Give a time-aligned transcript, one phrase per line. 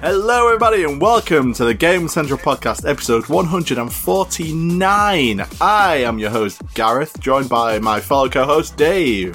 [0.00, 5.44] Hello, everybody, and welcome to the Game Central Podcast, episode 149.
[5.60, 9.34] I am your host, Gareth, joined by my fellow co host, Dave.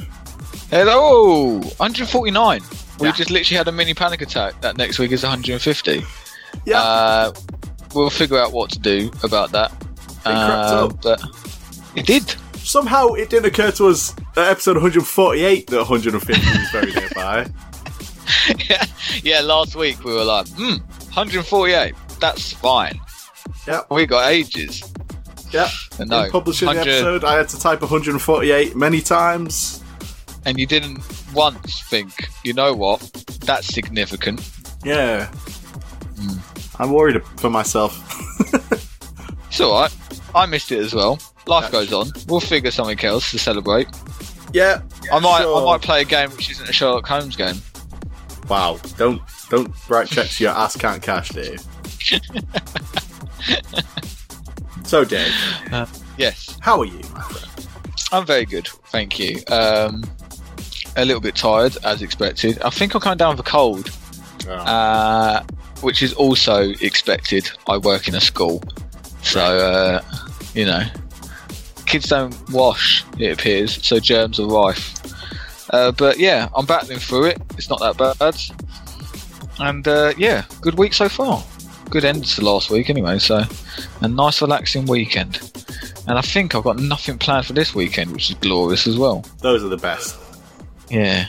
[0.70, 1.60] Hello!
[1.60, 2.62] 149.
[3.00, 4.62] We just literally had a mini panic attack.
[4.62, 6.06] That next week is 150.
[6.66, 7.34] Yeah, Uh,
[7.94, 9.72] we'll figure out what to do about that.
[10.24, 11.20] crept Uh, up.
[11.96, 12.36] it did.
[12.58, 17.46] somehow it didn't occur to us at episode 148 that 150 was very nearby.
[18.70, 18.86] Yeah,
[19.24, 19.40] yeah.
[19.42, 20.78] Last week we were like, hmm,
[21.14, 21.94] 148.
[22.20, 23.00] That's fine.
[23.68, 24.84] Yeah, We got ages.
[25.52, 25.70] yeah.
[26.00, 29.82] And no, In publishing the episode, I had to type 148 many times.
[30.46, 31.00] and you didn't
[31.34, 32.12] once think,
[32.44, 33.00] you know what?
[33.42, 34.42] That's significant.
[34.84, 35.28] Yeah.
[36.20, 36.38] Hmm.
[36.82, 37.94] I'm worried for myself.
[39.48, 39.96] It's all right.
[40.34, 41.20] I missed it as well.
[41.46, 42.12] Life That's goes on.
[42.28, 43.88] We'll figure something else to celebrate.
[44.52, 44.82] yeah.
[45.12, 45.62] I might, sure.
[45.62, 47.58] I might play a game which isn't a Sherlock Holmes game.
[48.50, 48.80] Wow.
[48.98, 51.62] Don't don't write checks your ass can't cash, Dave.
[54.84, 55.34] so, Dave,
[56.18, 56.58] Yes.
[56.60, 57.02] how are you.
[58.12, 59.40] I'm very good, thank you.
[59.50, 60.04] Um,
[60.96, 62.62] a little bit tired, as expected.
[62.62, 63.90] I think I'm coming down with a cold,
[64.48, 65.44] Oh, uh,
[65.82, 67.50] which is also expected.
[67.68, 68.62] I work in a school,
[69.24, 70.02] so uh,
[70.54, 70.84] you know,
[71.86, 73.04] kids don't wash.
[73.18, 74.94] It appears, so germs are rife.
[75.70, 77.42] Uh, but yeah, I'm battling through it.
[77.58, 78.36] It's not that bad,
[79.60, 81.44] and uh, yeah, good week so far.
[81.90, 83.20] Good end to last week, anyway.
[83.20, 83.44] So,
[84.02, 85.40] a nice, relaxing weekend.
[86.08, 89.24] And I think I've got nothing planned for this weekend, which is glorious as well.
[89.40, 90.18] Those are the best.
[90.90, 91.28] Yeah.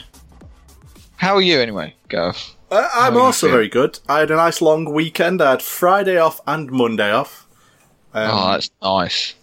[1.17, 2.55] How are you anyway, Gareth?
[2.71, 3.99] Uh, I'm also very good.
[4.09, 5.41] I had a nice long weekend.
[5.41, 7.47] I had Friday off and Monday off.
[8.13, 9.35] Um, oh, that's nice.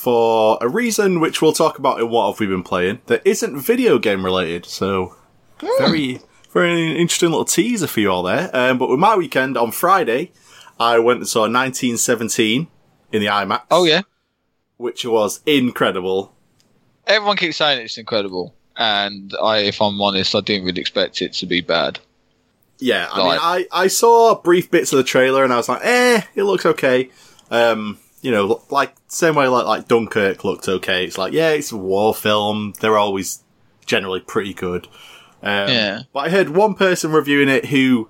[0.00, 3.60] For a reason which we'll talk about in what have we been playing that isn't
[3.60, 4.64] video game related.
[4.64, 5.14] So
[5.60, 6.20] very
[6.52, 8.50] very interesting little teaser for you all there.
[8.56, 10.32] Um, but with my weekend on Friday,
[10.80, 12.66] I went and saw 1917
[13.12, 13.62] in the IMAX.
[13.70, 14.02] Oh yeah.
[14.78, 16.34] which was incredible.
[17.06, 21.32] Everyone keeps saying it's incredible, and I, if I'm honest, I didn't really expect it
[21.34, 21.98] to be bad.
[22.78, 23.30] Yeah, I Right.
[23.58, 26.44] mean, I, I saw brief bits of the trailer and I was like, eh, it
[26.44, 27.10] looks okay.
[27.50, 31.04] Um, you know, like same way like like Dunkirk looked okay.
[31.04, 32.74] It's like, yeah, it's a war film.
[32.80, 33.42] They're always
[33.86, 34.86] generally pretty good.
[35.42, 36.02] Um, Yeah.
[36.12, 38.08] But I heard one person reviewing it who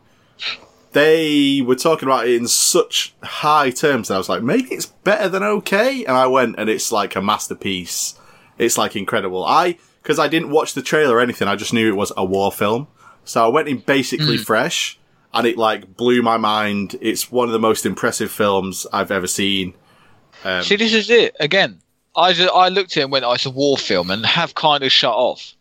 [0.92, 4.86] they were talking about it in such high terms that I was like, maybe it's
[4.86, 6.04] better than okay.
[6.04, 8.18] And I went and it's like a masterpiece.
[8.58, 9.44] It's like incredible.
[9.44, 11.46] I, cause I didn't watch the trailer or anything.
[11.46, 12.88] I just knew it was a war film.
[13.24, 14.98] So I went in basically fresh
[15.32, 16.96] and it like blew my mind.
[17.00, 19.74] It's one of the most impressive films I've ever seen.
[20.44, 21.80] Um, See, this is it again.
[22.16, 24.54] I just, I looked at it and went, "Oh, it's a war film," and have
[24.54, 25.54] kind of shut off.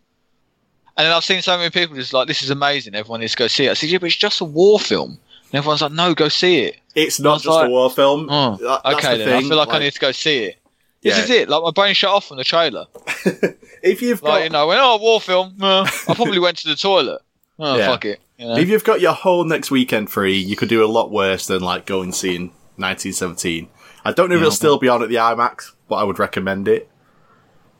[0.97, 2.95] And then I've seen so many people just like, "This is amazing.
[2.95, 5.19] Everyone needs to go see it." I said, "Yeah, but it's just a war film."
[5.51, 8.27] And everyone's like, "No, go see it." it's not was just a war film.
[8.29, 10.57] Oh, That- that's okay, the then I feel like, I need to go see it.
[11.01, 11.23] This Yeah.
[11.23, 11.49] is it.
[11.49, 12.87] Like my brain shut off from the trailer.
[13.81, 16.67] If you've got, Like you know, when oh war film, uh, I probably went to
[16.67, 17.21] the toilet.
[17.57, 17.87] Oh Yeah.
[17.87, 18.19] fuck it.
[18.37, 18.55] You know?
[18.57, 21.61] If you've got your whole next weekend free, you could do a lot worse than
[21.61, 23.69] like going and seeing 1917.
[24.05, 24.47] I don't know if Yeah.
[24.47, 26.89] it'll still be on at the IMAX, but I would recommend it.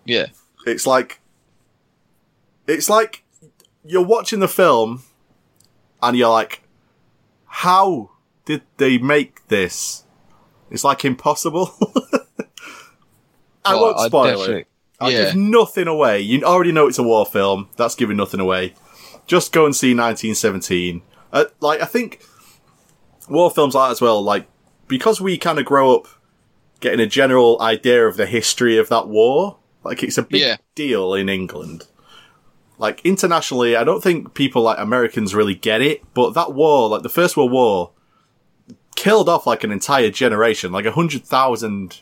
[0.06, 0.28] yeah,
[0.66, 1.22] It's like,
[2.68, 3.24] it's like
[3.86, 5.04] you're watching the film
[6.02, 6.62] and you're like,
[7.46, 8.12] how
[8.46, 10.04] did they make this?
[10.70, 11.74] It's like impossible.
[13.66, 14.68] I won't spoil it.
[15.00, 15.26] I'll yeah.
[15.26, 16.20] give nothing away.
[16.22, 17.70] You already know it's a war film.
[17.78, 18.74] That's giving nothing away.
[19.28, 21.02] Just go and see 1917.
[21.32, 22.22] Uh, like, I think
[23.30, 24.48] war films like that as well, like,
[24.90, 26.08] because we kind of grow up
[26.82, 30.58] getting a general idea of the history of that war, like, it's a big Yeah.
[30.76, 31.88] deal in England.
[32.78, 37.04] Like, internationally, I don't think people like Americans really get it, but that war, like
[37.04, 37.92] the First World War,
[38.96, 40.72] killed off like an entire generation.
[40.74, 42.02] Like, a hundred thousand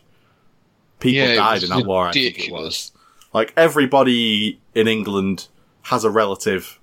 [1.00, 2.92] people Yeah, died in that war, I think it was.
[3.34, 5.48] Like, everybody in England
[5.84, 6.80] has a relative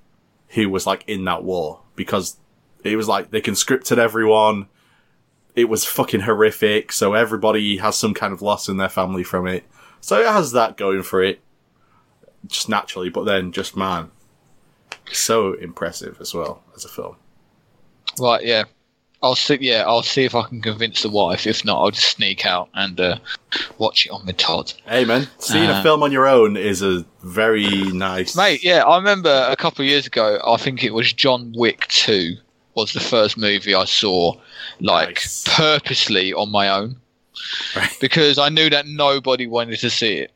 [0.48, 2.36] who was like in that war because
[2.84, 4.66] it was like they conscripted everyone.
[5.54, 6.92] It was fucking horrific.
[6.92, 9.64] So everybody has some kind of loss in their family from it.
[10.00, 11.40] So it has that going for it.
[12.46, 14.10] Just naturally, but then just man,
[15.10, 17.16] so impressive as well as a film.
[18.20, 18.64] Right, yeah.
[19.22, 19.56] I'll see.
[19.62, 21.46] Yeah, I'll see if I can convince the wife.
[21.46, 23.16] If not, I'll just sneak out and uh,
[23.78, 24.74] watch it on with Todd.
[24.86, 28.36] Hey man, seeing a Uh, film on your own is a very nice.
[28.36, 30.38] Mate, yeah, I remember a couple of years ago.
[30.46, 32.34] I think it was John Wick Two
[32.74, 34.34] was the first movie I saw,
[34.80, 35.44] like Nice.
[35.46, 36.96] purposely on my own,
[37.76, 37.96] Right.
[38.00, 40.32] because I knew that nobody wanted to see it.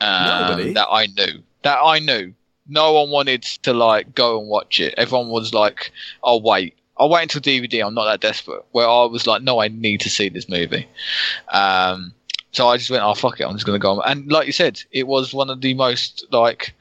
[0.00, 0.72] Um, Nobody?
[0.74, 1.42] that I knew.
[1.62, 2.34] That I knew.
[2.68, 4.94] No one wanted to like go and watch it.
[4.98, 5.92] Everyone was like,
[6.24, 6.74] "I'll wait.
[6.98, 7.86] I'll wait until DVD.
[7.86, 10.86] I'm not that desperate." Where I was like, "No, I need to see this movie."
[11.52, 12.12] Um,
[12.52, 14.52] so I just went, "Oh fuck it, I'm just gonna go." on." And like you
[14.52, 16.74] said, it was one of the most like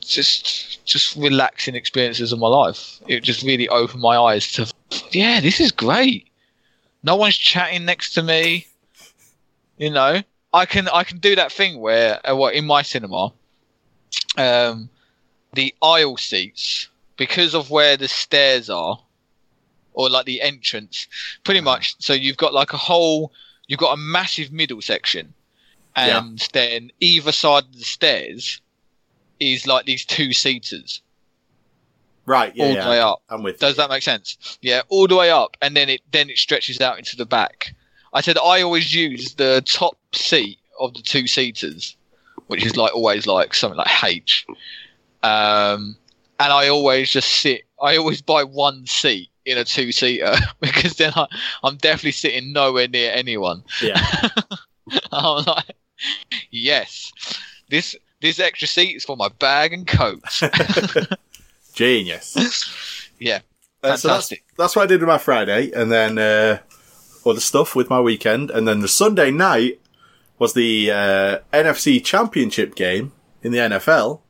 [0.00, 3.00] just just relaxing experiences of my life.
[3.08, 4.70] It just really opened my eyes to,
[5.10, 6.28] yeah, this is great.
[7.02, 8.66] No one's chatting next to me.
[9.78, 10.22] You know,
[10.52, 13.32] I can I can do that thing where, uh, what in my cinema,
[14.36, 14.88] um,
[15.54, 18.98] the aisle seats because of where the stairs are,
[19.92, 21.06] or like the entrance,
[21.44, 21.94] pretty much.
[21.98, 23.32] So you've got like a whole,
[23.66, 25.32] you've got a massive middle section,
[25.96, 26.18] Yeah.
[26.18, 28.60] and then either side of the stairs
[29.52, 31.02] is like these two seaters
[32.26, 32.84] Right, yeah, all yeah.
[32.84, 33.22] the way up.
[33.28, 34.58] I'm with Does that make sense?
[34.62, 37.74] Yeah, all the way up, and then it then it stretches out into the back.
[38.12, 41.96] I said I always use the top seat of the two seaters,
[42.46, 44.46] which is like always like something like H.
[45.22, 45.96] Um,
[46.40, 47.62] and I always just sit.
[47.82, 51.26] I always buy one seat in a two seater because then I,
[51.62, 53.64] I'm definitely sitting nowhere near anyone.
[53.82, 54.02] Yeah.
[55.12, 55.76] I'm like,
[56.50, 57.12] yes,
[57.68, 60.22] this this extra seat is for my bag and coat.
[61.74, 63.10] Genius.
[63.18, 63.40] yeah,
[63.82, 64.44] Uh, so that's, fantastic.
[64.56, 66.58] that's what I did with my Friday, and then uh,
[67.26, 69.78] other stuff with my weekend, and then the Sunday night
[70.38, 73.12] was the uh, NFC Championship game
[73.42, 74.20] in the NFL.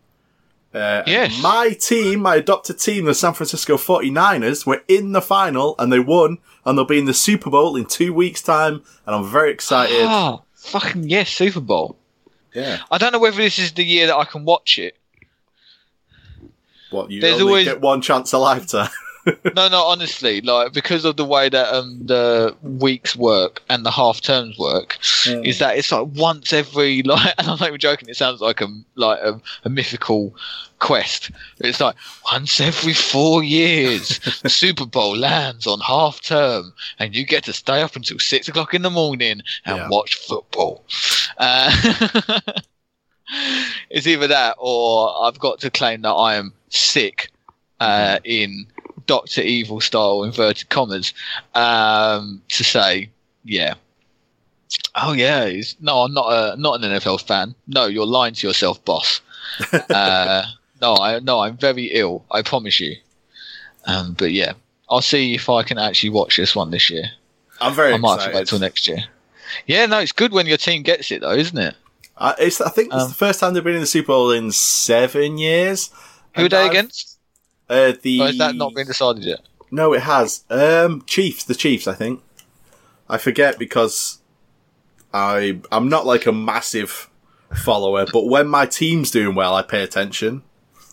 [0.75, 1.41] Uh, Yes.
[1.41, 6.01] My team, my adopted team, the San Francisco 49ers, were in the final and they
[6.01, 9.53] won, and they'll be in the Super Bowl in two weeks' time, and I'm very
[9.53, 9.95] excited.
[10.01, 11.97] Oh, fucking yes, Super Bowl.
[12.55, 12.81] Yeah.
[12.91, 14.97] I don't know whether this is the year that I can watch it.
[16.91, 18.89] What, you There's only always- get one chance a lifetime.
[19.55, 23.91] No, no, honestly, like because of the way that um the weeks work and the
[23.91, 28.09] half terms work, is that it's like once every like, and I'm not even joking.
[28.09, 30.35] It sounds like a like a, a mythical
[30.81, 31.31] quest.
[31.61, 31.95] It's like
[32.33, 37.53] once every four years, the Super Bowl lands on half term, and you get to
[37.53, 39.89] stay up until six o'clock in the morning and Yeah.
[39.89, 40.85] watch football.
[41.39, 42.41] Uh,
[43.91, 47.31] it's either that or I've got to claim that I am sick
[47.81, 48.67] uh, in
[49.07, 51.13] Doctor Evil style inverted commas
[51.55, 53.11] um, to say,
[53.45, 53.75] yeah.
[54.97, 57.55] Oh yeah, he's, no, I'm not a not an NFL fan.
[57.67, 59.21] No, you're lying to yourself, boss.
[59.73, 60.45] uh,
[60.81, 62.25] no, I no, I'm very ill.
[62.31, 62.97] I promise you.
[63.87, 64.55] Um, but yeah,
[64.89, 67.05] I'll see if I can actually watch this one this year.
[67.61, 68.49] I'm very I might have to wait excited.
[68.49, 68.99] till next year.
[69.67, 71.75] Yeah, no, it's good when your team gets it though, isn't it?
[72.17, 74.31] Uh, it's, I think it's Um, the first time they've been in the Super Bowl
[74.31, 75.91] in seven years.
[76.37, 77.14] Who are they I've- against?
[77.75, 79.41] Uh, the Or has that not been decided yet?
[79.71, 80.45] No, it has.
[80.51, 82.23] Um, Chiefs, the Chiefs, I think.
[83.09, 84.21] I forget because
[85.13, 87.11] I I'm not like a massive
[87.55, 90.43] follower, but when my team's doing well, I pay attention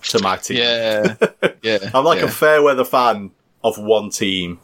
[0.03, 0.57] to my team.
[0.57, 1.15] Yeah,
[1.61, 1.91] yeah.
[1.93, 2.25] I'm like yeah.
[2.25, 3.31] a fair weather fan
[3.63, 4.59] of one team.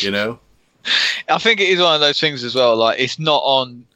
[0.00, 0.38] You know?
[1.28, 2.76] I think it is one of those things as well.
[2.76, 3.86] Like it's not on,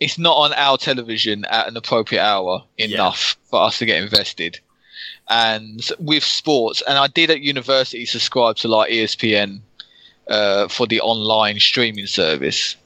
[0.00, 4.60] it's not on our television at an appropriate hour enough for us to get invested.
[5.30, 9.60] And with sports, and I did at university subscribe to like ESPN
[10.28, 12.76] uh, for the online streaming service,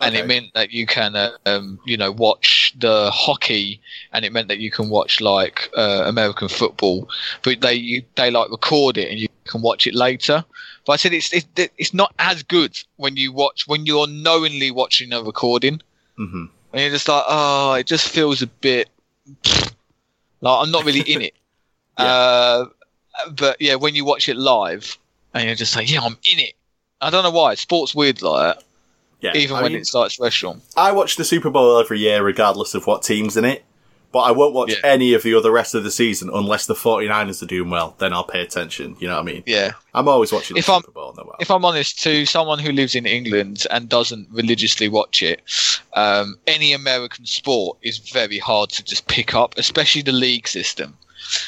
[0.00, 0.24] and Okay.
[0.24, 3.80] it meant that you can, uh, um, you know, watch the hockey,
[4.12, 7.08] and it meant that you can watch like uh, American football,
[7.42, 10.44] but they you, they like record it and you can watch it later.
[10.84, 14.70] But I said it's it's it's not as good when you watch when you're knowingly
[14.70, 15.80] watching a recording,
[16.16, 18.88] hmm and you're just like, oh, it just feels a bit
[20.40, 21.34] like I'm not really in it.
[21.98, 22.04] Yeah.
[22.04, 22.64] uh,
[23.32, 24.96] but yeah, when you watch it live,
[25.34, 26.54] and you're just like, yeah, I'm in it.
[27.00, 28.64] I don't know why sports weird like that,
[29.20, 29.32] Yeah.
[29.40, 30.62] even I when mean, it's like restaurant.
[30.76, 33.64] I watch the Super Bowl every year, regardless of what team's in it.
[34.10, 34.78] But I won't watch Yeah.
[34.90, 37.94] any of the other rest of the season unless the 49ers are doing well.
[37.98, 38.96] Then I'll pay attention.
[39.00, 39.42] You know what I mean?
[39.44, 39.72] Yeah.
[39.92, 41.12] I'm always watching the If I'm- Super Bowl.
[41.14, 45.42] No, if I'm honest, to someone who lives in England and doesn't religiously watch it,
[45.92, 50.96] um, any American sport is very hard to just pick up, especially the league system.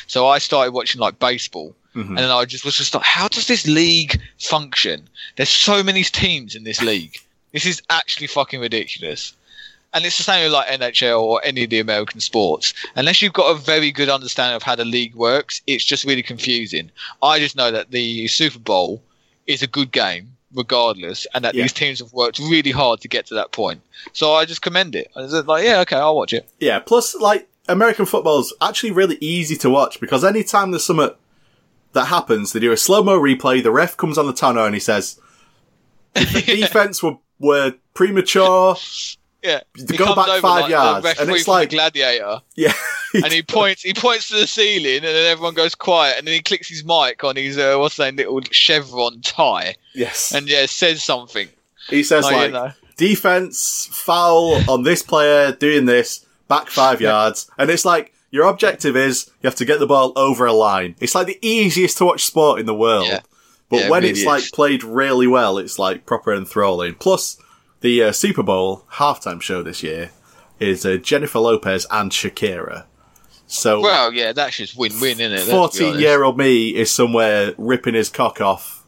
[0.07, 2.09] So I started watching like baseball, Mhm.
[2.09, 5.09] and then I just was just like, how does this league function?
[5.37, 7.19] There's so many teams in this league.
[7.53, 9.33] This is actually fucking ridiculous.
[9.93, 12.73] and it's the same with like NHL or any of the American sports.
[12.95, 16.23] Unless you've got a very good understanding of how the league works, it's just really
[16.23, 16.93] confusing.
[17.25, 19.03] I just know that the Super Bowl
[19.49, 21.63] is a good game regardless, and that Yeah.
[21.65, 23.81] these teams have worked really hard to get to that point.
[24.13, 25.11] So I just commend it.
[25.17, 26.49] I was like, yeah, okay, I'll watch it.
[26.61, 31.11] Yeah, plus, like, American football's actually really easy to watch because anytime there's something
[31.93, 34.75] that happens, they do a slow mo replay, the ref comes on the tunnel and
[34.75, 35.21] he says,
[36.15, 38.77] "The defense were, were premature.
[39.43, 42.43] Yeah, To He go back five like, yards, and it's like- gladiator.
[42.57, 42.75] Yeah.
[43.15, 46.35] and he points he points to the ceiling and then everyone goes quiet and then
[46.35, 50.33] he clicks his mic on his uh, what's that little chevron tie yes.
[50.35, 51.49] and yeah says something
[51.89, 52.73] he says, Like, you know.
[52.99, 57.51] defense, foul on this player doing this, back five yards.
[57.57, 60.95] And it's like, your objective is you have to get the ball over a line.
[61.01, 63.07] It's like the easiest to watch sport in the world.
[63.07, 63.21] Yeah.
[63.71, 64.27] But Yeah, when really it's is.
[64.27, 66.95] like played really well, it's like proper enthralling.
[66.97, 67.39] Plus,
[67.81, 70.11] the uh, Super Bowl halftime show this year
[70.59, 72.85] is uh, Jennifer Lopez and Shakira.
[73.47, 78.41] So, well yeah that's just win-win isn't it Fourteen-year-old me is somewhere ripping his cock
[78.41, 78.87] off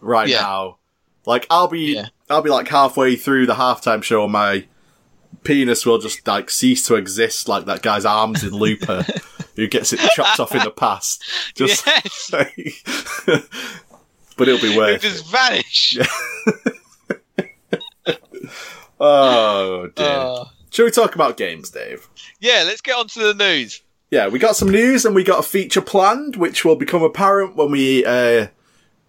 [0.00, 0.42] right Yeah.
[0.42, 0.78] now.
[1.26, 2.00] Like, I'll be.
[2.30, 4.66] I'll be like halfway through the halftime show and my
[5.44, 9.04] penis will just like cease to exist like that guy's arms in Looper
[9.56, 11.22] who gets it chopped off in the past.
[11.54, 12.30] Just, yes
[14.36, 15.08] but it'll be it worth it.
[15.08, 15.98] just vanish
[19.00, 20.06] Oh dear.
[20.06, 22.08] Uh, Shall we talk about games, Dave?
[22.40, 25.38] yeah let's get on to the news Yeah, we got some news and we got
[25.40, 28.48] a feature planned, which will become apparent when we uh,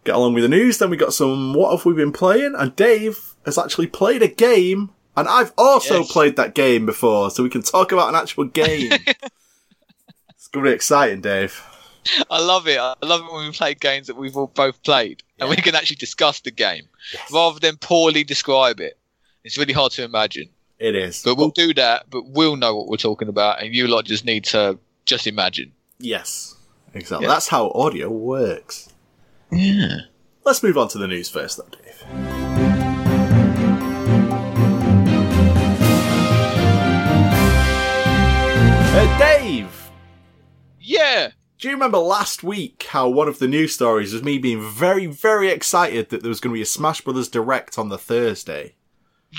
[0.04, 0.78] get along with the news.
[0.78, 4.28] Then we got some what have we been playing, and Dave has actually played a
[4.28, 6.12] game, and I've also Yes.
[6.12, 8.92] played that game before, so we can talk about an actual game.
[10.30, 11.62] it's gonna be exciting, Dave.
[12.30, 12.78] I love it.
[12.80, 15.74] I love it when we play games that we've all both played and we can
[15.74, 16.84] actually discuss the game
[17.34, 18.98] rather than poorly describe it.
[19.44, 20.50] It's really hard to imagine.
[20.78, 21.24] It is.
[21.24, 24.24] But we'll do that, but we'll know what we're talking about and you lot just
[24.24, 25.72] need to just imagine.
[26.00, 26.56] yes,
[26.94, 27.26] exactly.
[27.26, 27.34] Yeah.
[27.34, 28.90] That's how audio works.
[29.52, 29.98] Yeah.
[30.44, 32.25] Let's move on to the news first, though, Dave.
[38.98, 39.92] Uh, Dave,
[40.80, 41.32] Yeah.
[41.60, 45.06] do you remember last week how one of the news stories was me being very,
[45.06, 48.76] very excited that there was going to be a Smash Brothers Direct on the Thursday?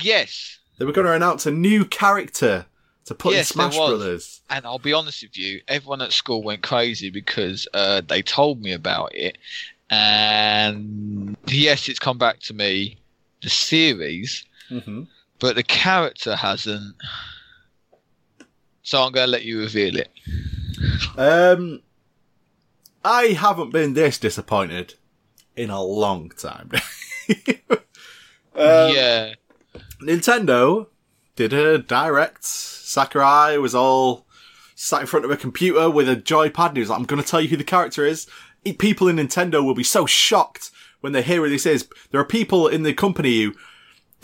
[0.03, 0.59] Yes.
[0.79, 2.67] They were going to announce a new character
[3.07, 3.77] to put Yes, in Smash.
[3.77, 4.43] Brothers.
[4.51, 8.61] And I'll be honest with you, everyone at school went crazy because uh, they told
[8.61, 9.39] me about it.
[9.89, 12.99] And yes, it's come back to me,
[13.43, 15.05] the series, Mm-hmm.
[15.39, 16.95] but the character hasn't.
[18.87, 20.13] So I'm going to let you reveal it.
[21.19, 21.83] Um,
[23.05, 24.95] I haven't been this disappointed
[25.57, 26.71] in a long time.
[28.59, 29.35] Um, yeah.
[30.01, 30.87] Nintendo
[31.35, 32.43] did a direct.
[32.43, 34.27] Sakurai was all
[34.75, 37.21] sat in front of a computer with a joypad and he was like, I'm going
[37.21, 38.27] to tell you who the character is.
[38.79, 40.71] People in Nintendo will be so shocked
[41.03, 41.87] when they hear who this is.
[42.13, 43.53] There are people in the company who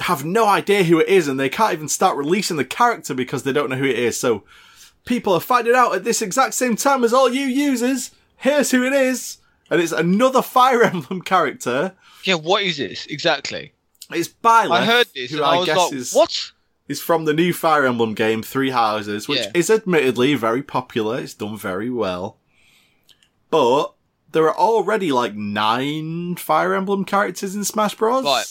[0.02, 3.42] have no idea who it is and they can't even start releasing the character because
[3.42, 4.18] they don't know who it is.
[4.18, 4.44] So
[5.04, 8.10] people are finding out at this exact same time as all you users.
[8.36, 9.38] Here's who it is.
[9.70, 11.94] And it's another Fire Emblem character.
[12.24, 13.72] Yeah, what is this exactly?
[14.10, 16.52] It's Byleth, I heard this who I, I was guess like, is what?
[16.88, 19.50] is from the new Fire Emblem game, Three Houses, which Yeah.
[19.54, 21.18] is admittedly very popular.
[21.20, 22.36] It's done very well.
[23.50, 23.94] But
[24.30, 28.24] there are already like nine Fire Emblem characters in Smash Bros.
[28.24, 28.44] Right.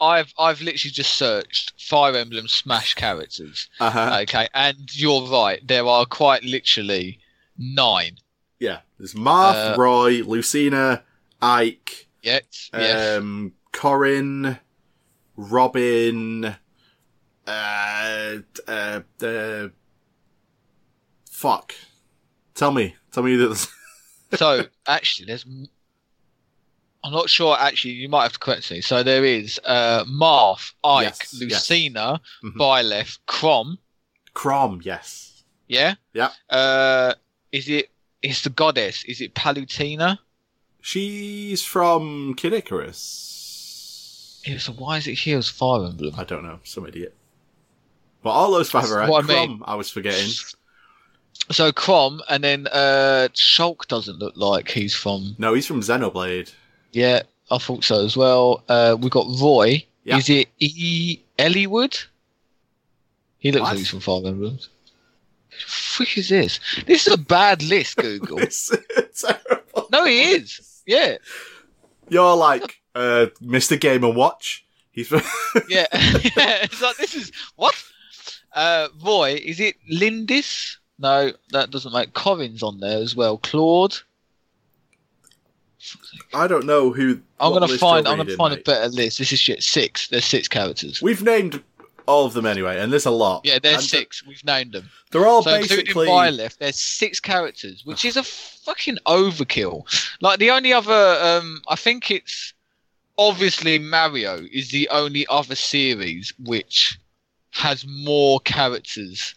[0.00, 3.68] I've I've literally just searched Fire Emblem Smash characters.
[3.80, 4.18] Uh-huh.
[4.22, 5.60] Okay, and you're right.
[5.66, 7.18] There are quite literally
[7.58, 8.18] nine.
[8.58, 8.80] yeah.
[8.98, 11.04] There's Marth, Uh, Roy, Lucina,
[11.40, 12.68] Ike, Yes.
[12.72, 13.18] yes.
[13.18, 14.58] um, Corrin,
[15.36, 16.56] Robin,
[17.46, 18.36] uh,
[18.66, 19.68] uh, uh,
[21.30, 21.74] fuck.
[22.54, 22.96] Tell me.
[23.12, 23.68] Tell me that.
[24.34, 25.46] so actually, there's.
[27.04, 27.56] I'm not sure.
[27.58, 28.80] Actually, you might have to correct me.
[28.80, 31.70] So there is uh, Marth, Ike, Yes, yes.
[31.70, 32.54] Lucina, Mhm.
[32.56, 33.78] Byleth, Chrom.
[34.34, 35.44] Chrom, yes.
[35.68, 35.94] Yeah.
[36.12, 36.30] Yeah.
[36.50, 37.14] Uh,
[37.52, 37.90] is it?
[38.22, 39.04] Is the goddess?
[39.04, 40.18] Is it Palutena?
[40.80, 44.42] She's from Kid Icarus.
[44.46, 46.14] Yeah, so why is it here as Fire Emblem?
[46.16, 47.14] I don't know, some idiot.
[48.22, 49.08] But all those five are right.
[49.08, 49.62] what I Chrom, mean.
[49.64, 50.30] I was forgetting.
[51.50, 55.36] So Chrom, and then uh, Shulk doesn't look like he's from.
[55.38, 56.52] No, he's from Xenoblade.
[56.92, 58.62] Yeah, I thought so as well.
[58.68, 59.84] Uh, we got Roy.
[60.04, 60.16] Yeah.
[60.18, 61.18] Is it E.
[61.38, 62.06] Eliwood?
[63.38, 63.68] He looks What?
[63.70, 64.58] like he's from Fire Emblem.
[65.66, 66.60] Frick is this?
[66.86, 68.38] This is a bad list, Google.
[68.38, 68.70] It's
[69.20, 69.88] terrible.
[69.92, 70.82] no, he is.
[70.86, 71.16] Yeah,
[72.08, 73.78] You're like uh, Mr.
[73.78, 74.64] Game and Watch.
[74.92, 75.20] He's from
[75.68, 75.86] yeah.
[75.92, 77.74] it's like this is what?
[78.54, 80.78] Uh, Roy, is it Lindis?
[80.98, 83.38] No, that doesn't make Corrin's on there as well.
[83.38, 83.96] Claude.
[86.34, 87.20] I don't know who.
[87.40, 88.06] I'm gonna find.
[88.08, 88.60] I'm gonna find mate.
[88.60, 89.18] a better list.
[89.18, 89.62] This is shit.
[89.62, 90.08] Six.
[90.08, 91.00] There's six characters.
[91.00, 91.62] We've named
[92.06, 93.42] all of them anyway, and there's a lot.
[93.44, 94.26] Yeah, there's And six.
[94.26, 94.88] We've named them.
[95.10, 96.08] They're all So including basically.
[96.08, 99.84] Byleth, there's six characters, which is a fucking overkill.
[100.20, 102.54] Like the only other, um, I think it's
[103.18, 106.98] obviously Mario is the only other series which
[107.50, 109.34] has more characters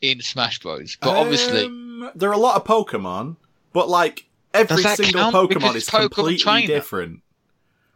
[0.00, 0.96] in Smash Bros.
[1.00, 3.36] But obviously, Um, there are a lot of Pokemon,
[3.72, 5.34] but like every single count?
[5.34, 6.66] Pokemon it's is Pokemon completely Trainer.
[6.66, 7.20] different.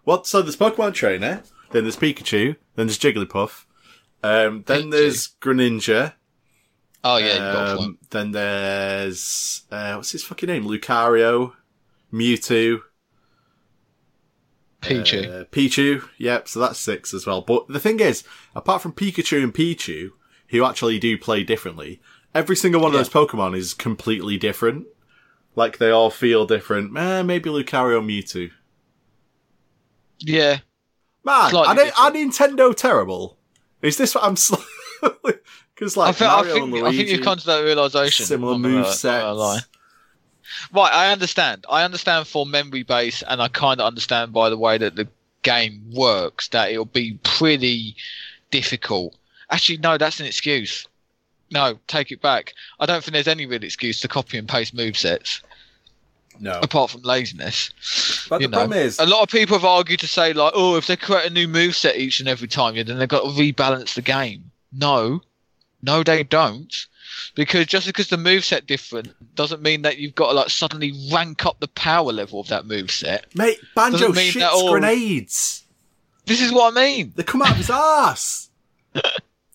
[0.04, 0.26] What?
[0.26, 3.64] so there's Pokemon Trainer, then there's Pikachu, then there's Jigglypuff,
[4.22, 4.90] um, then Pikachu.
[4.92, 6.12] there's Greninja,
[7.04, 10.64] oh yeah, you've got a um, then there's uh, what's his fucking name?
[10.64, 11.52] Lucario,
[12.12, 12.80] Mewtwo,
[14.80, 15.40] Pichu.
[15.40, 16.08] uh, Pichu.
[16.18, 17.40] Yep, so that's six as well.
[17.42, 18.22] But the thing is,
[18.54, 20.10] apart from Pikachu and Pichu,
[20.48, 22.00] who actually do play differently,
[22.34, 23.00] every single one Yeah.
[23.00, 24.86] of those Pokemon is completely different.
[25.56, 26.96] Like they all feel different.
[26.96, 28.50] Eh, maybe Lucario, Mewtwo.
[30.20, 30.58] yeah,
[31.24, 33.36] Man, are, are Nintendo terrible?
[33.82, 34.34] Is this what I'm?
[35.74, 38.26] Because like I, think, I think and I think you've come to that realization.
[38.26, 39.56] similar I'm not gonna- move I'm not gonna lie.
[39.56, 39.68] sets.
[40.72, 41.64] Right, I understand.
[41.68, 45.08] I understand for memory base, and I kind of understand by the way that the
[45.42, 47.96] game works that it'll be pretty
[48.50, 49.16] difficult.
[49.50, 50.86] Actually, no, that's an excuse.
[51.50, 52.54] No, take it back.
[52.80, 55.42] I don't think there's any real excuse to copy and paste move sets
[56.40, 57.70] No, apart from laziness.
[58.28, 60.52] but you the know, problem is, a lot of people have argued to say like,
[60.56, 63.08] oh, if they create a new move set each and every time, yeah, then they've
[63.08, 64.50] got to rebalance the game.
[64.72, 65.22] No,
[65.82, 66.86] no, they don't,
[67.36, 70.92] because just because the move set different doesn't mean that you've got to like suddenly
[71.12, 73.32] rank up the power level of that move set.
[73.36, 75.62] mate, Banjo shits all- grenades.
[76.26, 77.12] This is what I mean.
[77.14, 78.50] They come out of his ass.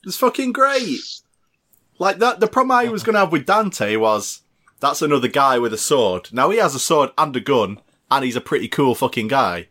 [0.06, 1.00] It's fucking great.
[2.02, 2.40] Like that.
[2.40, 4.42] The problem I was going to have with Dante was
[4.80, 6.30] that's another guy with a sword.
[6.32, 7.80] Now he has a sword and a gun,
[8.10, 9.68] and he's a pretty cool fucking guy.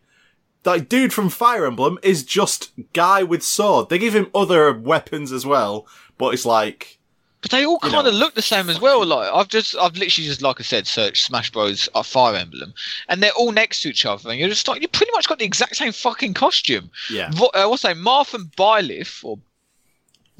[0.63, 3.89] That dude from Fire Emblem is just guy with sword.
[3.89, 5.85] They give him other weapons as well,
[6.17, 6.99] but it's like
[7.41, 9.05] But they all kind of look the same as well.
[9.05, 11.89] Like I've just, I've literally just, like I said, searched Smash Bros.
[11.95, 12.73] uh, Fire Emblem,
[13.09, 15.39] and they're all next to each other, and you're just like, you pretty much got
[15.39, 16.91] the exact same fucking costume.
[17.09, 17.29] yeah.
[17.31, 17.97] Vo- uh, what's that?
[17.97, 19.39] Marth and Byleth, or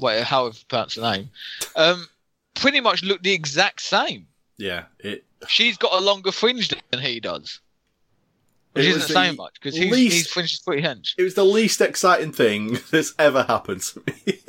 [0.02, 1.30] wait, however pronounce the name,
[1.76, 2.06] um,
[2.54, 4.26] pretty much look the exact same.
[4.58, 5.24] Yeah, it.
[5.48, 7.60] She's got a longer fringe than he does,
[8.72, 11.14] which It isn't the saying much because least- his fringe is pretty hench.
[11.16, 14.38] It was the least exciting thing that's ever happened to me.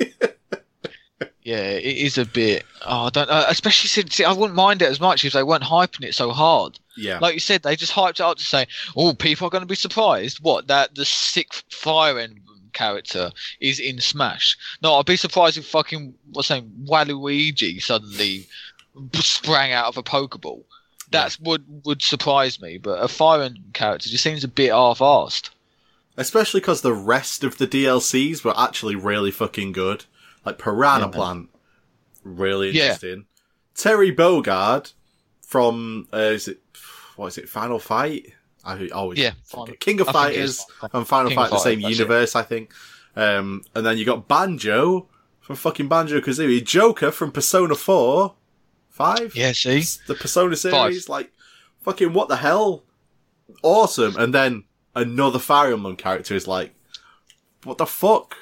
[1.42, 2.64] Yeah, it is a bit.
[2.86, 3.44] Oh, I don't know.
[3.48, 6.78] Especially since I wouldn't mind it as much if they weren't hyping it so hard.
[6.96, 9.60] yeah, Like you said, they just hyped it up to say, "Oh, people are going
[9.62, 12.43] to be surprised." What that the sixth Fire Emblem
[12.74, 14.58] character is in Smash?
[14.82, 18.46] No, I'd be surprised if fucking what's name Waluigi suddenly
[19.14, 20.64] sprang out of a Pokeball.
[21.10, 22.78] That's would would surprise me.
[22.78, 25.50] But a Fire Emblem character just seems a bit half-assed.
[26.16, 30.04] especially because the rest of the DLCs were actually really fucking good.
[30.44, 31.12] Like Piranha Yeah.
[31.12, 31.48] Plant,
[32.22, 32.82] really Yeah.
[32.94, 33.26] interesting.
[33.74, 34.92] Terry Bogard
[35.46, 36.60] from uh, is it
[37.16, 37.48] what is it?
[37.48, 38.32] Final Fight.
[38.64, 39.46] I always Yeah, forget.
[39.66, 41.82] Final- King of I think it is Fighters and Final King Fight the same Fighters,
[41.82, 41.98] that's it.
[41.98, 42.72] universe, I think.
[43.16, 45.08] Um, and then you got Banjo
[45.40, 48.34] from fucking Banjo Kazooie, Joker from Persona Four,
[48.88, 49.34] Five.
[49.36, 51.32] Yeah, see, the Persona series, like
[51.82, 52.84] fucking what the hell?
[53.62, 54.16] Awesome.
[54.16, 56.74] And then another Fire Emblem character is like,
[57.64, 58.36] what the fuck?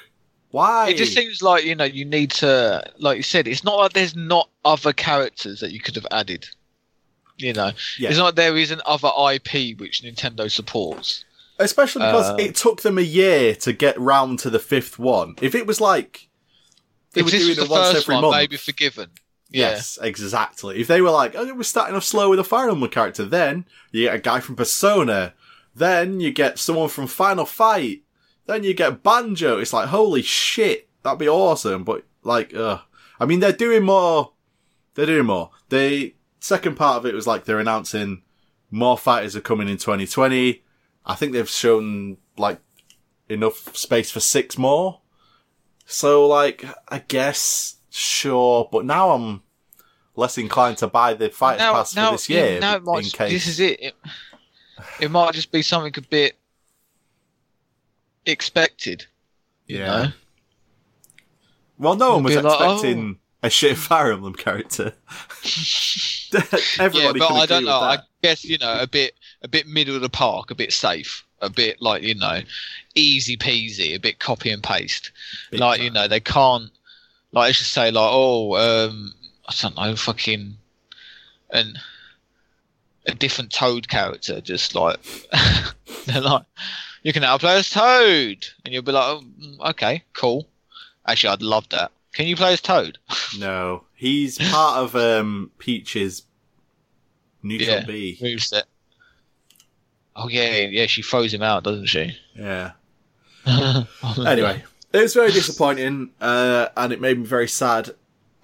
[0.51, 0.89] Why?
[0.89, 3.93] it just seems like you know you need to, like you said, it's not like
[3.93, 6.47] there's not other characters that you could have added.
[7.43, 8.09] You know, Yeah.
[8.09, 11.25] it's not there isn't other IP which Nintendo supports.
[11.59, 15.35] Especially because Uh, it took them a year to get round to the fifth one.
[15.41, 16.29] If it was like
[17.13, 19.09] they if were doing was the it once first every one, month, maybe forgiven.
[19.51, 19.69] Yeah.
[19.71, 20.79] Yes, exactly.
[20.81, 23.65] If they were like, oh, we're starting off slow with a Fire Emblem character, then
[23.91, 25.35] you get a guy from Persona,
[25.75, 28.01] then you get someone from Final Fight,
[28.47, 29.59] then you get Banjo.
[29.59, 31.83] It's like, holy shit, that'd be awesome.
[31.83, 32.79] But like, uh,
[33.19, 34.31] I mean, they're doing more.
[34.95, 35.51] They're doing more.
[35.69, 38.21] The second part of it was like they're announcing
[38.69, 40.61] more fighters are coming in 2020.
[41.05, 42.59] I think they've shown like
[43.29, 44.99] enough space for six more.
[45.85, 49.41] So like, I guess sure, but now I'm
[50.15, 52.53] less inclined to buy the fighters now, pass now, for this year.
[52.53, 53.79] yeah, now it might, in case this is it.
[53.81, 53.95] it.
[54.99, 56.37] It might just be something a bit
[58.25, 59.05] expected.
[59.67, 59.85] You Yeah.
[59.85, 60.11] know?
[61.77, 62.73] well, no one was like, oh.
[62.73, 64.93] expecting a shit Fire Emblem character.
[66.31, 66.41] yeah,
[66.79, 67.79] Everybody but can I don't know.
[67.79, 71.23] I guess you know a bit, a bit middle of the park, a bit safe,
[71.41, 72.41] a bit like you know,
[72.95, 75.11] easy peasy, a bit copy and paste.
[75.51, 75.85] Big like time.
[75.85, 76.71] you know, they can't.
[77.31, 79.13] Like let's just say like oh um
[79.47, 80.55] I don't know fucking
[81.49, 81.79] and
[83.05, 84.97] a different Toad character just like
[86.05, 86.43] they're like
[87.03, 90.47] you can now play as Toad and you'll be like oh, mm, okay cool
[91.07, 92.97] actually I'd love that can you play as Toad
[93.37, 96.23] No, he's part of um, Peach's
[97.41, 97.85] neutral Yeah.
[97.85, 98.17] B.
[98.21, 98.63] moveset
[100.15, 102.71] oh yeah yeah she throws him out doesn't she Yeah.
[104.25, 107.89] Anyway, it was very disappointing, uh, and it made me very sad.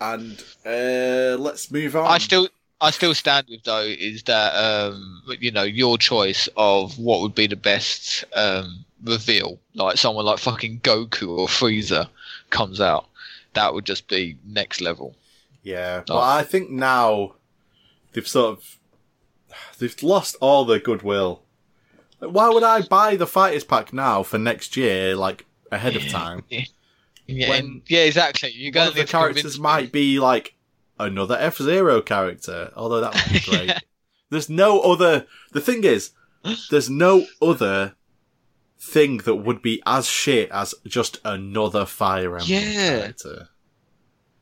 [0.01, 2.07] And uh, let's move on.
[2.07, 2.49] I still
[2.81, 7.35] I still stand with though is that um you know your choice of what would
[7.35, 12.07] be the best um reveal like someone like fucking Goku or Frieza
[12.49, 13.07] comes out
[13.53, 15.15] that would just be next level
[15.63, 16.15] Yeah, Oh.
[16.15, 17.35] but I think now
[18.13, 18.77] they've sort of
[19.79, 21.43] they've lost all their goodwill.
[22.21, 26.07] Like, Why would I buy the fighters pack now for next year, like ahead of
[26.07, 26.43] time?
[27.27, 30.55] yeah When yeah exactly One of the characters might be like
[30.99, 33.67] another F Zero character, although that would be great.
[33.67, 33.79] Yeah.
[34.29, 35.25] There's no other.
[35.53, 36.11] The thing is,
[36.69, 37.95] there's no other
[38.81, 42.99] thing that would be as shit as just another Fire Emblem Yeah.
[42.99, 43.49] character.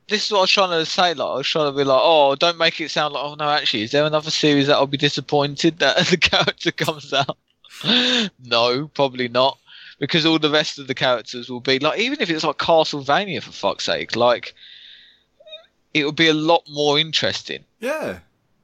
[0.07, 1.13] this is what I was trying to say.
[1.13, 3.49] Like, I was trying to be like, oh, don't make it sound like, oh no,
[3.49, 7.37] actually, is there another series that I'll be disappointed that the character comes out?
[8.43, 9.57] no, probably not,
[9.99, 13.41] because all the rest of the characters will be like, even if it's like Castlevania
[13.43, 14.53] for fuck's sake, like
[15.93, 17.63] it would be a lot more interesting.
[17.79, 18.19] Yeah,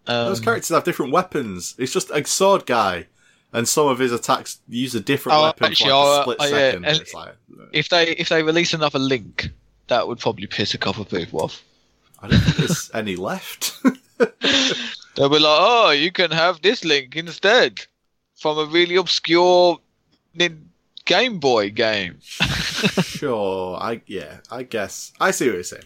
[0.08, 1.76] Um, those characters have different weapons.
[1.78, 3.08] It's just a sword guy,
[3.54, 6.22] and some of his attacks use a different Oh, weapon actually, for like oh, a
[6.24, 6.86] split oh, second.
[6.86, 9.50] It's like uh, if they if they release another Link,
[9.88, 11.64] that would probably piss a couple of people off.
[12.20, 13.74] I don't think there's any left.
[15.16, 17.86] They'll be like, oh, you can have this link instead
[18.36, 19.80] from a really obscure
[20.34, 20.70] Nin-
[21.06, 22.18] Game Boy game.
[22.22, 25.84] sure, I yeah, I guess I see what you're saying.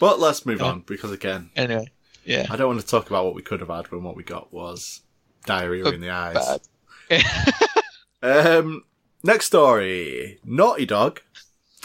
[0.00, 0.66] But let's move Yeah.
[0.66, 1.88] on because again, Anyway,
[2.24, 4.22] yeah, I don't want to talk about what we could have had when what we
[4.24, 5.02] got was
[5.46, 6.34] diarrhea in the eyes.
[6.34, 6.60] bad.
[8.22, 8.84] Um,
[9.22, 10.40] next story.
[10.44, 11.22] Naughty Dog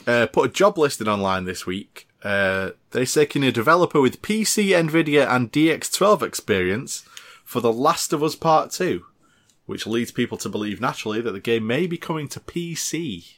[0.06, 2.10] uh, put a job listing online this week.
[2.24, 7.06] Uh, they're seeking a developer with PC, Nvidia, and DX12 experience
[7.46, 9.06] for The Last of Us Part 2,
[9.66, 13.36] which leads people to believe naturally that the game may be coming to PC.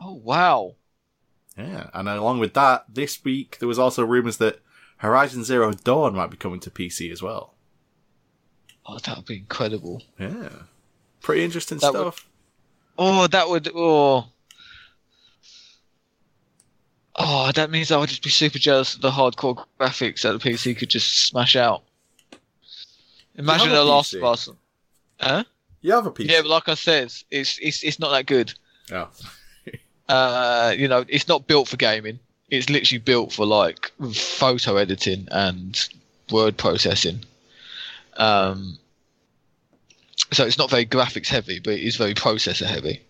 [0.00, 0.74] oh wow,
[1.56, 4.58] Yeah, and along with that, this week there was also rumours that
[4.96, 7.54] Horizon Zero Dawn might be coming to PC as well.
[8.86, 10.02] oh that would be incredible.
[10.18, 10.48] Yeah.
[11.22, 12.26] Pretty interesting That would- stuff.
[12.98, 14.26] Oh, that would oh.
[17.16, 20.38] Oh, that means I would just be super jealous of the hardcore graphics that the
[20.50, 21.82] PC could just smash out.
[23.36, 24.48] Imagine The Last Us.
[25.18, 25.44] Huh?
[25.82, 26.30] You have a PC.
[26.30, 28.52] Yeah, but like I said, it's it's it's not that good.
[28.92, 29.08] Oh.
[30.08, 32.18] uh, you know, it's not built for gaming.
[32.50, 35.78] It's literally built for like photo editing and
[36.30, 37.24] word processing.
[38.16, 38.78] Um,
[40.32, 43.02] so it's not very graphics heavy, but it is very processor heavy.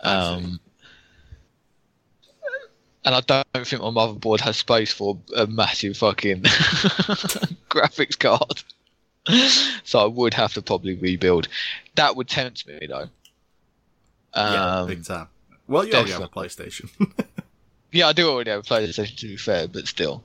[0.00, 0.60] Um,
[3.04, 6.42] and I don't think my motherboard has space for a massive fucking
[7.70, 8.62] graphics card.
[9.84, 11.48] so I would have to probably rebuild.
[11.96, 13.08] That would tempt me though.
[14.34, 15.28] yeah, Um, big time.
[15.68, 16.90] Well, you already have a PlayStation.
[17.92, 20.24] Yeah, I do already have a PlayStation to be fair, but still.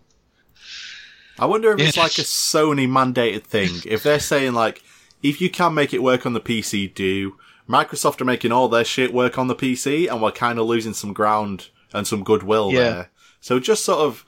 [1.38, 1.97] I wonder if it's Yes.
[1.97, 3.69] like a Sony mandated thing.
[3.85, 4.81] If they're saying like,
[5.21, 7.36] if you can make it work on the PC, do.
[7.67, 10.93] Microsoft are making all their shit work on the PC, and we're kind of losing
[10.93, 12.79] some ground and some goodwill Yeah.
[12.79, 13.10] there.
[13.41, 14.25] So just sort of,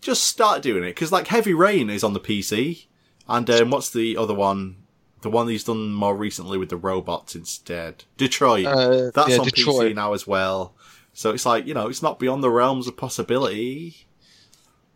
[0.00, 2.86] just start doing it because like Heavy Rain is on the PC,
[3.28, 4.76] and um, what's the other one?
[5.22, 8.04] The one he's done more recently with the robots instead.
[8.16, 8.64] Detroit.
[8.66, 9.92] Uh, That's yeah, on Detroit.
[9.92, 10.74] PC now as well.
[11.12, 14.06] So it's like you know, it's not beyond the realms of possibility.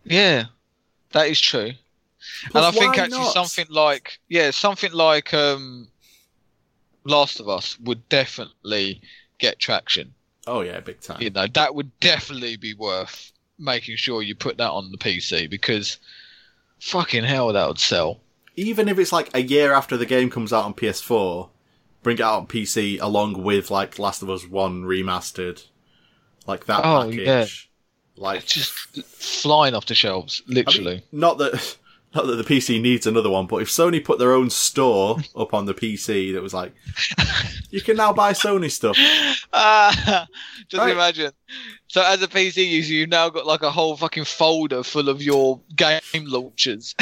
[0.05, 0.45] Yeah,
[1.13, 1.73] that is true.
[2.51, 3.33] Plus, and I think actually not?
[3.33, 5.89] something like yeah, something like um,
[7.05, 9.01] Last of Us would definitely
[9.39, 10.15] get traction.
[10.47, 11.21] Oh yeah, big time.
[11.23, 15.49] You know, that would definitely be worth making sure you put that on the PC
[15.49, 15.99] because
[16.81, 18.21] fucking hell, that would sell.
[18.57, 21.49] Even if it's like a year after the game comes out on PS4,
[22.03, 25.65] bring it out on PC along with like Last of Us One remastered,
[26.47, 27.27] like that Oh, package.
[27.27, 27.47] yeah.
[28.17, 31.03] Like Just flying off the shelves, I mean, literally.
[31.11, 31.77] not that.
[32.14, 35.53] Not that the PC needs another one, but if Sony put their own store up
[35.53, 36.72] on the PC that was like,
[37.70, 38.96] you can now buy Sony stuff.
[39.57, 40.27] Ah,
[40.68, 40.92] just Right.
[40.92, 41.31] imagine.
[41.87, 45.22] So as a PC user, you've now got like a whole fucking folder full of
[45.22, 46.94] your game launchers.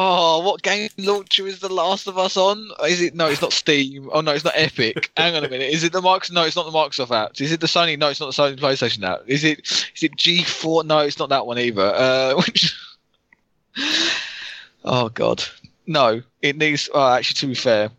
[0.00, 2.70] Oh, what game launcher is The Last of Us on?
[2.86, 3.16] Is it?
[3.16, 4.08] No, it's not Steam.
[4.12, 5.10] Oh no, it's not Epic.
[5.16, 5.72] Hang on a minute.
[5.72, 6.30] Is it the Microsoft?
[6.30, 7.40] No, it's not the Microsoft app.
[7.40, 7.98] Is it the Sony?
[7.98, 9.22] No, it's not the Sony PlayStation app.
[9.26, 9.58] Is it?
[9.96, 10.84] Is it G4?
[10.84, 11.82] No, it's not that one either.
[11.82, 12.76] Uh, which?
[14.84, 15.42] oh God,
[15.88, 16.22] no.
[16.42, 16.88] It needs.
[16.94, 17.90] Oh, actually, to be fair,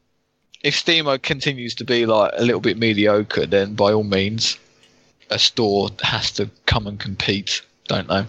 [0.64, 4.58] if Steamo continues to be like a little bit mediocre, then by all means,
[5.32, 8.26] a store has to come and compete, don't they?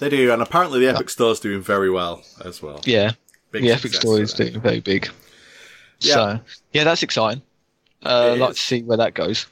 [0.00, 2.80] They do, and apparently the Epic Store's doing very well as well.
[2.84, 3.12] Yeah,
[3.50, 5.10] Big the Epic Store is doing very big.
[6.00, 6.14] Yeah.
[6.14, 6.40] So
[6.72, 7.42] yeah, that's exciting.
[8.02, 8.56] Uh, I'd like is.
[8.56, 9.46] to see where that goes.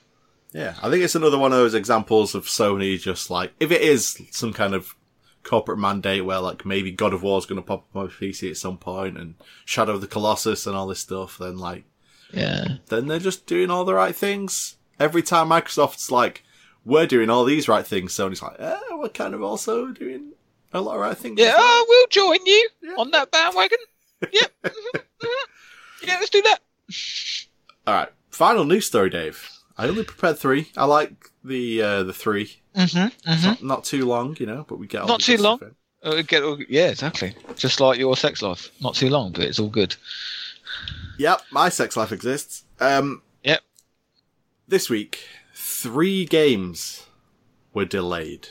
[0.54, 3.82] Yeah, I think it's another one of those examples of Sony just like if it
[3.82, 4.96] is some kind of
[5.42, 8.56] corporate mandate where like maybe God of War's going to pop up on PC at
[8.56, 9.34] some point and
[9.66, 11.84] Shadow of the Colossus and all this stuff, then like
[12.32, 14.76] Yeah, then they're just doing all the right things.
[14.98, 16.42] Every time Microsoft's like,
[16.86, 20.32] we're doing all these right things, Sony's like, eh, we're kind of also doing
[20.72, 21.38] a lot of right things.
[21.38, 21.54] yeah.
[21.56, 22.94] well." Oh, we'll join you Yeah.
[22.98, 23.78] on that bandwagon.
[24.32, 24.50] yep.
[24.64, 24.72] mhm,
[25.22, 25.36] mhm.
[26.02, 26.58] Yeah, let's do that.
[27.86, 29.48] All right, final news story, Dave.
[29.76, 30.70] I only prepared three.
[30.76, 31.12] I like
[31.44, 32.60] the uh, the three.
[32.76, 33.46] Mm-hmm, mm-hmm.
[33.46, 35.60] Not, not too long, you know, but we get all Not too long.
[36.02, 37.34] Uh, get, yeah, exactly.
[37.56, 38.70] Just like your sex life.
[38.80, 39.96] Not too long, but it's all good.
[41.18, 42.64] Yep, my sex life exists.
[42.78, 43.60] Um, Yep.
[44.68, 45.20] this week,
[45.54, 47.06] three games
[47.74, 48.48] were delayed.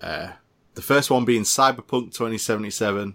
[0.00, 0.32] Uh,
[0.80, 3.14] the first one being Cyberpunk 2077,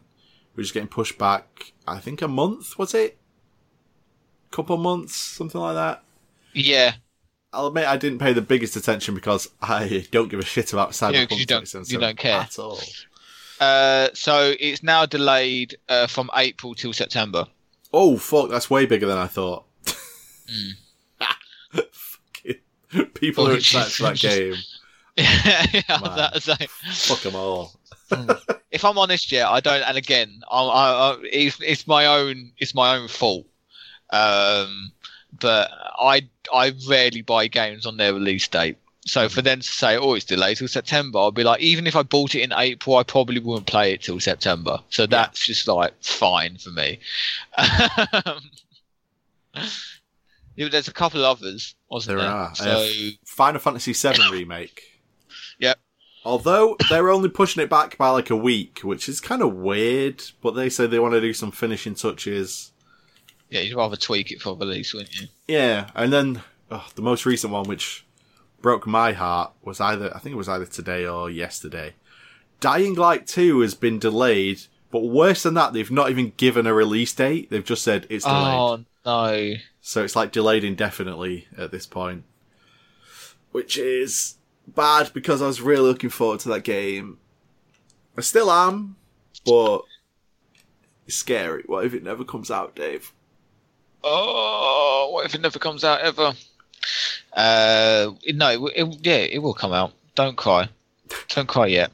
[0.53, 3.17] which is getting pushed back, I think a month, was it?
[4.51, 6.03] Couple months, something like that.
[6.53, 6.93] Yeah,
[7.51, 10.91] I'll admit I didn't pay the biggest attention because I don't give a shit about
[10.91, 12.41] Cyberpunk 'cause you don't- 2077 you don't care.
[12.41, 12.79] at all.
[13.59, 17.45] Uh, so it's now delayed uh, from April till September.
[17.91, 19.65] Oh fuck, that's way bigger than I thought.
[21.71, 22.61] Fucking
[23.15, 24.55] People are excited for that game.
[25.17, 26.11] yeah, I was Man.
[26.13, 26.67] about to say.
[26.91, 27.73] Fuck them all.
[28.71, 29.81] if I'm honest, yeah, I don't.
[29.83, 32.51] And again, I, I, I, it's, it's my own.
[32.57, 33.45] It's my own fault.
[34.11, 34.91] Um,
[35.39, 38.77] but I I rarely buy games on their release date.
[39.07, 41.95] So for them to say, "Oh, it's delayed till September," I'll be like, even if
[41.95, 44.79] I bought it in April, I probably wouldn't play it till September.
[44.89, 46.99] So that's just like fine for me.
[50.57, 52.35] There's a couple of others, wasn't There there?
[52.35, 52.55] are.
[52.55, 52.89] So Uh,
[53.25, 54.81] Final Fantasy VII remake.
[55.59, 55.79] Yep.
[56.23, 60.23] Although they're only pushing it back by like a week, which is kind of weird,
[60.41, 62.71] but they say they want to do some finishing touches.
[63.49, 65.27] yeah, you'd rather tweak it for release, wouldn't you?
[65.47, 66.41] Yeah, and then
[66.71, 68.05] oh, the most recent one, which
[68.59, 71.93] broke my heart, was either I think it was either today or yesterday.
[72.59, 76.73] Dying Light Two has been delayed, but worse than that, they've not even given a
[76.73, 77.51] release date.
[77.51, 78.55] They've just said it's delayed.
[78.55, 79.53] Oh no.
[79.81, 82.23] So it's like delayed indefinitely at this point.
[83.51, 84.35] Which is
[84.67, 87.17] bad because I was really looking forward to that game.
[88.17, 88.95] I still am,
[89.45, 89.81] but
[91.05, 91.63] it's scary.
[91.65, 93.11] What if it never comes out, Dave?
[94.03, 96.33] Oh, what if it never comes out ever?
[97.33, 99.93] Uh, no, it, it, yeah, it will come out.
[100.15, 100.69] Don't cry.
[101.29, 101.91] Don't cry yet.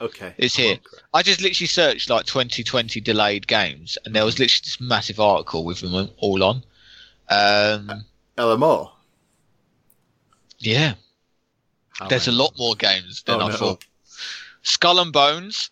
[0.00, 0.34] Okay.
[0.36, 0.78] It's here.
[1.14, 5.64] I just literally searched like 2020 delayed games, and there was literally this massive article
[5.64, 6.64] with them all on.
[7.28, 8.04] Um,
[8.36, 8.90] LMO.
[10.58, 10.94] yeah,
[11.98, 13.56] How there's a lot more games than Oh, I no.
[13.56, 13.84] thought.
[14.62, 15.70] Skull and Bones,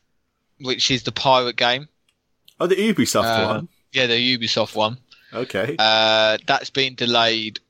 [0.61, 1.89] which is the pirate game.
[2.59, 3.69] Oh, the Ubisoft Uh, one.
[3.93, 4.99] Yeah, the Ubisoft one.
[5.33, 5.77] Okay.
[5.79, 7.61] Uh, that's been delayed.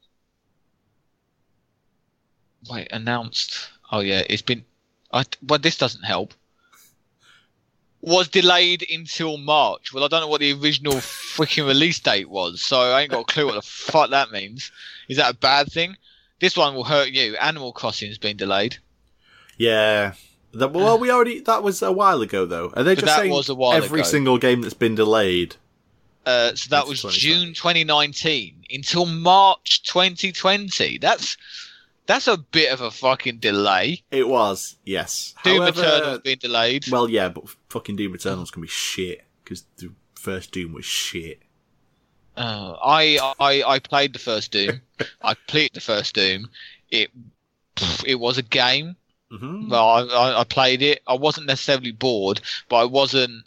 [2.68, 3.70] Wait, announced.
[3.90, 4.64] Oh yeah, it's been.
[5.12, 6.34] I, well, this doesn't help.
[8.02, 9.92] Was delayed until March.
[9.92, 13.20] Well, I don't know what the original freaking release date was, so I ain't got
[13.20, 14.70] a clue what the fuck that means.
[15.08, 15.96] Is that a bad thing?
[16.40, 17.37] This one will hurt you.
[17.37, 18.79] Animal Crossing's been delayed.
[19.59, 20.14] yeah.
[20.53, 21.38] That, well, we already.
[21.38, 22.72] That was a while ago, though.
[22.74, 24.09] Are they just that saying was a while every ago.
[24.09, 25.55] single game that's been delayed?
[26.26, 27.18] Uh, so that was 2020.
[27.18, 30.98] June 2019 until March 2020.
[30.98, 31.37] That's
[32.07, 34.03] that's a bit of a fucking delay.
[34.11, 35.37] It was, yes.
[35.44, 36.88] Doom However, Eternal's been delayed.
[36.90, 41.42] Well, yeah, but fucking Doom Eternal's gonna be shit because the first Doom was shit.
[42.36, 44.80] Uh, I, I I played the first Doom.
[45.22, 46.48] I played the first Doom.
[46.90, 47.10] It
[48.06, 48.96] it was a game.
[49.30, 51.02] hmm Well, I, I, played it.
[51.06, 53.44] I wasn't necessarily bored, but I wasn't.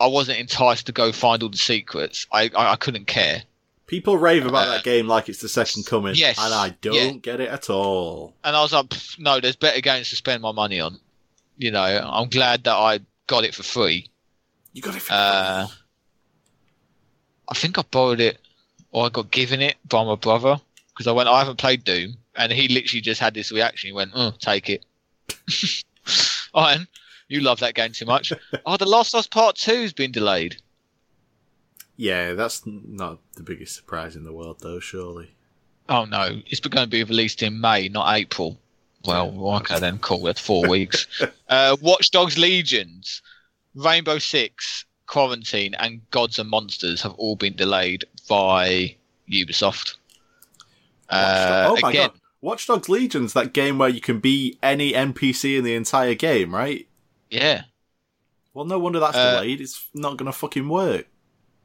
[0.00, 2.26] I wasn't enticed to go find all the secrets.
[2.32, 3.42] I I, I couldn't care.
[3.86, 6.94] People rave about Uh, that game like it's the second coming, yes, and I don't
[6.94, 7.10] yeah.
[7.12, 8.34] get it at all.
[8.44, 11.00] And I was like, no, there's better games to spend my money on.
[11.58, 14.08] You know, I'm glad that I got it for free.
[14.72, 15.02] You got it.
[15.02, 15.66] For Uh,
[17.50, 18.38] I think I borrowed it
[18.92, 20.60] or I got given it by my brother
[20.90, 22.14] because I went, I haven't played Doom.
[22.36, 23.88] And he literally just had this reaction.
[23.88, 24.84] He went, oh, take it.
[26.54, 26.86] Iron.
[27.28, 28.32] You love that game too much.
[28.66, 30.56] oh, The Last of Us Part 2's been delayed.
[31.96, 34.80] Yeah, that's not the biggest surprise in the world, though.
[34.80, 35.32] Surely.
[35.90, 38.58] Oh no, it's going to be released in May, not April.
[39.04, 40.22] Well, okay then, cool.
[40.22, 41.06] That's four weeks.
[41.48, 43.22] Uh, Watch Dogs Legions,
[43.74, 48.94] Rainbow Six, Quarantine, and Gods and Monsters have all been delayed by
[49.28, 49.96] Ubisoft.
[51.08, 52.20] Uh, oh my again, god!
[52.40, 56.54] Watch Dogs Legion's that game where you can be any NPC in the entire game,
[56.54, 56.86] right?
[57.28, 57.62] yeah.
[58.54, 59.60] Well, no wonder that's Uh, delayed.
[59.60, 61.06] It's not going to fucking work.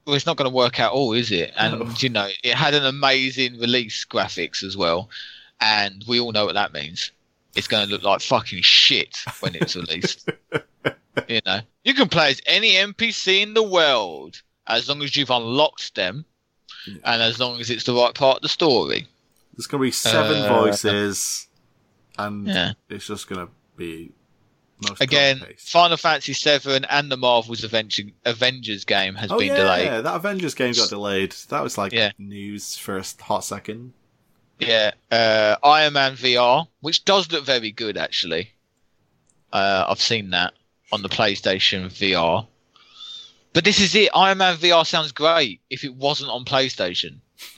[0.06, 1.52] Well, it's not going to work out all, is it?
[1.58, 1.94] And No.
[1.98, 5.10] you know, it had an amazing release graphics as well,
[5.62, 7.12] and we all know what that means.
[7.56, 10.30] It's going to look like fucking shit when it's released.
[11.28, 15.30] you know, you can play as any NPC in the world as long as you've
[15.30, 16.26] unlocked them,
[17.04, 19.08] and as long as it's the right part of the story.
[19.56, 21.48] There's going to be seven Uh, voices,
[22.18, 22.74] and Yeah.
[22.90, 24.12] it's just going to be
[25.00, 25.70] Again, copy-paste.
[25.70, 29.86] Final Fantasy VII and the Marvel's Avenger- Avengers game has Oh been yeah, delayed.
[29.86, 31.32] Yeah, that Avengers game got delayed.
[31.50, 32.12] That was like Yeah.
[32.18, 33.94] news for a hot second.
[34.60, 38.52] Yeah, uh, Iron Man VR, which does look very good actually.
[39.54, 40.54] Uh, I've seen that
[40.96, 42.48] on the PlayStation VR.
[43.54, 44.10] But this is it.
[44.16, 47.20] Iron Man VR sounds great if it wasn't on PlayStation.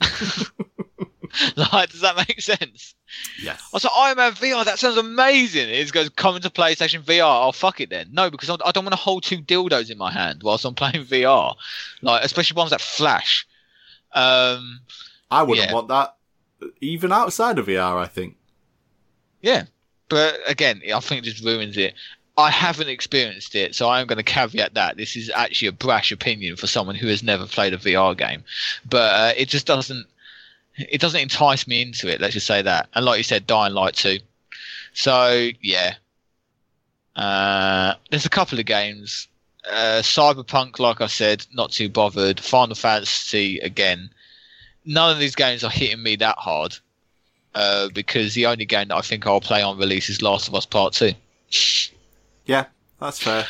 [1.56, 2.94] like, does that make sense?
[3.40, 3.60] Yes.
[3.60, 5.68] I was like, Iron Man VR, that sounds amazing.
[5.68, 7.48] It goes, coming to PlayStation VR.
[7.48, 8.08] Oh, fuck it then.
[8.12, 11.04] No, because I don't want to hold two dildos in my hand whilst I'm playing
[11.04, 11.54] VR.
[12.02, 13.46] Like, especially ones that flash.
[14.12, 14.80] Um,
[15.30, 15.74] I wouldn't yeah.
[15.74, 16.16] want that
[16.80, 17.96] even outside of VR.
[17.96, 18.36] I think.
[19.42, 19.64] Yeah,
[20.08, 21.94] but again, I think it just ruins it.
[22.38, 26.12] I haven't experienced it, so I'm going to caveat that this is actually a brash
[26.12, 28.44] opinion for someone who has never played a VR game.
[28.88, 30.06] But uh, it just doesn't,
[30.76, 32.20] it doesn't entice me into it.
[32.20, 32.88] Let's just say that.
[32.94, 34.20] And like you said, Dying Light 2.
[34.94, 35.94] So yeah,
[37.16, 39.26] uh, there's a couple of games.
[39.68, 42.38] Uh, Cyberpunk, like I said, not too bothered.
[42.38, 44.10] Final Fantasy again.
[44.84, 46.76] None of these games are hitting me that hard
[47.56, 50.54] uh, because the only game that I think I'll play on release is Last of
[50.54, 51.14] Us Part Two.
[52.48, 52.66] Yeah,
[52.98, 53.46] that's fair.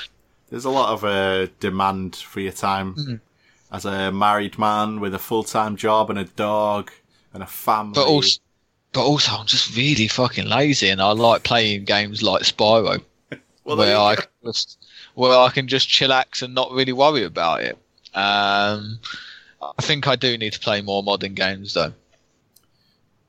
[0.51, 3.21] There's a lot of uh, demand for your time Mhm.
[3.73, 6.91] as a married man with a full time job and a dog
[7.33, 7.95] and a family.
[7.95, 8.41] But also,
[8.93, 13.03] but also, I'm just really fucking lazy, and I like playing games like Spyro,
[13.65, 14.79] well, where I can just,
[15.15, 17.79] where I can just chillax and not really worry about it.
[18.15, 18.99] Um,
[19.61, 21.93] I think I do need to play more modern games, though.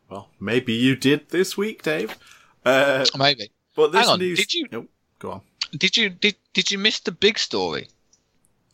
[0.10, 2.18] well, maybe you did this week, Dave.
[2.66, 3.52] Uh, Maybe.
[3.76, 4.40] but this Hang on, news.
[4.40, 5.42] did you- Nope, go on.
[5.78, 7.88] Did you did did you miss the big story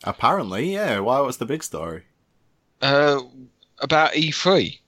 [0.03, 0.99] Apparently, yeah.
[0.99, 1.19] Why?
[1.21, 2.03] What's the big story?
[2.81, 3.21] uh,
[3.79, 4.79] about E3?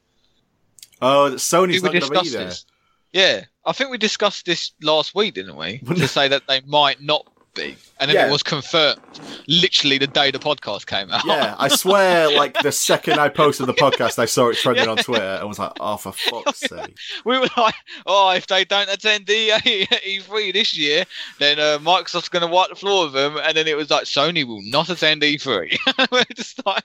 [1.01, 2.45] Oh, that Sony's not going to be there.
[2.45, 2.65] this?
[3.13, 5.79] Yeah, I think we discussed this last week, didn't we?
[5.87, 8.27] to say that they might not be, and then Yeah.
[8.27, 8.99] it was confirmed
[9.47, 11.25] literally the day the podcast came out.
[11.25, 14.97] Yeah, I swear, like the second I posted the podcast, I saw it trending on
[14.97, 18.89] Twitter and was like, "Oh, for fuck's sake!" we were like, "Oh, if they don't
[18.89, 21.03] attend E E3 this year,
[21.39, 24.03] then uh, Microsoft's going to wipe the floor with them." And then it was like,
[24.05, 25.75] "Sony will not attend E3."
[26.11, 26.83] we're just like,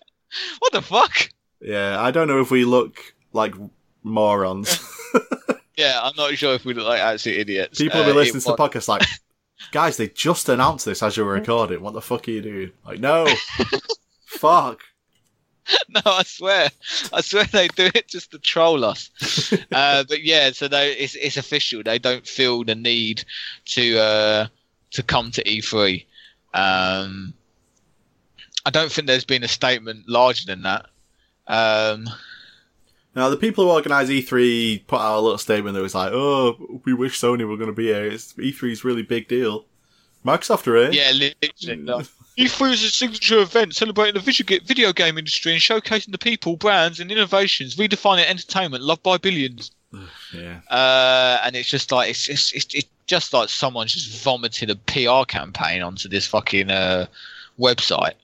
[0.58, 1.30] "What the fuck?"
[1.60, 2.98] Yeah, I don't know if we look
[3.32, 3.54] like
[4.02, 4.80] morons.
[5.76, 7.78] Yeah, I'm not sure if we look like absolute idiots.
[7.78, 9.02] People will Uh, be listening it to the podcast like,
[9.70, 11.80] "Guys, they just announced this as you were recording.
[11.80, 13.26] What the fuck are you doing?" Like, no,
[14.26, 14.82] fuck.
[15.88, 16.70] no, I swear,
[17.12, 19.10] I swear they do it just to troll us.
[19.72, 21.82] uh, but yeah, so they, it's it's official.
[21.82, 23.24] They don't feel the need
[23.66, 24.46] to uh,
[24.92, 26.04] to come to E3.
[26.54, 27.34] Um,
[28.64, 30.86] I don't think there's been a statement larger than that.
[31.46, 32.08] Um,
[33.14, 36.80] Now, the people who organise E3 put out a little statement that was like, "Oh,
[36.84, 38.06] we wish Sony were going to be here.
[38.06, 39.66] It's, E3's a really big deal."
[40.24, 40.92] Microsoft are here.
[40.92, 41.10] yeah,
[41.42, 41.82] literally.
[41.82, 42.06] like,
[42.38, 47.00] E3 is a signature event celebrating the video, game industry and showcasing the people, brands,
[47.00, 49.72] and innovations redefining entertainment loved by billions.
[50.32, 50.60] yeah.
[50.70, 54.76] uh, and it's just like it's just it's, it's just like someone's just vomited a
[54.76, 57.06] PR campaign onto this fucking uh,
[57.58, 58.14] website.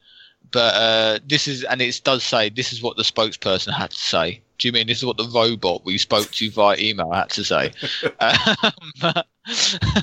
[0.50, 3.98] But uh, this is, and it does say this is what the spokesperson had to
[3.98, 4.40] say.
[4.58, 7.44] Do you mean this is what the robot we spoke to via email had to
[7.44, 7.72] say?
[8.20, 9.22] um,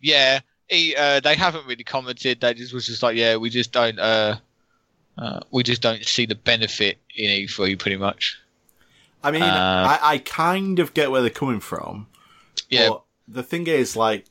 [0.00, 2.40] yeah, he, uh, they haven't really commented.
[2.40, 4.36] They just was just like, yeah, we just don't, uh,
[5.18, 8.38] uh, we just don't see the benefit in E3, pretty much.
[9.22, 12.06] I mean, Uh, I, I kind of get where they're coming from.
[12.68, 12.90] Yeah,
[13.28, 14.26] the thing is, like,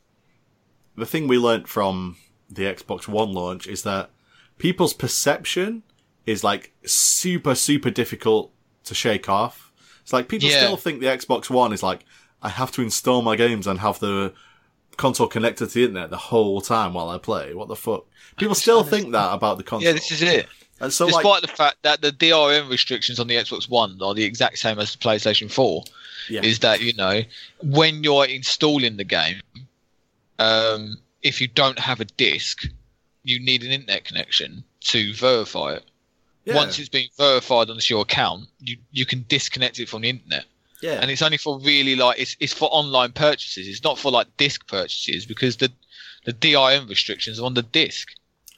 [0.95, 2.17] the thing we learnt from
[2.49, 4.09] the Xbox One launch is that
[4.57, 5.83] people's perception
[6.25, 8.51] is like super, super difficult
[8.85, 9.71] to shake off.
[10.03, 10.57] It's like people Yeah.
[10.57, 12.05] still think the Xbox One is like,
[12.41, 14.33] I have to install my games and have the
[14.97, 17.53] console connected to the internet the whole time while I play.
[17.53, 18.05] What the fuck?
[18.37, 19.87] People still think that about the console.
[19.87, 20.47] Yeah, this is it.
[20.79, 24.13] and so Despite like, the fact that the DRM restrictions on the Xbox One are
[24.13, 25.83] the exact same as the PlayStation 4,
[26.29, 27.21] yeah, is that, you know,
[27.63, 29.41] when you're installing the game,
[30.39, 32.67] um, if you don't have a disc,
[33.23, 35.83] you need an internet connection to verify it.
[36.45, 40.09] Yeah, Once it's been verified onto your account, you, you can disconnect it from the
[40.09, 40.45] internet.
[40.81, 43.67] yeah, and it's only for really like it's it's for online purchases.
[43.67, 45.71] It's not for like disc purchases because the
[46.25, 48.07] the DRM restrictions are on the disc.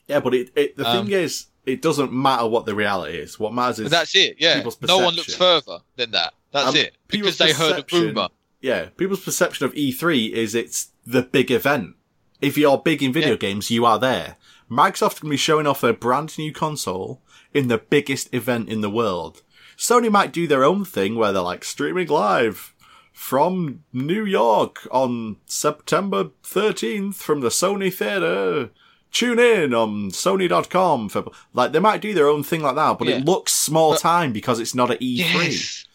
[0.08, 0.20] yeah.
[0.20, 3.38] But it, it the Um, thing is, it doesn't matter what the reality is.
[3.40, 4.38] What matters is that's it.
[4.40, 6.34] Yeah, no one looks further than that.
[6.52, 8.30] That's Um, it because they heard a rumor.
[8.62, 11.96] yeah, people's perception of E3 is it's the big event.
[12.42, 13.38] If you're big in video Yeah.
[13.38, 14.38] games, you are there.
[14.72, 17.22] Microsoft can be showing off their brand new console
[17.54, 19.42] in the biggest event in the world.
[19.78, 22.74] Sony might do their own thing where they're like streaming live
[23.14, 28.70] from New York on September 13th from the Sony Theater.
[29.12, 33.08] Tune in on Sony.com for, like, they might do their own thing like that, but
[33.08, 33.16] Yeah.
[33.18, 35.44] it looks small But- time because it's not at E E3.
[35.52, 35.86] Yes,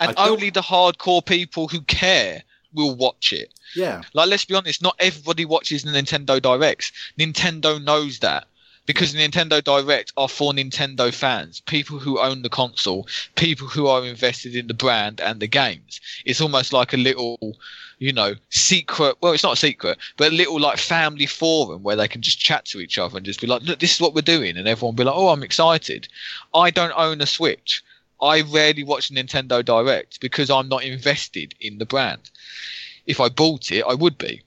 [0.00, 2.42] and only the hardcore people who care
[2.72, 3.52] will watch it.
[3.76, 4.02] Yeah.
[4.14, 6.90] Like, let's be honest, not everybody watches the Nintendo Directs.
[7.18, 8.46] Nintendo knows that.
[8.86, 13.06] Because Nintendo Direct are for Nintendo fans, people who own the console,
[13.36, 16.00] people who are invested in the brand and the games.
[16.24, 17.56] It's almost like a little,
[17.98, 19.16] you know, secret.
[19.20, 22.40] Well, it's not a secret, but a little like family forum where they can just
[22.40, 24.66] chat to each other and just be like, "Look, this is what we're doing," and
[24.66, 26.08] everyone be like, "Oh, I'm excited."
[26.52, 27.82] I don't own a Switch.
[28.20, 32.30] I rarely watch Nintendo Direct because I'm not invested in the brand
[33.06, 34.42] if I bought it, I would be.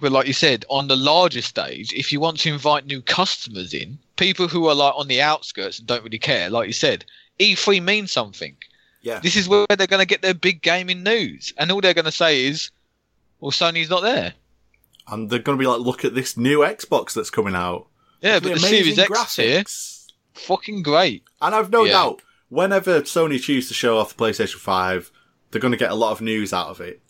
[0.00, 3.74] But like you said, on the larger stage, if you want to invite new customers
[3.74, 7.04] in, people who are like on the outskirts and don't really care, like you said,
[7.38, 8.56] E3 means something.
[9.02, 9.20] Yeah.
[9.20, 12.04] This is where they're going to get their big gaming news, and all they're going
[12.04, 12.70] to say is,
[13.40, 14.34] "Well, Sony's not there."
[15.08, 17.88] and they're going to be like, look at this new Xbox that's coming out.
[18.22, 19.64] Yeah, but the Series X here,
[20.34, 21.24] fucking great.
[21.40, 21.92] And I've no Yeah.
[21.92, 25.10] doubt, whenever Sony choose to show off the PlayStation 5,
[25.50, 27.00] they're going to get a lot of news out of it.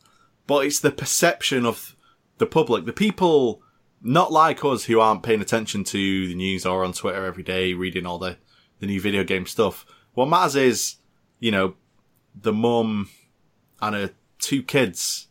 [0.47, 1.95] But it's the perception of
[2.41, 3.63] the public, the people
[4.03, 7.75] not like us who aren't paying attention to the news or on Twitter every day,
[7.75, 8.39] reading all the,
[8.81, 9.85] the new video game stuff.
[10.15, 10.97] What matters is,
[11.39, 11.75] you know,
[12.35, 13.11] the mum
[13.83, 15.29] and her two kids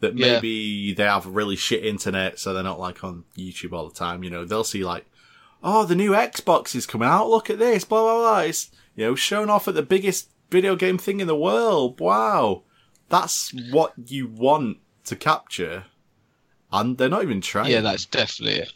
[0.00, 0.32] that Yeah.
[0.34, 4.24] maybe they have really shit internet, so they're not like on YouTube all the time.
[4.24, 5.06] You know, they'll see like,
[5.62, 7.30] oh, the new Xbox is coming out.
[7.30, 8.38] Look at this, blah blah blah.
[8.40, 12.00] It's you know shown off at the biggest video game thing in the world.
[12.00, 12.64] Wow,
[13.08, 15.84] that's what you want to capture,
[16.72, 17.70] and they're not even trying.
[17.70, 18.72] Yeah, that's definitely it.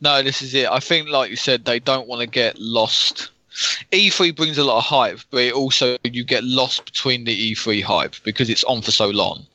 [0.00, 0.68] No, this is it.
[0.68, 3.30] I think, like you said, they don't want to get lost.
[3.92, 7.82] E3 brings a lot of hype, but it also you get lost between the E3
[7.82, 9.46] hype because it's on for so long.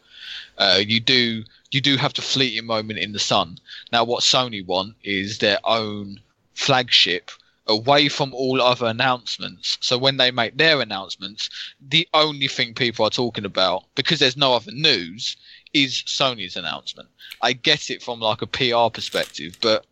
[0.57, 3.59] Uh, you do you do have the fleeting moment in the sun.
[3.91, 6.19] Now, what Sony want is their own
[6.55, 7.31] flagship
[7.67, 9.77] away from all other announcements.
[9.79, 11.49] So when they make their announcements,
[11.79, 15.37] the only thing people are talking about, because there's no other news,
[15.73, 17.09] is Sony's announcement.
[17.41, 19.85] I get it from like a PR perspective, but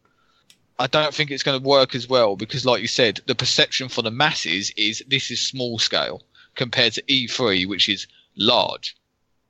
[0.80, 3.90] I don't think it's going to work as well because, like you said, the perception
[3.90, 6.22] for the masses is this is small scale
[6.56, 8.08] compared to E3, which is
[8.38, 8.96] large.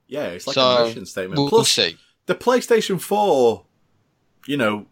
[0.07, 1.37] yeah, it's like so a mission statement.
[1.37, 1.97] We'll, we'll Plus, see.
[2.25, 3.63] the PlayStation 4,
[4.45, 4.85] you know,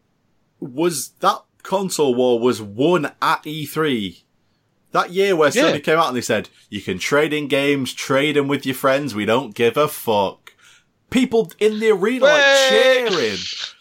[0.59, 4.21] was that console war was won at E3.
[4.91, 5.71] That year where Yeah.
[5.73, 8.75] Sony came out and they said, you can trade in games, trade them with your
[8.75, 10.44] friends, we don't give a fuck.
[11.09, 13.37] People in the arena like cheering.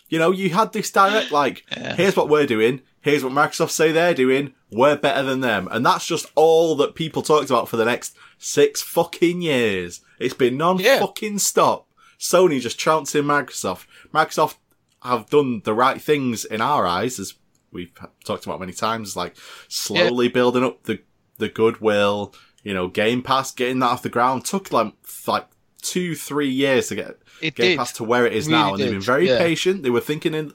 [0.09, 1.97] You know, you had this direct like, Yeah.
[1.97, 5.69] here's what we're doing, here's what Microsoft say they're doing, we're better than them.
[5.71, 10.03] And that's just all that people talked about for the next six fucking years.
[10.21, 11.89] It's been non-fucking stop.
[12.19, 13.87] Sony just trouncing Microsoft.
[14.13, 14.57] Microsoft
[15.03, 17.35] have done the right things in our eyes, as
[17.73, 17.93] we've
[18.25, 19.35] talked about many times, like
[19.69, 21.01] slowly building up the,
[21.39, 24.95] the goodwill, you know, Game Pass, getting that off the ground took like,
[25.27, 25.47] like
[25.85, 27.79] two, three years to get It did.
[27.79, 28.73] Pass to where it is Really now.
[28.73, 29.39] And they've been very yeah.
[29.39, 29.83] patient.
[29.83, 30.53] They were thinking in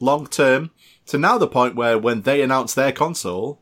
[0.00, 0.70] long term
[1.06, 3.60] to now the point where when they announce their console,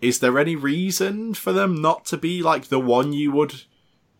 [0.00, 3.62] is there any reason for them not to be like the one you would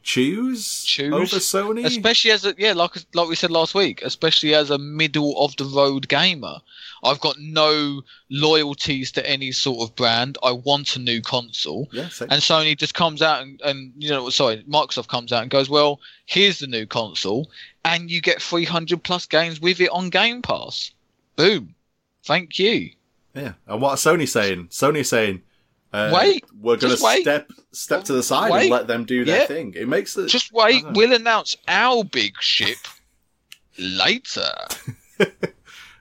[0.03, 1.13] choose, Choose?
[1.13, 1.85] over Sony?
[1.85, 5.57] Especially as a yeah, like like we said last week, especially as a middle of
[5.57, 6.57] the road gamer.
[7.05, 10.39] I've got no loyalties to any sort of brand.
[10.43, 11.89] I want a new console.
[11.93, 12.09] yeah.
[12.21, 15.69] And Sony just comes out and, and you know sorry, Microsoft comes out and goes,
[15.69, 17.51] Well, here's the new console
[17.85, 20.93] and you get three hundred plus games with it on Game Pass.
[21.37, 21.75] Boom.
[22.25, 22.91] Thank you.
[23.35, 23.55] yeah.
[23.67, 24.69] And what are Sony saying?
[24.69, 25.43] Sony saying,
[25.93, 28.63] uh, Wait, we're going to step step to the side Wait.
[28.63, 29.47] and let them do their Yeah.
[29.47, 29.75] thing.
[29.77, 32.79] It makes it Just wait, we'll announce our big ship
[33.79, 34.49] later.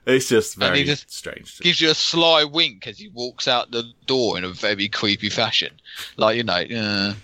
[0.04, 1.60] It's just And he very just strange.
[1.60, 5.28] Gives you a sly wink as he walks out the door in a very creepy
[5.28, 5.72] fashion.
[6.16, 7.14] Like, you know, uh,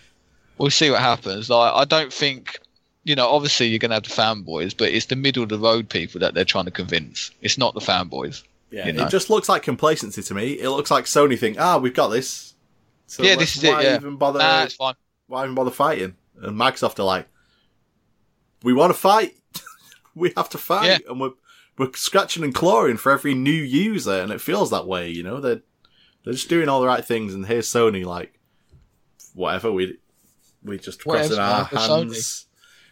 [0.59, 1.51] we'll see what happens.
[1.51, 2.61] Like, I don't think,
[3.03, 5.59] you know, obviously you're going to have the fanboys, but it's the middle of the
[5.59, 7.33] road people that they're trying to convince.
[7.43, 8.45] It's not the fanboys.
[8.71, 9.07] Yeah, you know.
[9.07, 10.53] it just looks like complacency to me.
[10.53, 12.55] It looks like Sony think, ah, we've got this.
[13.09, 13.71] So yeah, this is it.
[13.83, 13.97] Yeah.
[13.97, 14.95] Even bother, Nah, it's fine.
[15.27, 16.15] why even bother fighting?
[16.41, 17.27] And Microsoft are like,
[18.63, 19.35] we want to fight.
[20.15, 20.99] we have to fight, Yeah.
[21.11, 21.33] and we're
[21.79, 25.09] we're scratching and clawing for every new user, and it feels that way.
[25.11, 25.63] You know, they're
[26.25, 28.39] they're just doing all the right things, and here's Sony like,
[29.35, 29.97] whatever we
[30.63, 31.99] we just crossing our whatever, Sony.
[32.05, 32.47] hands,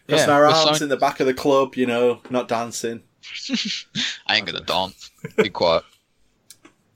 [0.07, 0.83] Yeah, our arms Sony.
[0.83, 1.75] in the back of the club.
[1.75, 3.03] You know, not dancing.
[4.27, 5.11] I ain't going to dance.
[5.35, 5.83] Be quiet.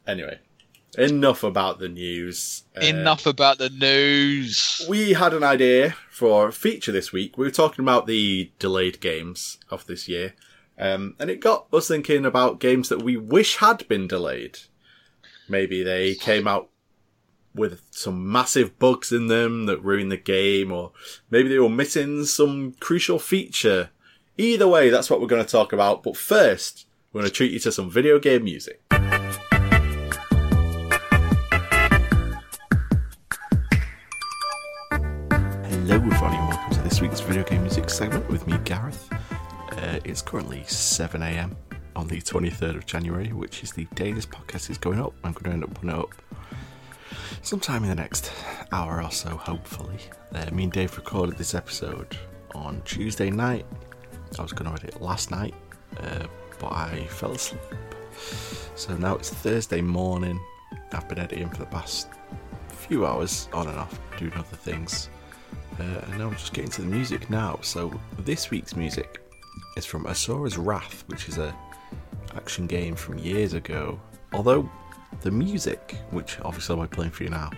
[0.08, 0.40] Anyway,
[0.98, 2.64] enough about the news.
[2.76, 4.86] Uh, Enough about the news.
[4.90, 7.38] We had an idea for a feature this week.
[7.38, 10.34] We were talking about the delayed games of this year,
[10.78, 14.60] um, and it got us thinking about games that we wish had been delayed.
[15.48, 16.70] Maybe they came out
[17.54, 20.92] with some massive bugs in them that ruined the game, or
[21.30, 23.90] maybe they were missing some crucial feature.
[24.38, 26.04] Either way, that's what we're going to talk about.
[26.04, 28.82] But first, we're going to treat you to some video game music.
[37.32, 39.08] Video game music segment with me, Gareth.
[39.72, 41.56] Uh, it's currently 7 a.m.
[41.96, 45.14] on the 23rd of January, which is the day this podcast is going up.
[45.24, 46.10] I'm going to end up putting it up
[47.42, 48.34] sometime in the next
[48.74, 49.98] hour or so, hopefully.
[50.34, 52.18] Uh, me and Dave recorded this episode
[52.54, 53.66] on Tuesday night.
[54.38, 55.54] I was going to edit it last night,
[56.02, 56.26] uh,
[56.60, 57.62] but I fell asleep.
[58.76, 60.38] So now it's Thursday morning.
[60.92, 62.10] I've been editing for the past
[62.68, 65.08] few hours on and off, doing other things.
[65.80, 67.60] Uh, and now I'm just getting to the music now.
[67.62, 69.22] So this week's music
[69.78, 71.56] is from Asura's Wrath, which is a
[72.36, 74.00] action game from years ago.
[74.34, 74.70] Although
[75.22, 77.52] the music, which obviously I'll be playing for you now,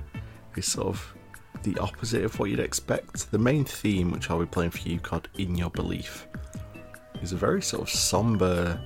[0.56, 1.16] is sort of
[1.64, 3.32] the opposite of what you'd expect.
[3.32, 6.28] The main theme, which I'll be playing for you, called In Your Belief,
[7.22, 8.80] is a very sort of somber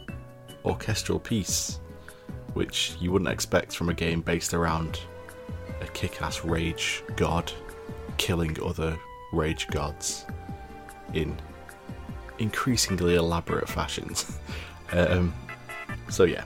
[0.66, 1.80] orchestral piece,
[2.54, 5.00] which you wouldn't expect from a game based around
[5.82, 7.52] a kick-ass rage god
[8.18, 8.98] killing other
[9.32, 10.26] rage gods
[11.14, 11.38] in
[12.40, 14.40] increasingly elaborate fashions.
[14.92, 15.34] um,
[16.10, 16.44] so yeah,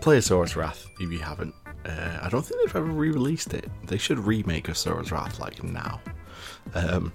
[0.00, 1.54] play Asura's Wrath if you haven't.
[1.84, 3.70] Uh, I don't think they've ever re-released it.
[3.84, 6.00] They should remake Asura's Wrath like now.
[6.74, 7.12] Um,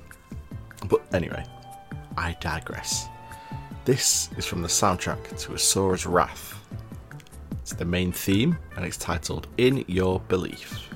[0.88, 1.44] but anyway,
[2.18, 3.08] I digress.
[3.86, 6.56] This is from the soundtrack to Asura's Wrath.
[7.62, 10.89] It's the main theme, and it's titled In Your Belief.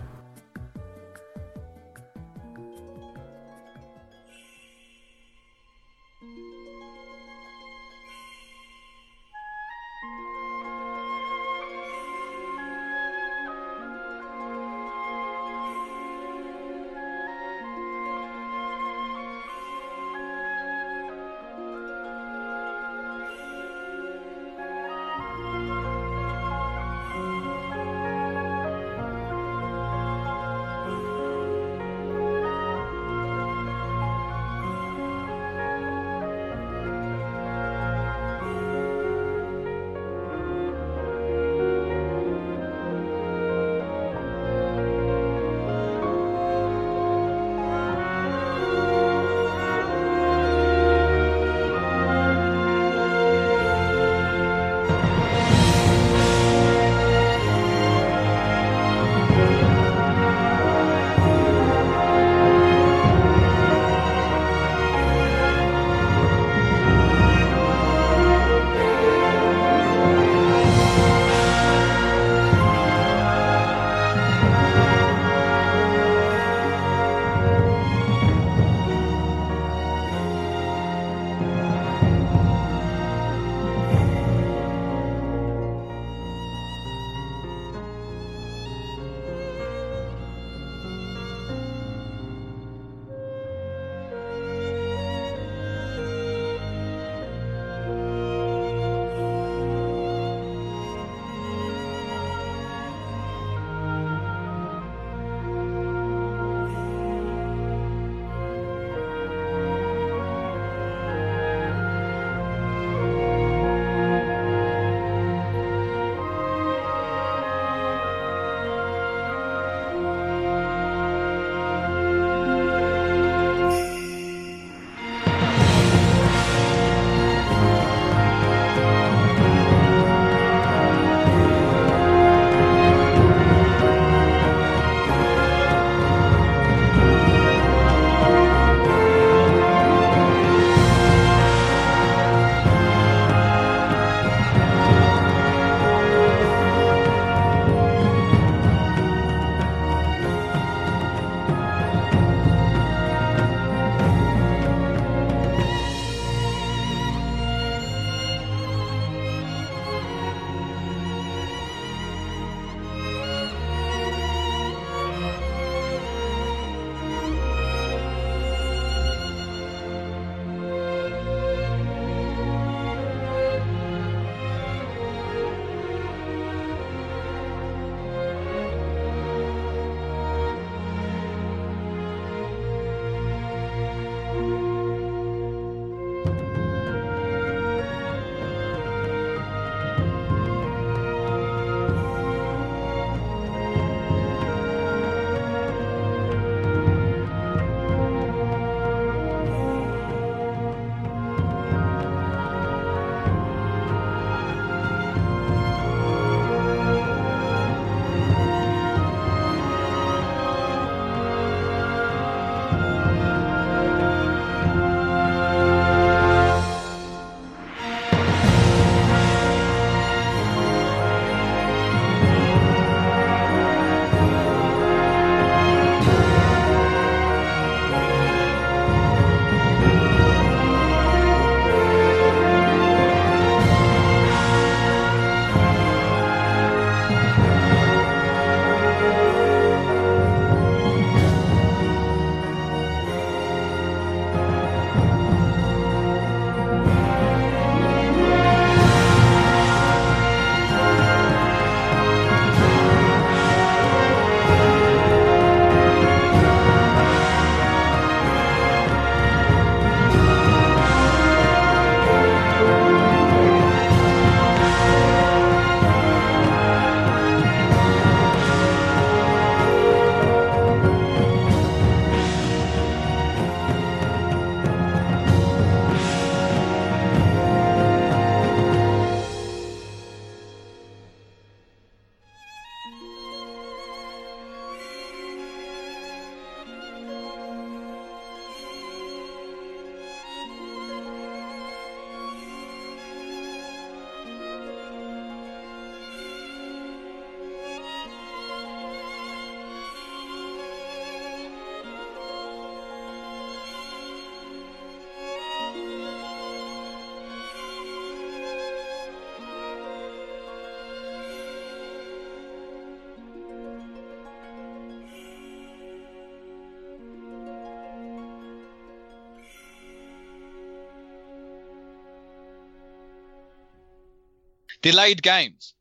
[324.83, 325.75] Delayed games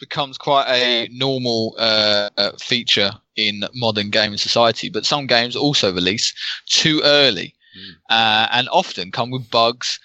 [0.00, 5.92] becomes quite a normal uh, uh, feature in modern gaming society, but some games also
[5.92, 6.34] release
[6.68, 7.96] too early Mm.
[8.10, 9.98] uh, and often come with bugs,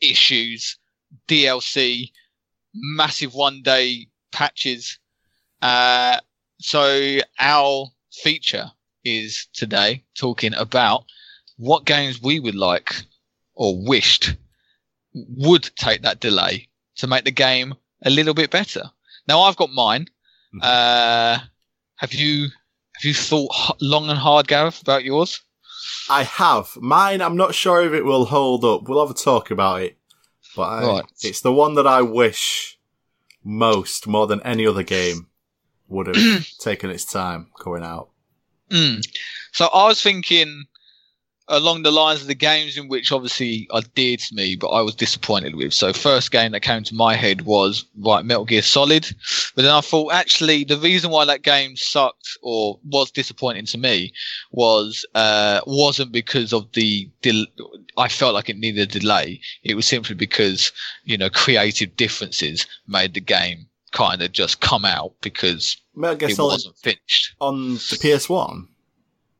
[0.00, 0.76] issues,
[1.28, 2.12] DLC,
[2.74, 4.98] massive one day patches.
[5.62, 6.18] Uh,
[6.60, 8.72] so our feature
[9.04, 11.04] is today talking about
[11.56, 13.02] what games we would like
[13.54, 14.34] or wished
[15.14, 18.82] would take that delay to make the game a little bit better.
[19.26, 20.08] Now I've got mine.
[20.54, 20.60] Mhm.
[20.62, 21.38] Uh,
[21.96, 22.44] have you
[22.94, 25.40] have you thought long and hard, Gareth, about yours?
[26.10, 27.20] I have mine.
[27.22, 28.88] I'm not sure if it will hold up.
[28.88, 29.96] We'll have a talk about it.
[30.56, 31.04] But I, Right.
[31.22, 32.78] it's the one that I wish
[33.44, 35.28] most, more than any other game,
[35.86, 38.10] would have taken its time coming out.
[38.70, 39.06] Mm.
[39.52, 40.64] So I was thinking
[41.48, 44.82] along the lines of the games in which obviously are dear to me, but I
[44.82, 45.72] was disappointed with.
[45.72, 49.08] So first game that came to my head was right Metal Gear Solid,
[49.54, 53.78] but then I thought actually the reason why that game sucked or was disappointing to
[53.78, 54.12] me
[54.50, 57.46] was uh, wasn't because of the del-
[57.96, 59.40] I felt like it needed a delay.
[59.64, 60.72] It was simply because
[61.04, 66.28] you know creative differences made the game kind of just come out because Metal Gear
[66.28, 67.34] it Solid wasn't finished.
[67.40, 68.66] on the PS1.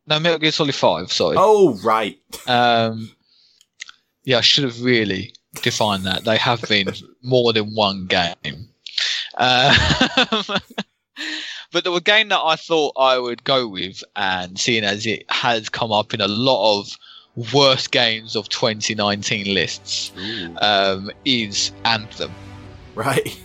[0.08, 1.12] No, Metal Gear Solid Five.
[1.12, 1.36] Sorry.
[1.38, 3.10] Oh right, Um,
[4.24, 6.24] yeah, I should have really defined that.
[6.24, 6.88] They have been
[7.22, 8.68] more than one game.
[9.36, 9.74] Uh,
[11.72, 15.68] but the game that I thought I would go with, and seeing as it has
[15.68, 16.96] come up in a lot of
[17.52, 20.12] worst games of 2019 lists,
[20.60, 22.32] um, is Anthem.
[22.94, 23.38] right.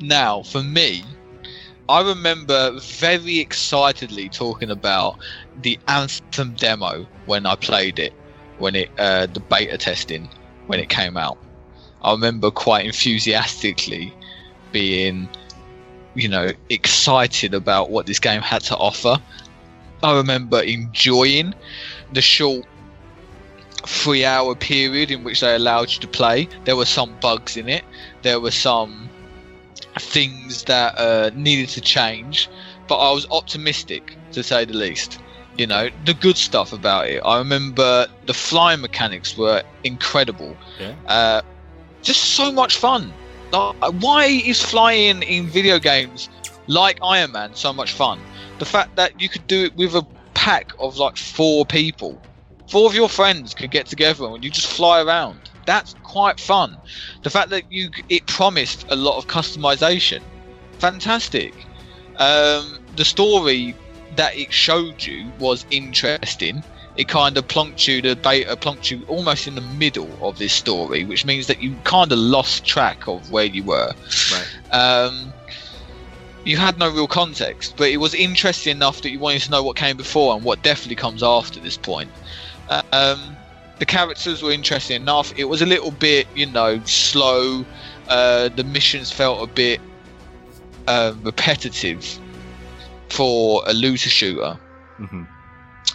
[0.00, 1.04] Now, for me,
[1.88, 5.18] I remember very excitedly talking about
[5.62, 8.12] the Anthem demo when I played it,
[8.58, 10.28] when it uh, the beta testing
[10.66, 11.38] when it came out.
[12.02, 14.12] I remember quite enthusiastically
[14.72, 15.28] being,
[16.14, 19.18] you know, excited about what this game had to offer.
[20.02, 21.54] I remember enjoying
[22.12, 22.66] the short
[23.86, 26.48] three hour period in which they allowed you to play.
[26.64, 27.84] There were some bugs in it.
[28.22, 29.05] There were some
[29.98, 32.48] things that uh, needed to change,
[32.88, 35.18] but I was optimistic to say the least.
[35.56, 37.20] You know, the good stuff about it.
[37.24, 40.54] I remember the flying mechanics were incredible.
[40.78, 40.94] Yeah.
[41.06, 41.42] Uh,
[42.02, 43.12] just so much fun.
[43.52, 46.28] Like, why is flying in video games
[46.66, 48.20] like Iron Man so much fun?
[48.58, 52.20] The fact that you could do it with a pack of like four people,
[52.68, 55.40] four of your friends could get together and you just fly around.
[55.66, 56.76] That's quite fun.
[57.22, 60.22] The fact that you it promised a lot of customization,
[60.78, 61.54] fantastic.
[62.16, 63.74] Um, the story
[64.16, 66.62] that it showed you was interesting.
[66.96, 70.54] It kind of plunked you, the beta plunked you almost in the middle of this
[70.54, 73.92] story, which means that you kind of lost track of where you were.
[74.32, 74.48] Right.
[74.72, 75.34] Um,
[76.44, 79.62] you had no real context, but it was interesting enough that you wanted to know
[79.62, 82.08] what came before and what definitely comes after this point.
[82.68, 83.36] Uh, um,
[83.78, 85.32] the characters were interesting enough.
[85.36, 87.64] It was a little bit, you know, slow.
[88.08, 89.80] Uh, the missions felt a bit
[90.86, 92.18] uh, repetitive
[93.08, 94.58] for a looter shooter.
[94.96, 95.24] Hmm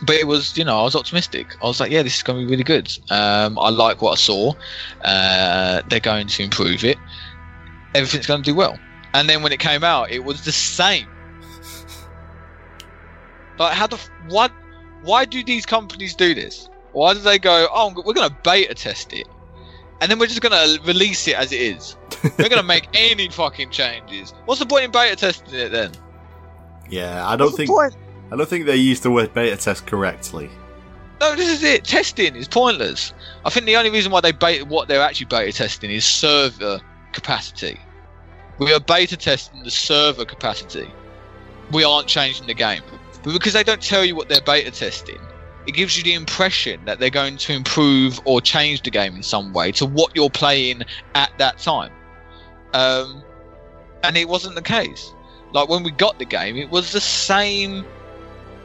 [0.04, 1.56] but it was you know i was optimistic.
[1.62, 2.98] I was like yeah this is going to be really good.
[3.10, 4.54] Um, i like what i saw.
[5.04, 6.98] Uh, they're going to improve it.
[7.94, 8.80] Everything's going to do well.
[9.14, 11.08] And then when it came out it was the same.
[13.60, 14.52] Like how the f- what
[15.04, 18.74] why do these companies do this why do they go oh we're going to beta
[18.74, 19.28] test it
[20.02, 22.88] and then we're just going to release it as it is we're going to make
[22.94, 25.92] any fucking changes what's the point in beta testing it then
[26.90, 27.70] Yeah, I don't What's think?
[28.32, 30.50] I don't think they used the word beta test correctly.
[31.22, 31.86] No, this is it.
[31.86, 33.14] Testing is pointless.
[33.46, 36.82] I think the only reason why they beta what they're actually beta testing is server
[37.14, 37.80] capacity.
[38.60, 40.90] We are beta testing the server capacity.
[41.72, 42.82] We aren't changing the game.
[43.24, 45.20] But because they don't tell you what they're beta testing,
[45.68, 49.24] it gives you the impression that they're going to improve or change the game in
[49.24, 50.82] some way to what you're playing
[51.16, 51.92] at that time.
[52.74, 53.24] Um,
[54.04, 55.14] and it wasn't the case.
[55.54, 57.86] Like when we got the game, it was the same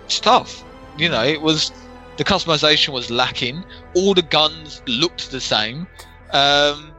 [0.08, 0.64] stuff.
[0.96, 1.72] You know, it was
[2.16, 3.64] the customization was lacking.
[3.94, 5.86] All the guns looked the same.
[6.32, 6.92] Um,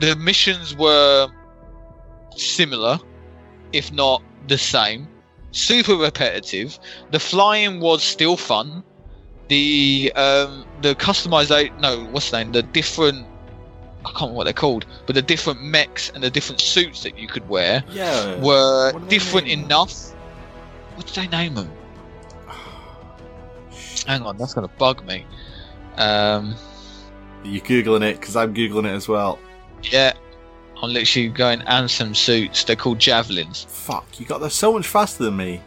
[0.00, 1.28] the missions were
[2.36, 2.98] similar,
[3.72, 5.08] if not the same.
[5.54, 6.78] Super repetitive.
[7.12, 8.82] The flying was still fun.
[9.48, 12.50] The um, the customization, no, what's the name?
[12.50, 13.24] The different,
[14.04, 17.16] I can't remember what they're called, but the different mechs and the different suits that
[17.16, 18.40] you could wear Yeah.
[18.40, 19.92] were different enough.
[20.96, 21.70] What did they name them?
[24.06, 25.24] Hang on, that's gonna bug me.
[25.98, 26.56] Um,
[27.44, 29.38] You're googling it because I'm googling it as well.
[29.82, 30.14] Yeah,
[30.82, 32.64] I'm literally going Anthem suits.
[32.64, 33.66] They're called javelins.
[33.68, 35.60] Fuck, you got there so much faster than me.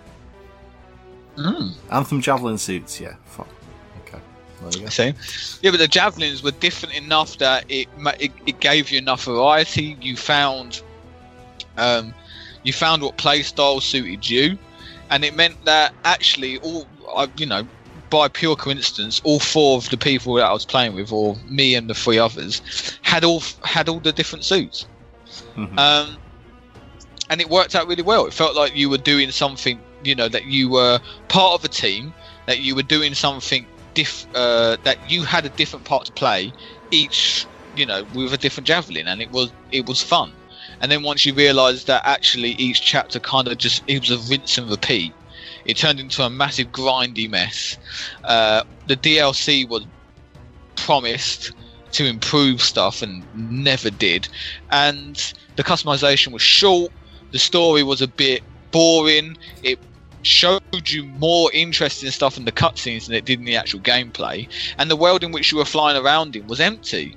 [1.37, 1.73] Mm.
[1.91, 3.15] Anthem javelin suits, yeah.
[3.25, 3.47] Fuck.
[4.01, 4.19] Okay.
[4.61, 5.19] There you go.
[5.61, 7.87] Yeah, but the javelins were different enough that it
[8.19, 9.97] it, it gave you enough variety.
[10.01, 10.81] You found,
[11.77, 12.13] um,
[12.63, 14.57] you found what play style suited you,
[15.09, 17.67] and it meant that actually all, I, you know,
[18.09, 21.75] by pure coincidence, all four of the people that I was playing with, or me
[21.75, 22.61] and the three others,
[23.03, 24.87] had all had all the different suits.
[25.57, 25.79] Mhm.
[25.79, 26.17] Um,
[27.29, 28.25] and it worked out really well.
[28.25, 31.67] It felt like you were doing something, you know, that you were part of a
[31.67, 32.13] team,
[32.45, 36.53] that you were doing something diff, uh, that you had a different part to play,
[36.91, 40.31] each, you know, with a different javelin, and it was it was fun.
[40.79, 44.17] And then once you realised that actually each chapter kind of just it was a
[44.29, 45.13] rinse and repeat,
[45.65, 47.77] it turned into a massive grindy mess.
[48.23, 49.85] Uh, the DLC was
[50.75, 51.51] promised
[51.97, 54.27] to improve stuff and never did,
[54.71, 56.91] and the customization was short.
[57.31, 58.41] The story was a bit
[58.71, 59.37] boring.
[59.63, 59.79] It
[60.21, 64.47] showed you more interesting stuff in the cutscenes than it did in the actual gameplay,
[64.77, 67.15] and the world in which you were flying around in was empty.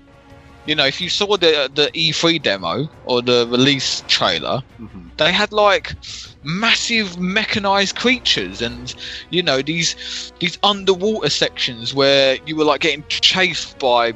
[0.66, 5.10] You know, if you saw the the E3 demo or the release trailer, Mhm.
[5.16, 5.94] they had like
[6.42, 8.94] massive mechanized creatures and
[9.30, 14.12] you know these these underwater sections where you were like getting chased by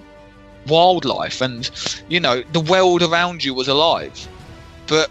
[0.67, 1.71] wildlife and
[2.09, 4.29] you know the world around you was alive
[4.87, 5.11] but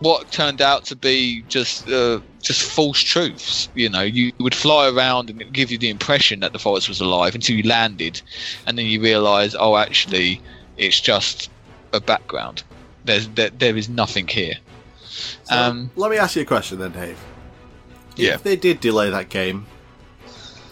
[0.00, 4.88] what turned out to be just uh, just false truths you know you would fly
[4.88, 8.20] around and give you the impression that the forest was alive until you landed
[8.66, 10.40] and then you realize oh actually
[10.76, 11.50] it's just
[11.92, 12.62] a background
[13.04, 14.54] there's there, there is nothing here
[15.44, 17.18] So, um, let me ask you a question then, Dave.
[18.16, 18.34] Yeah.
[18.34, 19.66] If they did delay that game,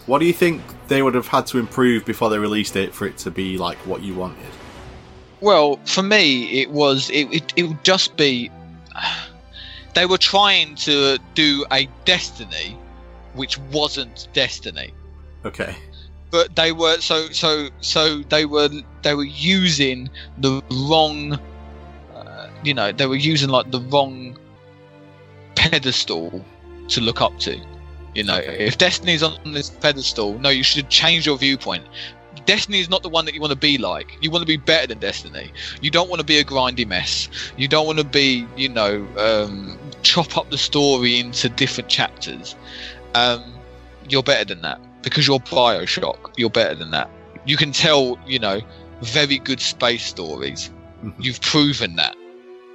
[0.05, 3.05] what do you think they would have had to improve before they released it for
[3.05, 4.51] it to be like what you wanted?
[5.41, 8.51] Well, for me, it was it, it, it would just be
[9.93, 12.77] they were trying to do a Destiny,
[13.33, 14.93] which wasn't Destiny,
[15.45, 15.75] Okay.
[16.31, 18.69] but they were so so so they were
[19.03, 21.39] they were using the wrong,
[22.15, 24.37] uh, you know, they were using like the wrong
[25.55, 26.43] pedestal
[26.89, 27.59] to look up to.
[28.13, 31.85] You know, if Destiny's on this pedestal, no, you should change your viewpoint.
[32.45, 34.17] Destiny is not the one that you want to be like.
[34.21, 35.51] You want to be better than Destiny.
[35.81, 37.29] You don't want to be a grindy mess.
[37.57, 42.55] You don't want to be, you know, um, chop up the story into different chapters.
[43.15, 43.53] Um,
[44.09, 46.33] you're better than that because you're Bioshock.
[46.37, 47.09] You're better than that.
[47.45, 48.61] You can tell, you know,
[49.01, 50.69] very good space stories.
[51.03, 51.13] Mhm.
[51.19, 52.15] You've proven that.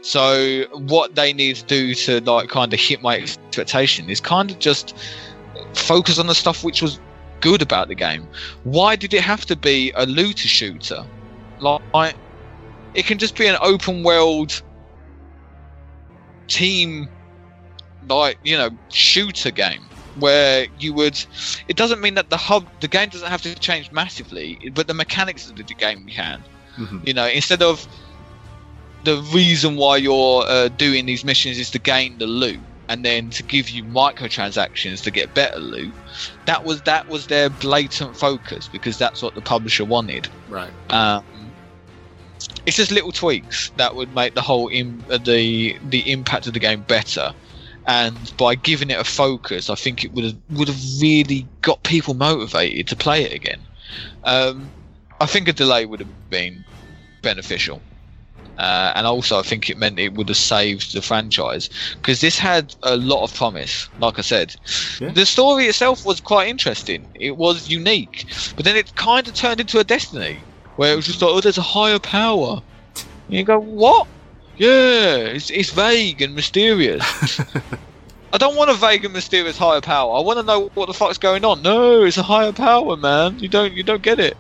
[0.00, 4.50] So what they need to do to like kind of hit my expectation is kind
[4.50, 4.94] of just
[5.74, 7.00] focus on the stuff which was
[7.40, 8.28] good about the game.
[8.64, 11.04] Why did it have to be a looter shooter?
[11.60, 12.16] Like
[12.94, 14.62] it can just be an open world
[16.46, 17.08] team
[18.08, 19.84] like, you know, shooter game
[20.14, 21.18] where you would
[21.68, 24.94] it doesn't mean that the hub the game doesn't have to change massively, but the
[24.94, 26.42] mechanics of the game can.
[26.76, 27.06] Mhm.
[27.06, 27.86] You know, instead of
[29.04, 33.30] the reason why you're uh, doing these missions is to gain the loot and then
[33.30, 35.92] to give you microtransactions to get better loot.
[36.46, 40.28] That was that was their blatant focus because that's what the publisher wanted.
[40.48, 40.70] Right.
[40.90, 41.24] Um,
[42.66, 46.54] it's just little tweaks that would make the whole Im- uh, the the impact of
[46.54, 47.32] the game better.
[47.86, 51.82] And by giving it a focus, I think it would have would have really got
[51.84, 53.60] people motivated to play it again.
[54.24, 54.70] Um,
[55.20, 56.64] I think a delay would have been
[57.22, 57.80] beneficial.
[58.58, 62.36] Uh, and also, I think it meant it would have saved the franchise because this
[62.38, 63.88] had a lot of promise.
[64.00, 64.56] Like I said,
[65.00, 65.10] Yeah.
[65.12, 67.06] the story itself was quite interesting.
[67.14, 70.38] It was unique, but then it kind of turned into a Destiny
[70.74, 72.60] where it was just like, oh, there's a higher power.
[73.28, 74.08] And you go, what?
[74.56, 77.40] Yeah, it's, it's vague and mysterious.
[78.32, 80.16] I don't want a vague and mysterious higher power.
[80.16, 81.62] I want to know what the fuck's going on.
[81.62, 83.38] No, it's a higher power, man.
[83.38, 84.36] You don't, you don't get it.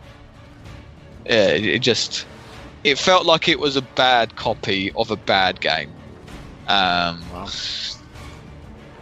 [1.24, 2.26] Yeah, it, it just,
[2.84, 5.90] it felt like it was a bad copy of a bad game.
[6.68, 7.46] Um, Wow.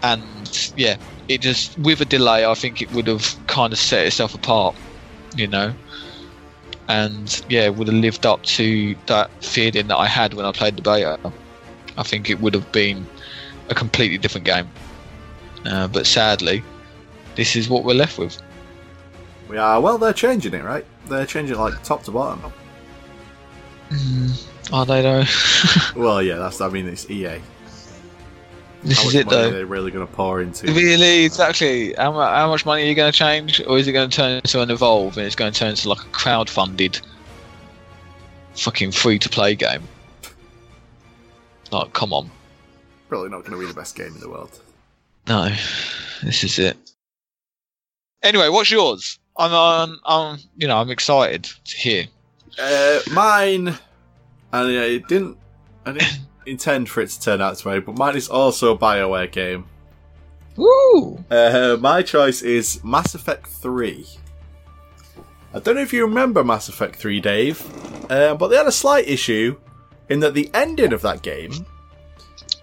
[0.02, 0.96] and yeah,
[1.28, 4.74] it just with a delay, I think it would have kind of set itself apart,
[5.34, 5.74] you know.
[6.88, 10.76] And yeah, would have lived up to that feeling that I had when I played
[10.76, 11.18] the beta.
[11.98, 13.04] I think it would have been
[13.68, 14.68] a completely different game.
[15.64, 16.62] Uh, but sadly,
[17.34, 18.40] this is what we're left with.
[19.48, 19.80] We are.
[19.80, 20.86] Well, they're changing it, right?
[21.06, 22.52] They're changing it like top to bottom.
[24.72, 25.24] Are they though?
[25.96, 26.36] Well, yeah.
[26.36, 26.60] That's.
[26.60, 27.40] I mean, it's EA.
[28.82, 29.50] this How is it though.
[29.60, 30.66] are really going to pour into?
[30.66, 31.94] Really, exactly.
[31.94, 34.38] How, how much money are you going to change, or is it going to turn
[34.38, 37.00] into an evolve and it's going to turn into like a crowd-funded
[38.56, 39.82] fucking free to play game.
[41.70, 42.30] Like, come on.
[43.08, 44.58] Probably not going to be the best game in the world.
[45.28, 45.50] No,
[46.22, 46.76] this is it.
[48.22, 49.18] Anyway, what's yours?
[49.36, 52.06] I'm, um, I'm, you know, I'm excited to hear.
[52.58, 53.78] Uh, mine, and
[54.52, 55.36] I didn't,
[55.84, 58.78] I didn't intend for it to turn out this way, but mine is also a
[58.78, 59.66] Bioware game.
[60.56, 61.22] Woo!
[61.30, 64.06] Uh, my choice is Mass Effect 3.
[65.52, 68.72] I don't know if you remember Mass Effect 3, Dave, uh, but they had a
[68.72, 69.58] slight issue
[70.08, 71.52] in that the ending of that game.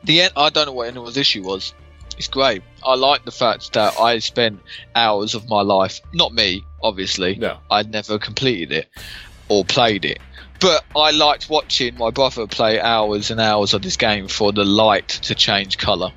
[0.03, 1.73] The end, I don't know what anyone's issue was.
[2.17, 2.63] It's great.
[2.83, 4.59] I like the fact that I spent
[4.95, 7.35] hours of my life, not me, obviously.
[7.35, 7.57] No.
[7.71, 8.89] I'd never completed it
[9.49, 10.19] or played it.
[10.59, 14.63] But I liked watching my brother play hours and hours of this game for the
[14.63, 16.11] light to change colour.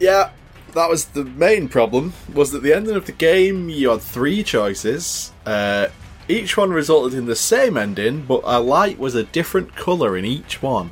[0.00, 0.30] Yeah,
[0.74, 2.12] that was the main problem.
[2.34, 5.30] Was that the ending of the game you had three choices.
[5.46, 5.88] Uh,
[6.28, 10.24] each one resulted in the same ending, but a light was a different colour in
[10.24, 10.90] each one.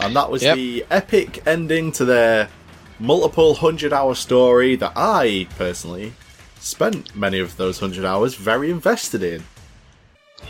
[0.00, 0.56] And that was Yep.
[0.56, 2.48] the epic ending to their
[2.98, 6.14] multiple hundred hour story that I personally
[6.58, 9.44] spent many of those hundred hours very invested in.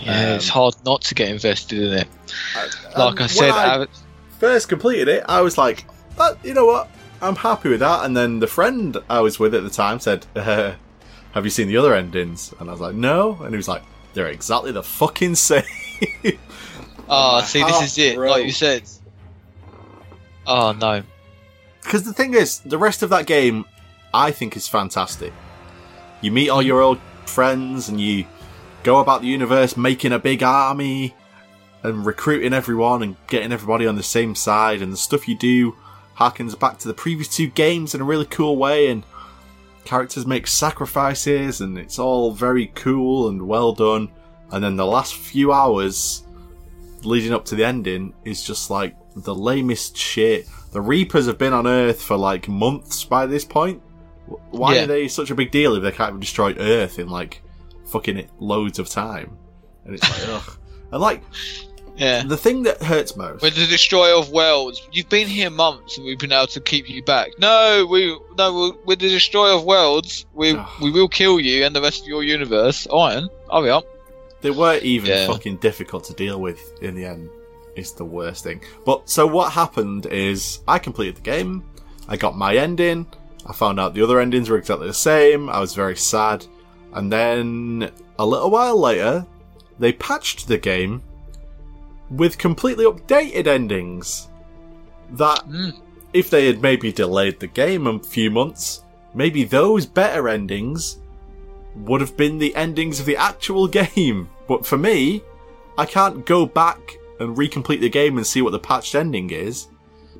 [0.01, 2.09] Yeah, it's Um, hard not to get invested in it.
[2.97, 3.87] Like I said, I I-
[4.39, 5.85] first completed it, I was like,
[6.19, 6.89] "Uh, you know what?
[7.23, 8.05] I'm happy with that.
[8.05, 10.73] And then the friend I was with at the time said, uh,
[11.33, 12.55] Have you seen the other endings?
[12.61, 13.39] And I was like, No.
[13.43, 13.83] And he was like,
[14.15, 15.63] They're exactly the fucking same.
[17.09, 18.17] oh, my see, this is it.
[18.17, 18.31] broke.
[18.33, 18.83] Like you said.
[20.47, 21.03] Oh no.
[21.83, 23.65] Because the thing is, the rest of that game,
[24.13, 25.33] I think, is fantastic.
[26.21, 28.25] You meet all your old friends and you
[28.87, 31.13] go about the universe making a big army
[31.83, 35.75] and recruiting everyone and getting everybody on the same side, and the stuff you do
[36.17, 39.03] harkens back to the previous two games in a really cool way, and
[39.85, 44.09] characters make sacrifices, and it's all very cool and well done.
[44.53, 46.23] And then the last few hours
[47.03, 50.47] leading up to the ending is just like the lamest shit.
[50.73, 53.83] The Reapers have been on Earth for like months by this point.
[54.51, 54.85] Why Yeah.
[54.85, 57.43] are they such a big deal if they can't even destroy Earth in like
[57.87, 59.37] fucking loads of time?
[59.85, 60.59] And it's like, ugh.
[60.93, 61.23] And like,
[61.97, 62.23] Yeah.
[62.23, 63.43] the thing that hurts most.
[63.43, 64.87] We're the destroyer of worlds.
[64.93, 67.31] You've been here months, and we've been able to keep you back.
[67.41, 70.27] No, we no, we're, we're the destroyer of worlds.
[70.35, 72.87] We we will kill you and the rest of your universe.
[72.93, 73.85] Iron, hurry up.
[74.43, 75.27] They weren't even Yeah.
[75.27, 77.29] fucking difficult to deal with in the end.
[77.75, 78.63] It's the worst thing.
[78.85, 81.65] But so what happened is I completed the game.
[82.09, 83.07] I got my ending.
[83.45, 85.49] I found out the other endings were exactly the same.
[85.51, 86.47] I was very sad.
[86.97, 89.27] And then a little while later,
[89.79, 91.03] they patched the game
[92.11, 94.29] with completely updated endings.
[95.13, 95.75] That Mm.
[96.13, 98.83] if they had maybe delayed the game a few months,
[99.15, 100.99] maybe those better endings
[101.77, 104.29] would have been the endings of the actual game.
[104.49, 105.23] But for me,
[105.77, 106.81] I can't go back
[107.21, 109.69] and recomplete the game and see what the patched ending is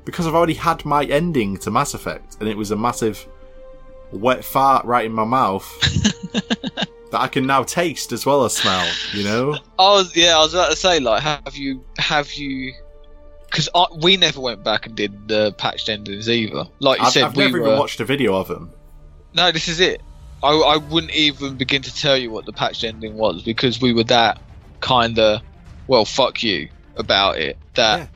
[0.05, 3.27] because I've already had my ending to Mass Effect and it was a massive
[4.13, 5.67] wet fart right in my mouth
[7.11, 9.55] that I can now taste as well as smell, you know?
[9.79, 12.73] I was yeah, I was about to say like, have you have you?
[13.51, 13.69] Because
[14.03, 16.65] we never went back and did the patched endings either.
[16.81, 17.67] Like you I've, said, I've we never were.
[17.69, 18.71] even watched a video of them.
[19.35, 20.03] No, this is it.
[20.43, 23.93] I, I wouldn't even begin to tell you what the patched ending was because we
[23.93, 24.41] were that
[24.81, 25.41] kind of,
[25.87, 27.57] well, fuck you about it.
[27.75, 28.07] That Yeah.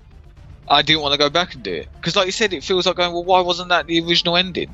[0.68, 2.86] I didn't want to go back and do it because, like you said, it feels
[2.86, 3.12] like going.
[3.12, 4.72] Well, why wasn't that the original ending?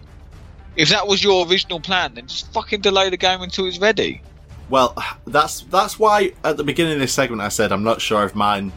[0.77, 4.23] If that was your original plan, then just fucking delay the game until it's ready.
[4.69, 4.97] Well,
[5.27, 8.35] that's that's why at the beginning of this segment I said I'm not sure if
[8.35, 8.73] mine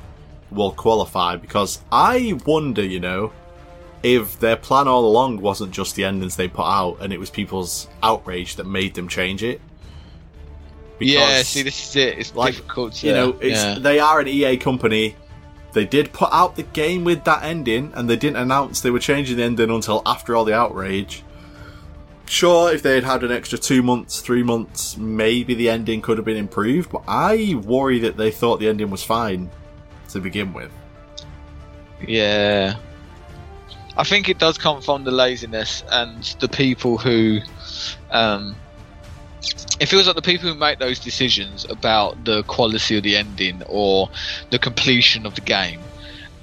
[0.51, 3.31] will qualify because I wonder, you know,
[4.03, 7.29] if their plan all along wasn't just the endings they put out and it was
[7.29, 9.61] people's outrage that made them change it.
[10.99, 12.17] yeah, see, this is it.
[12.19, 12.93] It's like, difficult.
[12.93, 13.79] To, you know, it's yeah.
[13.79, 15.15] they are an EA company.
[15.73, 18.99] They did put out the game with that ending, and they didn't announce they were
[18.99, 21.23] changing the ending until after all the outrage.
[22.29, 26.19] Sure, if they had had an extra two months, three months, maybe the ending could
[26.19, 26.91] have been improved.
[26.91, 29.49] But I worry that they thought the ending was fine
[30.09, 30.71] to begin with.
[32.07, 32.75] Yeah.
[33.97, 37.39] I think it does come from the laziness and the people who
[38.11, 38.55] um
[39.79, 43.63] it feels like the people who make those decisions about the quality of the ending
[43.67, 44.07] or
[44.51, 45.79] the completion of the game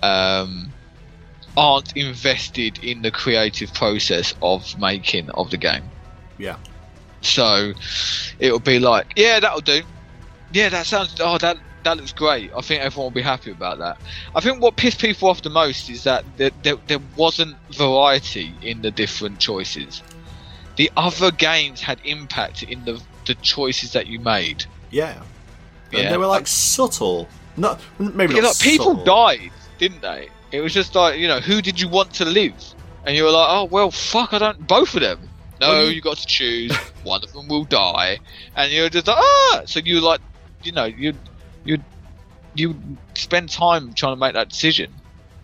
[0.02, 0.72] um
[1.56, 5.84] aren't invested in the creative process of making of the game.
[6.38, 6.56] Yeah.
[7.22, 7.72] So
[8.38, 9.82] it'll be like, yeah, that'll do.
[10.52, 11.16] Yeah, that sounds.
[11.20, 12.50] Oh, that that looks great.
[12.56, 13.96] I think everyone will be happy about that.
[14.34, 18.52] I think what pissed people off the most is that there, there, there wasn't variety
[18.60, 20.02] in the different choices.
[20.76, 24.64] The other games had impact in the the choices that you made.
[24.90, 25.22] Yeah.
[25.92, 26.10] And Yeah.
[26.10, 29.04] they were like subtle Not maybe Yeah, not like, people subtle.
[29.04, 30.28] died, didn't they?
[30.56, 32.54] It was just like you know, who did you want to live?
[33.04, 34.66] And you were like, oh well, fuck, I don't.
[34.66, 35.28] Both of them.
[35.60, 36.00] No, Well, you- you...
[36.00, 36.74] got to choose.
[37.04, 38.18] One of them will die,
[38.56, 39.62] and you're just like, ah.
[39.66, 40.20] So you like,
[40.62, 41.14] you know, you
[41.64, 41.78] you
[42.54, 42.74] you
[43.14, 44.92] spend time trying to make that decision.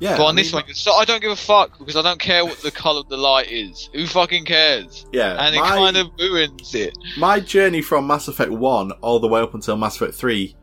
[0.00, 2.02] Yeah, but I on this mean, one, so I don't give a fuck because I
[2.02, 3.88] don't care what the color of the light is.
[3.92, 5.06] Who fucking cares?
[5.12, 6.98] yeah, And it my, kind of ruins it.
[7.16, 10.56] my journey from Mass Effect One all the way up until Mass Effect Three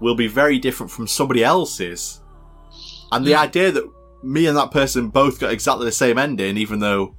[0.00, 2.21] will be very different from somebody else's,
[3.12, 3.38] and the Mm.
[3.38, 3.84] idea that
[4.22, 7.14] me and that person both got exactly the same ending, even though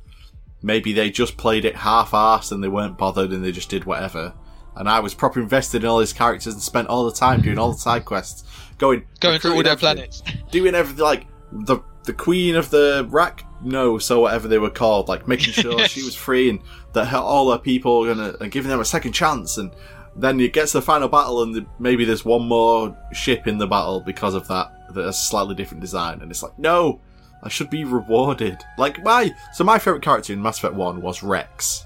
[0.61, 4.33] maybe they just played it half-assed and they weren't bothered and they just did whatever.
[4.75, 7.59] And I was properly invested in all these characters and spent all the time doing
[7.59, 8.43] all the side quests,
[8.77, 10.23] going Going to all their planets.
[10.51, 15.07] doing everything like the the queen of the rack no so whatever they were called
[15.07, 15.89] like making sure Yes.
[15.91, 16.59] she was free and
[16.91, 19.71] that her, all her people were gonna and giving them a second chance and
[20.17, 23.57] then it gets to the final battle and the, maybe there's one more ship in
[23.57, 26.99] the battle because of that that has slightly different design and it's like no
[27.41, 31.23] I should be rewarded like my so my favorite character in Mass Effect 1 was
[31.23, 31.85] Wrex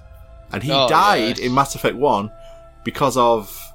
[0.51, 1.39] and he Oh, died yes.
[1.39, 2.31] in Mass Effect 1
[2.83, 3.73] because of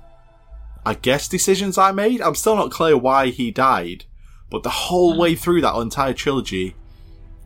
[0.84, 2.20] I guess decisions I made.
[2.20, 4.04] I'm still not clear why he died,
[4.50, 5.20] but the whole hmm.
[5.20, 6.74] way through that entire trilogy,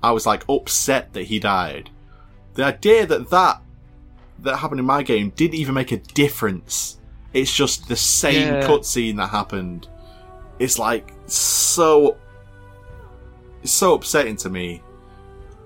[0.03, 1.91] I was like upset that he died.
[2.55, 3.61] The idea that that
[4.39, 6.99] that happened in my game didn't even make a difference.
[7.33, 8.67] It's just the same Yeah.
[8.67, 9.89] cutscene that happened.
[10.59, 12.17] It's like so
[13.63, 14.83] it's so upsetting to me.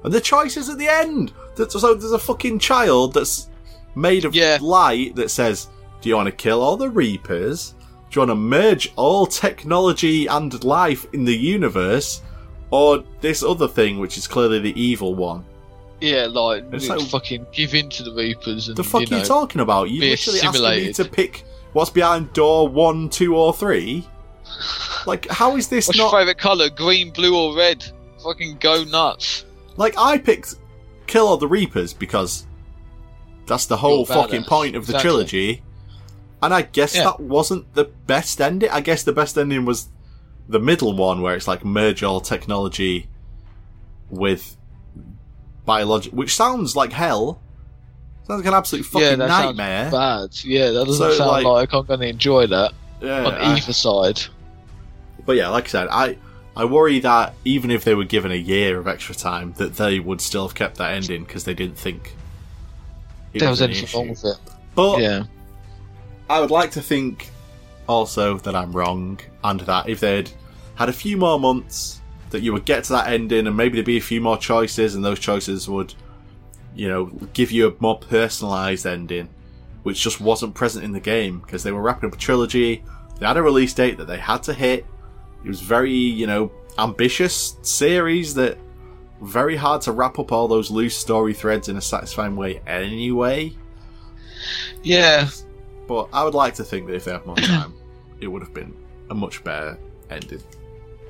[0.04, 1.32] And the choices at the end.
[1.56, 3.48] That- So there's a fucking child that's
[3.94, 4.58] made of Yeah.
[4.60, 5.68] light that says,
[6.00, 7.74] "Do you want to kill all the Reapers?
[8.10, 12.22] Do you want to merge all technology and life in the universe,
[12.70, 15.44] or this other thing, which is clearly the evil one?"
[16.00, 19.10] Yeah, like, It's like- fucking give in to the Reapers and The fuck you are
[19.10, 19.90] know, you talking about?
[19.90, 24.06] You literally asking me to pick what's behind door one, two, or three.
[25.06, 26.10] Like, how is this What's not?
[26.12, 26.68] your favourite colour?
[26.70, 27.84] Green, blue, or red?
[28.22, 29.44] Fucking go nuts.
[29.76, 30.56] Like, I picked
[31.06, 32.46] kill all the Reapers because
[33.46, 35.08] that's the whole fucking point of the Exactly.
[35.10, 35.62] trilogy.
[36.42, 37.04] And I guess Yeah.
[37.04, 38.70] that wasn't the best ending.
[38.70, 39.88] I guess the best ending was
[40.48, 43.08] the middle one, where it's like merge all technology
[44.08, 44.56] with
[45.64, 47.40] biologic, which sounds like hell.
[48.26, 49.90] Sounds like an absolute fucking yeah, that nightmare.
[49.90, 50.30] bad.
[50.44, 52.72] Yeah, that doesn't So, sound like- like, I'm going to enjoy that
[53.02, 54.20] Yeah, on I- either side.
[55.30, 56.16] But yeah, like I said, I
[56.56, 60.00] I worry that even if they were given a year of extra time, that they
[60.00, 62.16] would still have kept that ending because they didn't think
[63.32, 63.96] There was an anything issue.
[63.96, 64.36] wrong with it.
[64.74, 65.22] But Yeah.
[66.28, 67.30] I would like to think
[67.86, 70.32] also that I'm wrong, and that if they'd
[70.74, 72.00] had a few more months,
[72.30, 74.96] that you would get to that ending, and maybe there'd be a few more choices,
[74.96, 75.94] and those choices would,
[76.74, 77.04] you know,
[77.34, 79.28] give you a more personalised ending,
[79.84, 82.82] which just wasn't present in the game because they were wrapping up a trilogy.
[83.20, 84.84] They had a release date that they had to hit.
[85.44, 88.58] It was very, you know, ambitious series that
[89.20, 93.54] very hard to wrap up all those loose story threads in a satisfying way anyway.
[94.82, 95.28] Yeah.
[95.86, 97.74] But I would like to think that if they had more time,
[98.20, 98.74] it would have been
[99.10, 99.78] a much better
[100.08, 100.42] ending.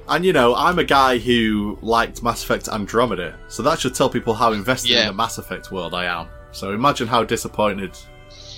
[0.08, 4.10] And you know, I'm a guy who liked Mass Effect Andromeda, so that should tell
[4.10, 6.26] people how invested in the Mass Effect world I am.
[6.52, 7.96] So imagine how disappointed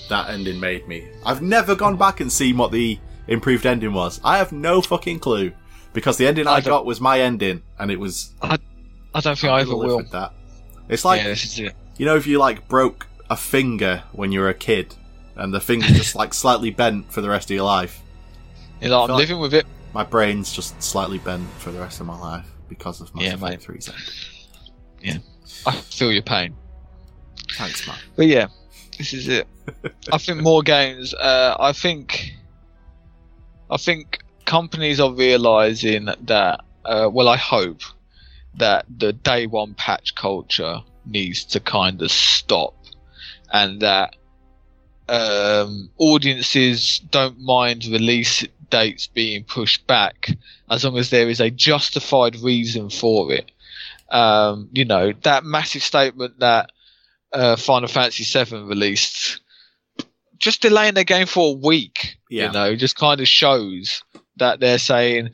[0.08, 1.08] that ending made me.
[1.26, 2.98] I've never gone back and seen what the
[3.28, 4.20] improved ending was.
[4.24, 5.52] I have no fucking clue.
[5.92, 8.32] Because the ending I, I got was my ending, and it was.
[8.40, 8.56] I
[9.20, 9.98] don't think I'm I ever will.
[9.98, 10.32] with that.
[10.88, 11.30] It's like yeah,
[11.66, 11.74] it.
[11.98, 14.94] you know, if you like broke a finger when you were a kid,
[15.36, 18.00] and the finger's just like slightly bent for the rest of your life.
[18.80, 19.66] You're like, I'm like- living with it.
[19.94, 23.34] My brain's just slightly bent for the rest of my life because of my Yeah,
[23.34, 23.66] Effect.
[23.66, 23.90] 3's
[25.04, 25.22] end.
[25.66, 26.56] I feel your pain.
[27.58, 27.98] Thanks, man.
[28.16, 28.46] But yeah,
[28.96, 29.46] this is it.
[30.12, 31.12] I think more games.
[31.12, 32.32] Uh, I think.
[33.70, 36.60] I think companies are realizing that.
[36.84, 37.80] Uh, well, I hope
[38.56, 42.74] that the day one patch culture needs to kind of stop,
[43.52, 44.16] and that
[45.08, 50.30] um, audiences don't mind release dates being pushed back
[50.70, 53.50] as long as there is a justified reason for it.
[54.10, 56.70] Um, you know that massive statement that
[57.32, 59.40] uh, Final Fantasy VII released,
[60.38, 62.46] just delaying the game for a week, Yeah.
[62.46, 64.02] you know, just kind of shows
[64.36, 65.30] that they're saying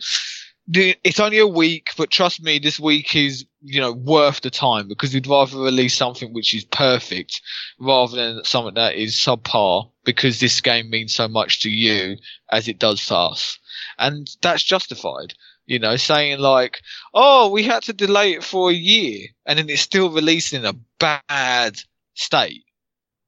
[0.70, 4.86] it's only a week, but trust me, this week is you know worth the time
[4.86, 7.40] because we'd rather release something which is perfect
[7.80, 12.16] rather than something that is subpar because this game means so much to you
[12.50, 13.58] as it does to us,
[13.98, 15.34] and that's justified.
[15.66, 16.80] You know, saying like,
[17.14, 20.64] "Oh, we had to delay it for a year," and then it's still released in
[20.64, 21.78] a bad
[22.14, 22.64] state.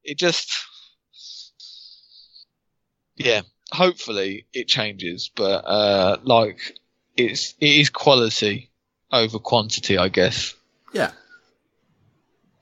[0.04, 0.50] It just,
[3.16, 3.42] yeah,
[3.72, 6.78] hopefully it changes, but uh, like
[7.16, 8.70] it's it is quality
[9.12, 10.54] over quantity, I guess.
[10.92, 11.12] Yeah.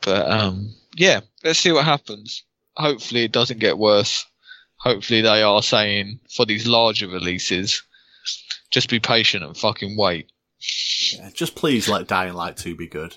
[0.03, 2.45] But um, yeah, let's see what happens.
[2.77, 4.25] Hopefully it doesn't get worse.
[4.77, 7.83] Hopefully they are saying for these larger releases,
[8.71, 10.31] just be patient and fucking wait.
[11.15, 11.31] yeah.
[11.35, 13.17] Just please let Dying Light 2 be good.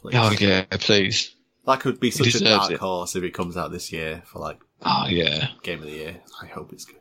[0.00, 0.14] Please.
[0.16, 1.34] Oh yeah, please.
[1.66, 2.78] That could be such a dark it.
[2.78, 5.48] horse if it comes out this year for like Oh yeah.
[5.62, 6.16] game of the year.
[6.40, 6.96] I hope it's good.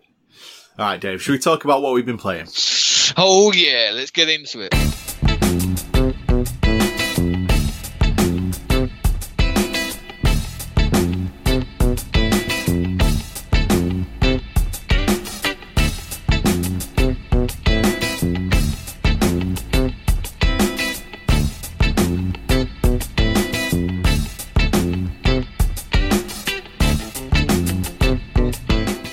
[0.80, 1.22] All right, Dave.
[1.22, 2.48] Should we talk about what we've been playing?
[3.18, 4.73] Oh yeah, let's get into it.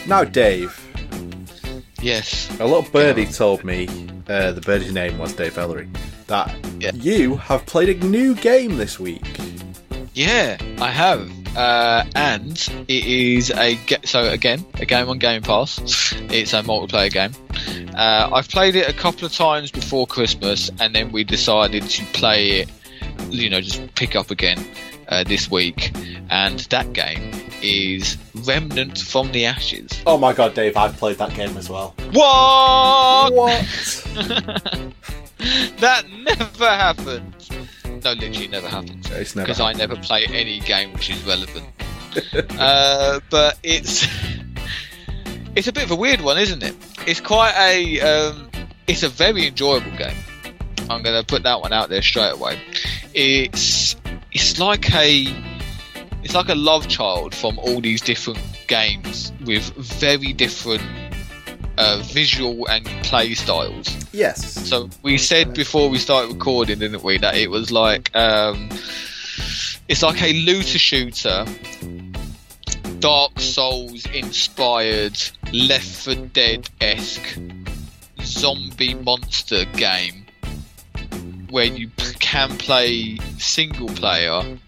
[0.06, 0.87] Now, Dave.
[2.00, 2.48] Yes.
[2.60, 3.88] A little birdie told me,
[4.28, 5.88] uh, the birdie's name was Dave Ellery,
[6.28, 6.92] that Yeah.
[6.94, 9.24] you have played a new game this week.
[10.14, 11.30] Yeah, I have.
[11.56, 12.56] Uh, and
[12.86, 15.80] it is a ge- so again a game on Game Pass.
[16.30, 17.32] It's a multiplayer game.
[17.96, 22.04] Uh, I've played it a couple of times before Christmas, and then we decided to
[22.12, 22.68] play it.
[23.30, 24.64] You know, just pick up again
[25.08, 25.92] uh, this week.
[26.30, 28.16] And that game is
[28.46, 30.02] Remnant from the Ashes.
[30.06, 31.94] Oh my god, Dave, I've played that game as well.
[32.12, 33.32] What?
[33.32, 33.66] What?
[35.78, 37.34] that never happened.
[38.04, 39.08] No, literally never happened.
[39.12, 39.46] it's never.
[39.46, 41.66] because I never play any game which is relevant.
[42.58, 44.06] uh, but it's
[45.56, 46.76] it's a bit of a weird one, isn't it?
[47.06, 48.50] It's quite a um,
[48.86, 50.16] it's a very enjoyable game.
[50.90, 52.60] I'm going to put that one out there straight away.
[53.14, 53.96] It's
[54.32, 55.26] it's like a
[56.22, 60.82] it's like a love child from all these different games with very different
[61.78, 63.88] uh, visual and play styles.
[64.12, 64.68] yes.
[64.68, 68.68] So we said before we started recording, didn't we, that it was like um,
[69.88, 71.46] it's like a looter shooter,
[72.98, 75.16] Dark Souls inspired,
[75.52, 77.38] Left 4 Dead esque
[78.22, 80.26] zombie monster game
[81.50, 81.90] where you
[82.20, 84.58] can play single player.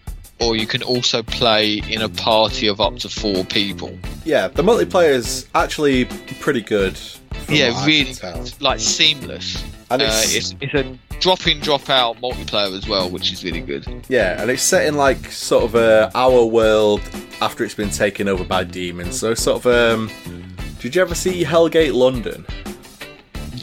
[0.41, 3.97] Or you can also play in a party of up to four people.
[4.25, 6.05] Yeah, the multiplayer is actually
[6.39, 6.99] pretty good.
[7.47, 8.13] yeah, really
[8.59, 9.63] like seamless.
[9.89, 13.43] And Uh, it's, it's it's a drop in, drop out multiplayer as well, which is
[13.43, 13.85] really good.
[14.09, 17.01] yeah, and it's set in like sort of a our world
[17.41, 19.19] after it's been taken over by demons.
[19.19, 20.09] So sort of um,
[20.79, 22.45] did you ever see Hellgate London?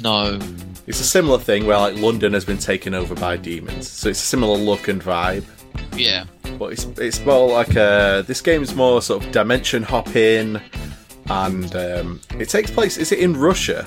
[0.02, 0.38] No,
[0.86, 3.88] It's a similar thing where like London has been taken over by demons.
[3.90, 5.44] So it's a similar look and vibe.
[5.96, 6.24] Yeah,
[6.58, 10.60] But it's it's more like a this game's more sort of dimension hopping,
[11.28, 12.96] and um, it takes place.
[12.96, 13.86] Is it in Russia?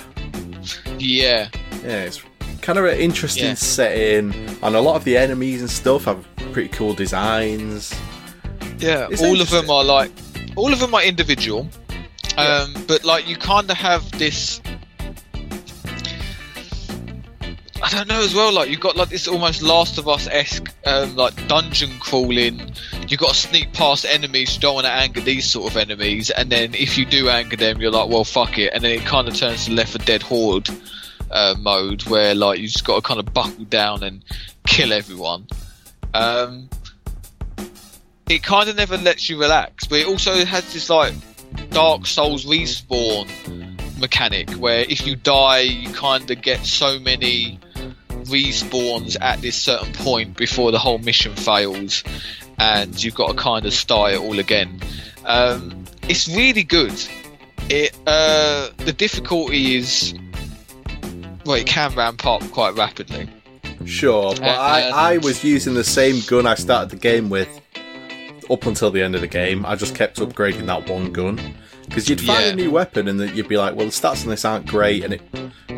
[0.98, 1.48] yeah,
[1.84, 2.22] Yeah, it's
[2.60, 3.54] kind of an interesting Yeah.
[3.54, 4.32] setting,
[4.62, 7.92] and a lot of the enemies and stuff have pretty cool designs.
[8.78, 9.08] yeah.
[9.10, 10.10] It's all of them are like,
[10.56, 11.68] all of them are individual,
[12.36, 14.60] um, but like you kind of have this.
[17.82, 18.52] I don't know as well.
[18.52, 22.72] Like you've got like this almost Last of Us esque um, like dungeon crawling.
[23.08, 24.54] You've got to sneak past enemies.
[24.54, 27.56] You don't want to anger these sort of enemies, and then if you do anger
[27.56, 29.98] them, you're like, well, fuck it, and then it kind of turns to Left 4
[30.06, 30.70] Dead Horde
[31.32, 34.24] uh, mode where like you just got to kind of buckle down and
[34.66, 35.48] kill everyone.
[36.14, 36.68] Um,
[38.28, 41.14] it kind of never lets you relax, but it also has this like
[41.70, 43.28] Dark Souls respawn
[43.98, 47.58] mechanic where if you die, you kind of get so many
[48.24, 52.02] respawns at this certain point before the whole mission fails,
[52.58, 54.80] and you've got to kind of start it all again.
[55.24, 56.92] Um, it's really good.
[57.68, 60.14] It uh, the difficulty is
[61.44, 63.28] well, it can ramp up quite rapidly.
[63.84, 67.30] Sure, but Uh, I, uh, I was using the same gun I started the game
[67.30, 67.48] with
[68.50, 69.64] up until the end of the game.
[69.66, 71.54] I just kept upgrading that one gun
[71.88, 72.52] because you'd find Yeah.
[72.52, 75.02] a new weapon and then you'd be like, well, the stats on this aren't great,
[75.04, 75.22] and it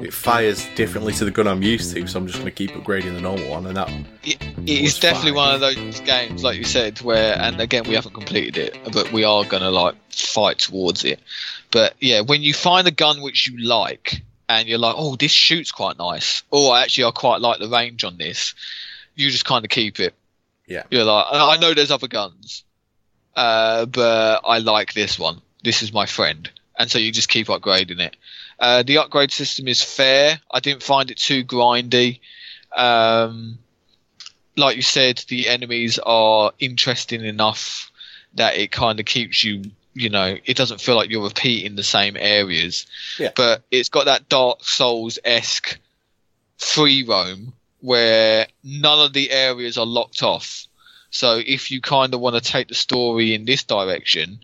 [0.05, 2.73] it fires differently to the gun I'm used to, so I'm just going to keep
[2.73, 3.89] upgrading the normal one, and that
[4.23, 5.37] It, it is definitely fine.
[5.37, 9.13] one of those games, like you said, where, and again, we haven't completed it, but
[9.13, 11.21] we are going to like fight towards it.
[11.71, 15.33] But yeah, when you find a gun which you like, and you're like, oh, this
[15.33, 18.55] shoots quite nice, or actually, I quite like the range on this,
[19.15, 20.15] you just kind of keep it.
[20.67, 20.83] Yeah.
[20.91, 22.63] You're like, I I know there's other guns,
[23.37, 25.41] uh, but I like this one.
[25.63, 26.51] This is my friend.
[26.79, 28.17] And so you just keep upgrading it.
[28.59, 30.41] Uh, the upgrade system is fair.
[30.51, 32.21] I didn't find it too grindy.
[32.75, 33.59] Um,
[34.57, 37.91] like you said, the enemies are interesting enough
[38.35, 39.63] that it kind of keeps you
[39.95, 42.87] you know, it doesn't feel like you're repeating the same areas.
[43.19, 43.31] Yeah.
[43.35, 45.79] But it's got that Dark Souls esque
[46.59, 50.67] free roam where none of the areas are locked off.
[51.11, 54.41] So if you kind of want to take the story in this direction,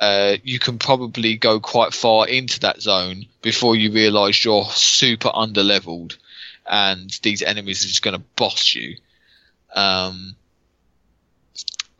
[0.00, 5.28] uh, you can probably go quite far into that zone before you realise you're super
[5.28, 6.16] underleveled
[6.66, 8.96] and these enemies are just going to boss you.
[9.74, 10.36] Um,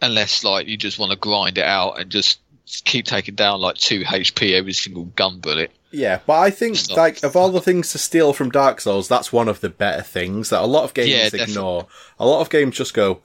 [0.01, 2.41] unless like you just want to grind it out and just
[2.85, 5.71] keep taking down like two HP every single gun bullet.
[5.91, 6.97] Yeah, but I think Stop.
[6.97, 10.03] like of all the things to steal from Dark Souls, that's one of the better
[10.03, 11.87] things that a lot of games Yeah, ignore.
[12.19, 13.21] A lot of games just go,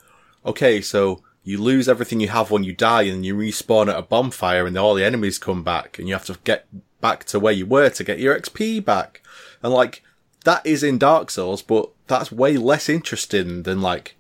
[0.45, 4.03] okay, so you lose everything you have when you die, and you respawn at a
[4.03, 6.67] bonfire, and all the enemies come back, and you have to get
[7.01, 9.23] back to where you were to get your XP back.
[9.63, 10.03] And like
[10.43, 14.15] that is in Dark Souls, but that's way less interesting than like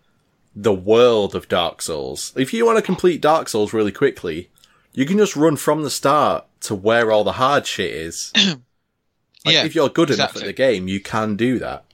[0.55, 2.33] the world of Dark Souls.
[2.35, 4.49] If you want to complete Dark Souls really quickly,
[4.93, 8.33] you can just run from the start to where all the hard shit is.
[9.45, 11.85] Like, yeah, if you're good enough at the game, you can do that.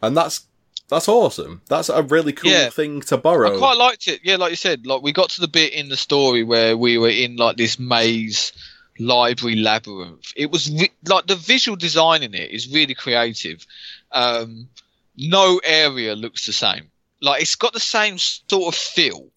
[0.00, 0.46] And that's
[0.92, 1.62] that's awesome.
[1.68, 2.68] That's a really cool Yeah.
[2.70, 3.54] thing to borrow.
[3.54, 4.20] I quite liked it.
[4.22, 6.98] Yeah, like you said, like we got to the bit in the story where we
[6.98, 8.52] were in like this maze
[8.98, 10.32] library labyrinth.
[10.36, 13.66] It was re- like the visual design in it is really creative.
[14.12, 14.68] Um,
[15.16, 16.90] no area looks the same.
[17.20, 19.28] Like it's got the same sort of feel.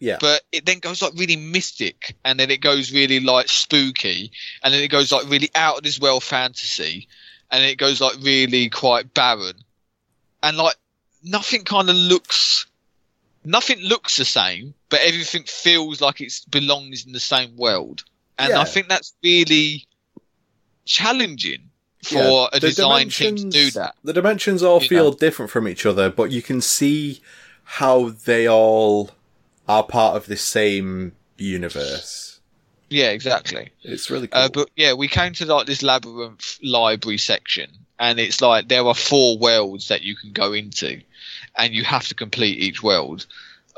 [0.00, 0.18] Yeah.
[0.20, 4.30] But it then goes like really mystic, and then it goes really like spooky,
[4.62, 7.08] and then it goes like really out of this world fantasy,
[7.50, 9.54] and then it goes like really quite barren,
[10.42, 10.76] and like
[11.26, 12.66] nothing kind of looks
[13.44, 18.02] nothing looks the same, but everything feels like it belongs in the same world.
[18.38, 18.60] And Yeah.
[18.60, 19.86] I think that's really
[20.84, 21.70] challenging
[22.02, 23.94] for Yeah, a the design team to do that.
[24.04, 25.16] The dimensions all You feel know.
[25.16, 27.20] different from each other, but you can see
[27.64, 29.10] how they all
[29.68, 32.40] are part of the same universe.
[32.88, 33.70] Yeah, exactly.
[33.82, 34.42] It's really cool.
[34.42, 38.86] Uh, but yeah, we came to like this labyrinth library section, and it's like there
[38.86, 41.00] are four worlds that you can go into,
[41.56, 43.26] and you have to complete each world,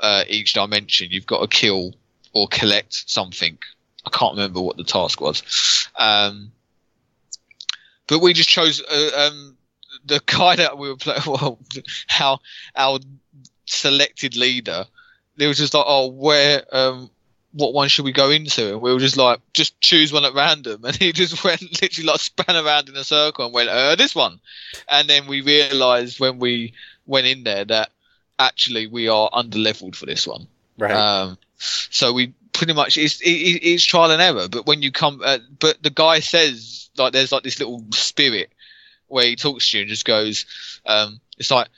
[0.03, 1.09] uh, each dimension.
[1.11, 1.95] You've got to kill
[2.33, 3.59] or collect something.
[4.07, 6.53] I can't remember what the task was, um,
[8.07, 9.57] but we just chose uh, um,
[10.05, 11.23] the guy that we were playing.
[11.27, 11.59] Well,
[12.07, 12.41] how
[12.77, 13.01] our
[13.69, 14.87] selected leader.
[15.37, 17.11] They was just like, oh, where um,
[17.53, 18.73] what one should we go into?
[18.73, 20.83] And we were just like, just choose one at random.
[20.85, 24.15] And he just went, literally like span around in a circle and went, uh, this
[24.15, 24.41] one.
[24.89, 26.75] And then we realized when we
[27.09, 27.91] went in there that
[28.39, 30.47] actually we are underleveled for this one.
[30.79, 30.93] right.
[30.95, 34.47] Um, so we pretty much it's it, it- it's trial and error.
[34.49, 38.51] But when you come, uh, but the guy says like there's like this little spirit
[39.09, 40.45] where he talks to you and just goes,
[40.87, 41.69] um, it's like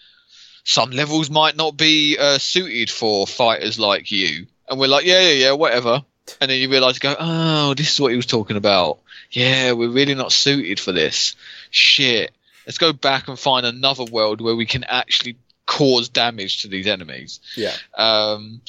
[0.65, 5.21] some levels might not be uh, suited for fighters like you, and we're like, yeah,
[5.21, 6.03] yeah, yeah, whatever.
[6.41, 8.99] And then you realise, go, oh, this is what he was talking about.
[9.33, 11.35] Yeah, we're really not suited for this.
[11.71, 12.31] Shit.
[12.71, 15.37] Let's go back and find another world where we can actually
[15.67, 17.41] cause damage to these enemies.
[17.57, 17.75] yeah.
[17.97, 18.61] Um,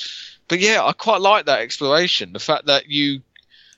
[0.47, 2.33] but yeah, I quite like that exploration.
[2.33, 3.21] The fact that you,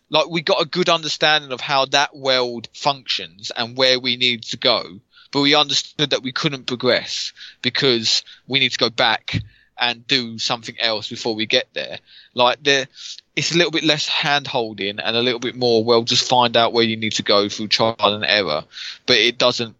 [0.09, 4.43] like, we got a good understanding of how that world functions and where we need
[4.43, 5.01] to go,
[5.33, 9.41] but we understood that we couldn't progress because we need to go back
[9.77, 11.99] and do something else before we get there.
[12.33, 12.87] Like, there,
[13.35, 16.55] it's a little bit less hand holding and a little bit more, well, just find
[16.55, 18.63] out where you need to go through trial and error,
[19.05, 19.75] but it doesn't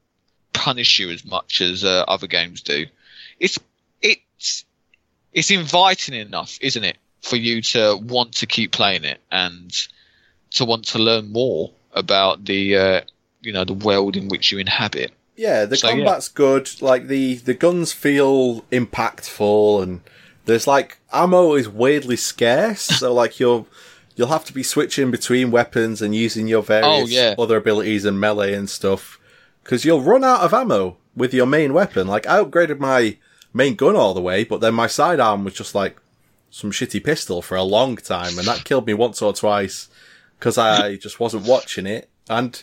[0.53, 2.85] punish you as much as uh, other games do.
[3.39, 3.59] It's,
[4.01, 4.65] it's,
[5.33, 9.71] it's inviting enough, isn't it, for you to want to keep playing it and
[10.51, 13.01] to want to learn more about the uh,
[13.41, 15.11] you know the world in which you inhabit.
[15.35, 15.95] Yeah, the So, yeah.
[15.95, 16.69] combat's good.
[16.81, 20.01] Like the the guns feel impactful, and
[20.45, 22.81] there's like ammo is weirdly scarce.
[22.81, 23.67] so like you'll
[24.15, 27.35] you'll have to be switching between weapons and using your various Oh, yeah.
[27.39, 29.19] other abilities and melee and stuff
[29.63, 32.07] because you'll run out of ammo with your main weapon.
[32.07, 33.17] Like I upgraded my
[33.53, 35.97] main gun all the way, but then my sidearm was just like
[36.49, 39.89] some shitty pistol for a long time, and that killed me once or twice
[40.37, 42.09] because I just wasn't watching it.
[42.29, 42.61] And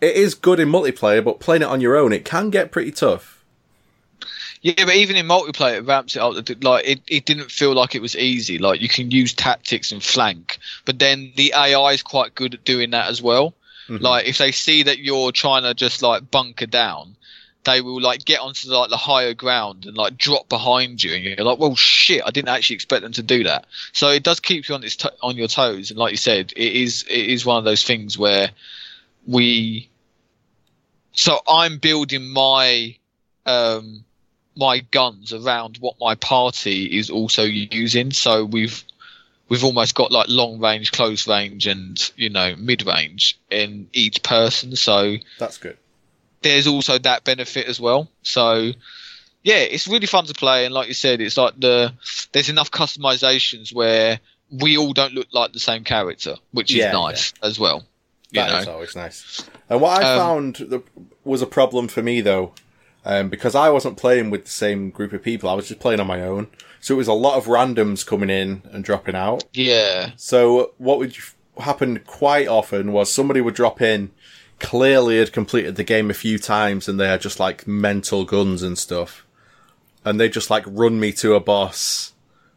[0.00, 2.92] it is good in multiplayer, but playing it on your own, it can get pretty
[2.92, 3.44] tough.
[4.62, 6.34] Yeah, but even in multiplayer, it ramps it up.
[6.62, 8.58] Like it, it didn't feel like it was easy.
[8.58, 12.64] Like you can use tactics and flank, but then the AI is quite good at
[12.64, 13.54] doing that as well.
[13.88, 17.16] Like if they see that you're trying to just like bunker down,
[17.64, 21.24] they will like get onto like the higher ground and like drop behind you, and
[21.24, 23.66] you're like, well, shit, I didn't actually expect them to do that.
[23.92, 26.72] So it does keep you on to- on your toes, and like you said, it
[26.72, 28.50] is it is one of those things where
[29.26, 29.88] we.
[31.12, 32.96] So I'm building my
[33.46, 34.04] um
[34.56, 38.12] my guns around what my party is also using.
[38.12, 38.84] So we've
[39.48, 44.22] we've almost got like long range, close range, and you know mid range in each
[44.22, 44.76] person.
[44.76, 45.76] So That's good.
[46.42, 48.08] there's also that benefit as well.
[48.22, 48.72] So
[49.42, 51.92] yeah, it's really fun to play, and like you said, it's like the
[52.32, 56.92] there's enough customizations where we all don't look like the same character, which is Yeah,
[56.92, 57.84] nice as well.
[58.30, 59.44] You know, is always nice.
[59.70, 60.82] And what I Um, found that
[61.24, 62.52] was a problem for me though,
[63.04, 65.48] um, because I wasn't playing with the same group of people.
[65.48, 66.48] I was just playing on my own.
[66.80, 69.44] So it was a lot of randoms coming in and dropping out.
[69.54, 71.16] yeah, So what would
[71.58, 74.10] happen quite often was somebody would drop in,
[74.60, 78.62] clearly had completed the game a few times and they had just like mental guns
[78.62, 79.24] and stuff.
[80.04, 82.12] And they just like run me to a boss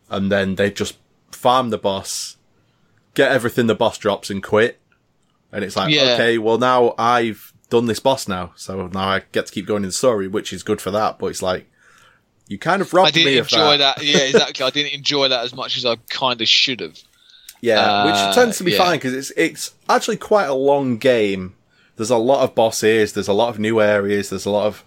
[0.10, 0.98] and then they just
[1.32, 2.36] farm the boss,
[3.14, 4.80] get everything the boss drops and quit.
[5.54, 6.16] And it's like, Yeah.
[6.16, 9.84] okay, well now I've done this boss now, so now I get to keep going
[9.84, 11.70] in the story, which is good for that, but it's like,
[12.48, 13.98] you kind of robbed I didn't me of enjoy that.
[13.98, 14.06] that.
[14.06, 14.66] Yeah, exactly.
[14.66, 16.98] I didn't enjoy that as much as I kind of should have.
[17.60, 18.78] Yeah, Uh, which tends to be yeah.
[18.78, 21.56] fine because it's it's actually quite a long game.
[21.98, 23.14] There's a lot of bosses.
[23.14, 24.30] There's a lot of new areas.
[24.30, 24.84] There's a lot of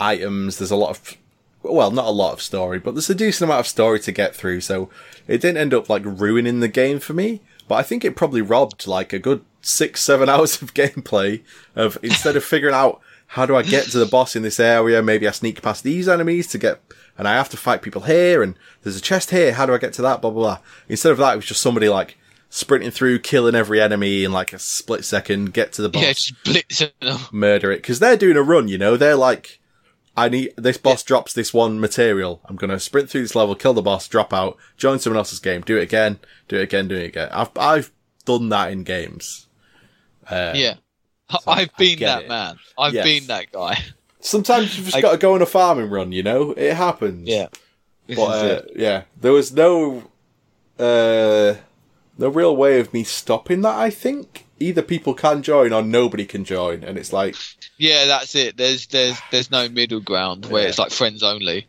[0.00, 0.58] items.
[0.58, 1.16] There's a lot of
[1.62, 4.34] well, not a lot of story, but there's a decent amount of story to get
[4.34, 4.60] through.
[4.60, 4.88] So
[5.26, 7.40] it didn't end up like ruining the game for me.
[7.66, 11.42] But I think it probably robbed like a good six, seven hours of gameplay
[11.74, 15.02] of instead of figuring out how do I get to the boss in this area,
[15.02, 16.80] maybe I sneak past these enemies to get,
[17.18, 19.78] and I have to fight people here, and there's a chest here, how do I
[19.78, 20.58] get to that, blah, blah, blah.
[20.88, 22.16] Instead of that, it was just somebody like
[22.48, 26.62] sprinting through, killing every enemy in like a split second, get to the boss Yeah,
[26.68, 27.18] just them.
[27.32, 28.68] murder it because they're doing a run.
[28.68, 29.58] You know, they're like,
[30.16, 32.40] I need this boss drops this one material.
[32.44, 35.62] I'm gonna sprint through this level, kill the boss, drop out, join someone else's game,
[35.62, 37.30] do it again, do it again, do it again.
[37.32, 37.90] I've I've
[38.24, 39.43] done that in games.
[40.30, 40.74] Uh, Yeah,
[41.30, 42.28] I I've been get that it.
[42.28, 42.56] man.
[42.78, 43.04] I've Yes.
[43.04, 43.78] been that guy.
[44.20, 46.12] Sometimes you've just I- got to go on a farming run.
[46.12, 47.28] You know, it happens.
[47.28, 47.48] Yeah.
[48.08, 50.10] But uh, yeah, there was no
[50.78, 51.54] uh
[52.18, 53.76] no real way of me stopping that.
[53.76, 57.34] I think either people can join or nobody can join, and it's like
[57.78, 58.56] Yeah, that's it.
[58.56, 60.68] There's there's there's no middle ground where Yeah.
[60.68, 61.66] it's like friends only.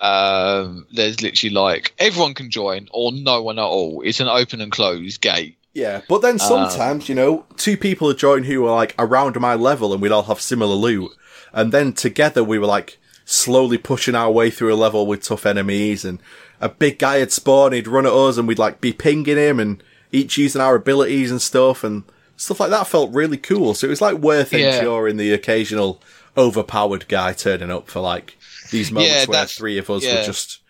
[0.00, 4.02] Um, there's literally like everyone can join or no one at all.
[4.04, 5.56] It's an open and closed gate.
[5.74, 9.38] Yeah, but then um, sometimes, you know, two people would join who were like around
[9.40, 11.10] my level and we'd all have similar loot.
[11.52, 15.46] And then together we were like slowly pushing our way through a level with tough
[15.46, 16.20] enemies and
[16.60, 19.58] a big guy had spawned, he'd run at us and we'd like be pinging him
[19.58, 19.82] and
[20.12, 22.04] each using our abilities and stuff and
[22.36, 23.74] stuff like that felt really cool.
[23.74, 24.76] So it was like worth Yeah.
[24.78, 26.00] enduring the occasional
[26.36, 28.36] overpowered guy turning up for like
[28.70, 30.16] these moments Yeah, where three of us yeah.
[30.16, 30.60] would just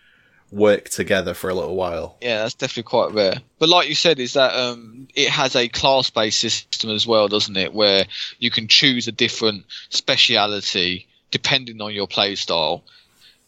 [0.55, 2.15] work together for a little while.
[2.21, 3.41] Yeah, that's definitely quite rare.
[3.59, 7.57] But like you said, is that um, it has a class-based system as well, doesn't
[7.57, 7.73] it?
[7.73, 8.05] Where
[8.39, 12.83] you can choose a different speciality depending on your play style,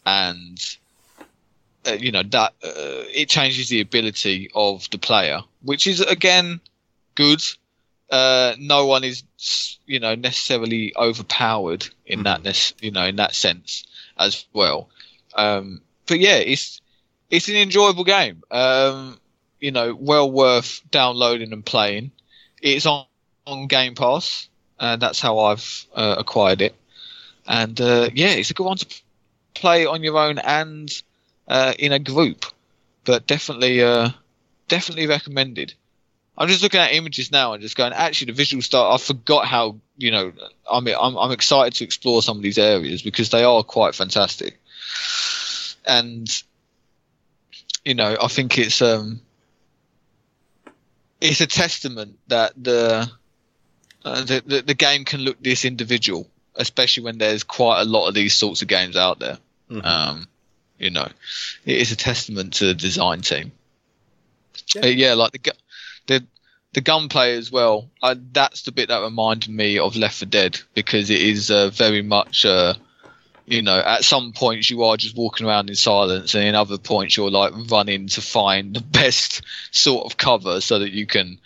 [0.06, 0.78] and
[1.88, 6.60] uh, you know that uh, it changes the ability of the player, which is again
[7.16, 7.42] good.
[8.10, 9.24] Uh, no one is,
[9.86, 13.84] you know, necessarily overpowered in that, you know, in that sense
[14.18, 14.88] as well.
[15.36, 16.80] Um, but yeah, it's
[17.30, 18.44] it's an enjoyable game.
[18.52, 19.20] Um,
[19.60, 22.12] you know, well worth downloading and playing.
[22.62, 23.06] It's on,
[23.46, 24.48] on Game Pass,
[24.80, 26.76] and that's how I've uh, acquired it.
[27.48, 29.02] And uh, yeah, it's a good one to
[29.54, 30.90] play on your own and
[31.48, 32.46] uh, in a group.
[33.06, 34.10] But definitely, uh,
[34.68, 35.74] definitely recommended.
[36.38, 37.94] I'm just looking at images now and just going.
[37.94, 38.92] Actually, the visual style.
[38.92, 40.34] I forgot how you know.
[40.70, 43.96] I mean, I'm I'm excited to explore some of these areas because they are quite
[43.96, 44.60] fantastic.
[45.86, 46.30] And
[47.88, 49.22] you know, I think it's um,
[51.22, 53.10] it's a testament that the,
[54.04, 58.10] uh, the the the game can look this individual, especially when there's quite a lot
[58.10, 59.38] of these sorts of games out there.
[59.72, 59.86] Mhm.
[59.86, 60.28] Um,
[60.78, 61.08] you know,
[61.66, 63.54] it is a testament to the design team.
[64.76, 64.82] Yeah.
[64.82, 65.54] Uh, yeah, like the
[66.08, 66.26] the
[66.74, 67.90] the gunplay as well.
[68.04, 71.70] Uh, that's the bit that reminded me of Left 4 Dead because it is uh,
[71.70, 72.44] very much.
[72.44, 72.74] Uh,
[73.48, 76.78] you know, at some points you are just walking around in silence, and in other
[76.78, 79.42] points you're like running to find the best
[79.72, 81.40] sort of cover so that you can,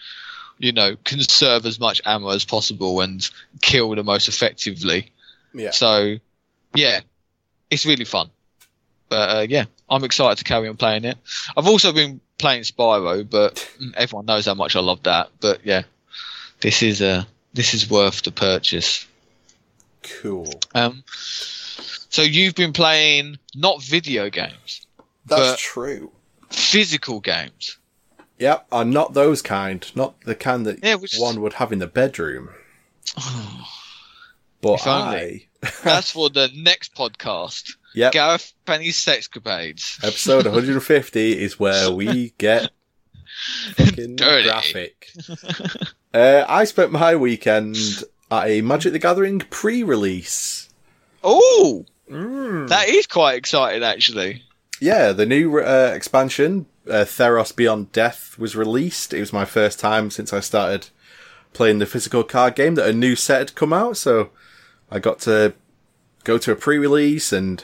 [0.58, 3.30] you know, conserve as much ammo as possible and
[3.62, 5.12] kill the most effectively.
[5.54, 5.72] Yeah.
[5.72, 6.18] So,
[6.74, 7.02] yeah,
[7.70, 8.32] it's really fun.
[9.08, 11.18] But uh, yeah, I'm excited to carry on playing it.
[11.56, 15.30] I've also been playing Spyro, but everyone knows how much I love that.
[15.40, 15.84] But yeah,
[16.62, 19.06] this is uh, this is worth the purchase.
[20.02, 20.52] Cool.
[20.74, 21.04] Um,
[22.12, 24.86] so you've been playing not video games,
[25.26, 26.12] That's But- true.
[26.52, 27.78] physical games.
[28.40, 31.80] Yep, and not those kind, not the kind that Yeah, which- one would have in
[31.80, 32.50] the bedroom.
[34.62, 34.86] But.
[34.86, 35.48] I,
[35.84, 37.72] That's for the next podcast.
[37.96, 39.98] yep, Gareth Penny's Sexcapades.
[40.04, 42.70] episode 150 is where we get
[43.76, 44.44] Fucking Dirty.
[44.44, 45.10] graphic.
[46.14, 47.76] uh, I spent my weekend
[48.30, 50.70] at a Magic the Gathering pre-release.
[51.24, 52.68] Oh, Mm.
[52.68, 54.44] that is quite exciting, actually.
[54.80, 59.14] Yeah, the new uh, expansion, uh, Theros Beyond Death, was released.
[59.14, 60.90] It was my first time since I started
[61.54, 64.32] playing the physical card game that a new set had come out, so
[64.90, 65.54] I got to
[66.24, 67.64] go to a pre-release and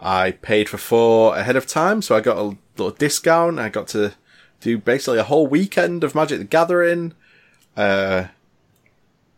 [0.00, 3.58] I paid for four ahead of time, so I got a little discount.
[3.58, 4.14] I got to
[4.60, 7.14] do basically a whole weekend of Magic the Gathering,
[7.76, 8.26] uh,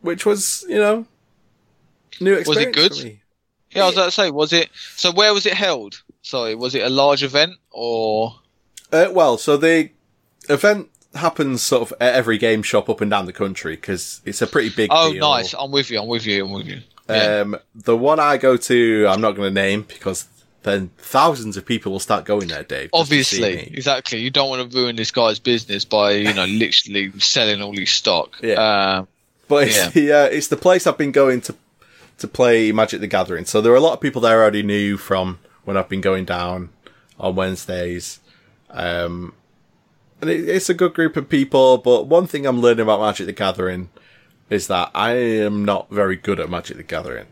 [0.00, 1.06] which was, you know,
[2.20, 2.48] new experience.
[2.48, 3.20] Was it experience good?
[3.74, 4.70] Yeah, I was about to say, was it?
[4.96, 6.02] So where was it held?
[6.22, 8.34] Sorry, was it a large event or?
[8.92, 9.90] Uh, well, so the
[10.48, 14.42] event happens sort of at every game shop up and down the country because it's
[14.42, 15.20] a pretty big Oh, deal.
[15.20, 15.54] nice.
[15.58, 16.00] I'm with you.
[16.00, 16.44] I'm with you.
[16.44, 16.80] I'm with you.
[17.08, 17.40] Yeah.
[17.40, 20.26] Um, the one I go to, I'm not going to name because
[20.62, 22.90] then thousands of people will start going there, Dave.
[22.92, 24.18] just to see Obviously, exactly.
[24.20, 27.90] You don't want to ruin this guy's business by you know literally selling all his
[27.90, 28.36] stock.
[28.42, 28.54] Yeah.
[28.98, 29.08] Um,
[29.46, 29.90] But it's Yeah.
[29.90, 31.54] the uh, it's the place I've been going to
[32.18, 33.44] to play Magic the Gathering.
[33.44, 36.00] So there are a lot of people there I already knew from when I've been
[36.00, 36.70] going down
[37.18, 38.20] on Wednesdays.
[38.70, 39.34] Um,
[40.20, 41.78] and it, it's a good group of people.
[41.78, 43.90] But one thing I'm learning about Magic the Gathering
[44.50, 47.26] is that I am not very good at Magic the Gathering.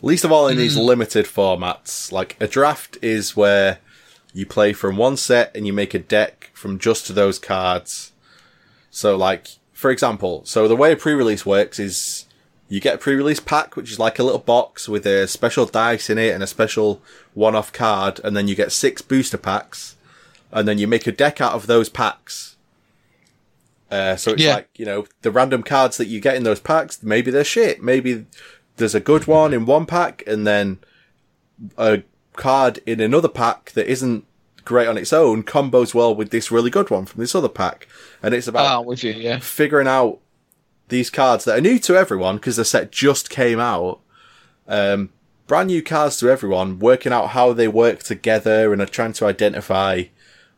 [0.00, 2.10] Least of all in these limited formats.
[2.10, 3.78] Like a draft is where
[4.32, 8.12] you play from one set and you make a deck from just those cards.
[8.90, 12.26] So like, for example, so the way a pre-release works is
[12.72, 16.08] you get a pre-release pack, which is like a little box with a special dice
[16.08, 17.02] in it and a special
[17.34, 19.96] one-off card, and then you get six booster packs,
[20.50, 22.56] and then you make a deck out of those packs.
[23.90, 24.54] Uh, so it's Yeah.
[24.54, 27.82] like, you know, the random cards that you get in those packs, maybe they're shit.
[27.82, 28.24] Maybe
[28.78, 30.78] there's a good one in one pack and then
[31.76, 32.02] a
[32.34, 34.24] card in another pack that isn't
[34.64, 37.86] great on its own combos well with this really good one from this other pack.
[38.22, 39.12] And it's about I'm you.
[39.12, 39.40] Yeah.
[39.40, 40.20] figuring out
[40.92, 44.00] these cards that are new to everyone because the set just came out.
[44.68, 45.10] Um,
[45.48, 49.26] brand new cards to everyone, working out how they work together and are trying to
[49.26, 50.04] identify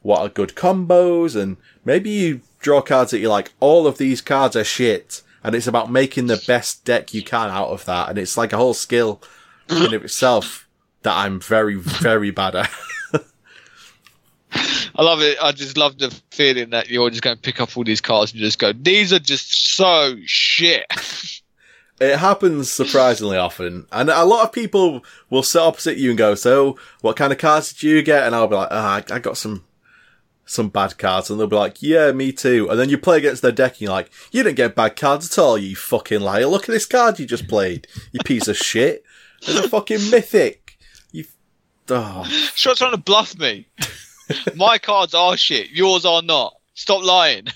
[0.03, 1.41] what are good combos.
[1.41, 5.23] And maybe you draw cards that you're like, all of these cards are shit.
[5.43, 8.11] And it's about making the best deck you can out of that.
[8.11, 9.23] And it's like a whole skill
[9.69, 10.69] in itself
[11.03, 12.71] that I'm very, very bad at.
[14.97, 15.37] I love it.
[15.43, 18.33] I just love the feeling that you're just going to pick up all these cards
[18.33, 20.87] and just go, these are just so shit.
[22.01, 26.35] It happens surprisingly often, and a lot of people will sit opposite you and go,
[26.35, 29.19] "So, what kind of cards did you get?" And I'll be like, "Ah, I I
[29.21, 29.65] got some
[30.45, 33.43] some bad cards," and they'll be like, "Yeah, me too." And then you play against
[33.43, 36.47] their deck, and you're like, "You didn't get bad cards at all, you fucking liar!
[36.47, 39.05] Look at this card you just played, you piece of shit.
[39.43, 40.77] It's a fucking mythic.
[41.13, 41.27] You,
[41.91, 42.25] oh,
[42.57, 43.69] Stop trying to bluff me.
[44.55, 45.71] My cards are shit.
[45.71, 46.57] Yours are not.
[46.75, 47.47] Stop lying.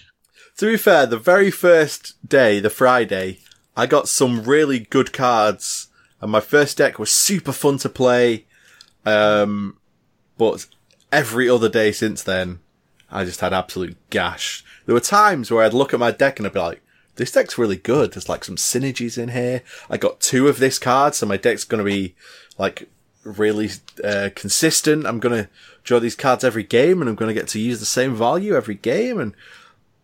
[0.58, 3.38] To be fair, the very first day, the Friday,
[3.76, 5.88] I got some really good cards,
[6.20, 8.46] and my first deck was super fun to play.
[9.06, 9.76] Um,
[10.36, 10.66] but
[11.12, 12.58] every other day since then,
[13.10, 14.64] I just had absolute gash.
[14.86, 16.82] There were times where I'd look at my deck and I'd be like,
[17.16, 18.12] this deck's really good.
[18.12, 19.62] There's like some synergies in here.
[19.90, 22.14] I got two of this card, so my deck's gonna be
[22.58, 22.88] like
[23.24, 23.70] really
[24.02, 25.06] uh, consistent.
[25.06, 25.48] I'm gonna
[25.88, 28.74] draw these cards every game, and I'm gonna get to use the same value every
[28.74, 29.18] game.
[29.18, 29.34] And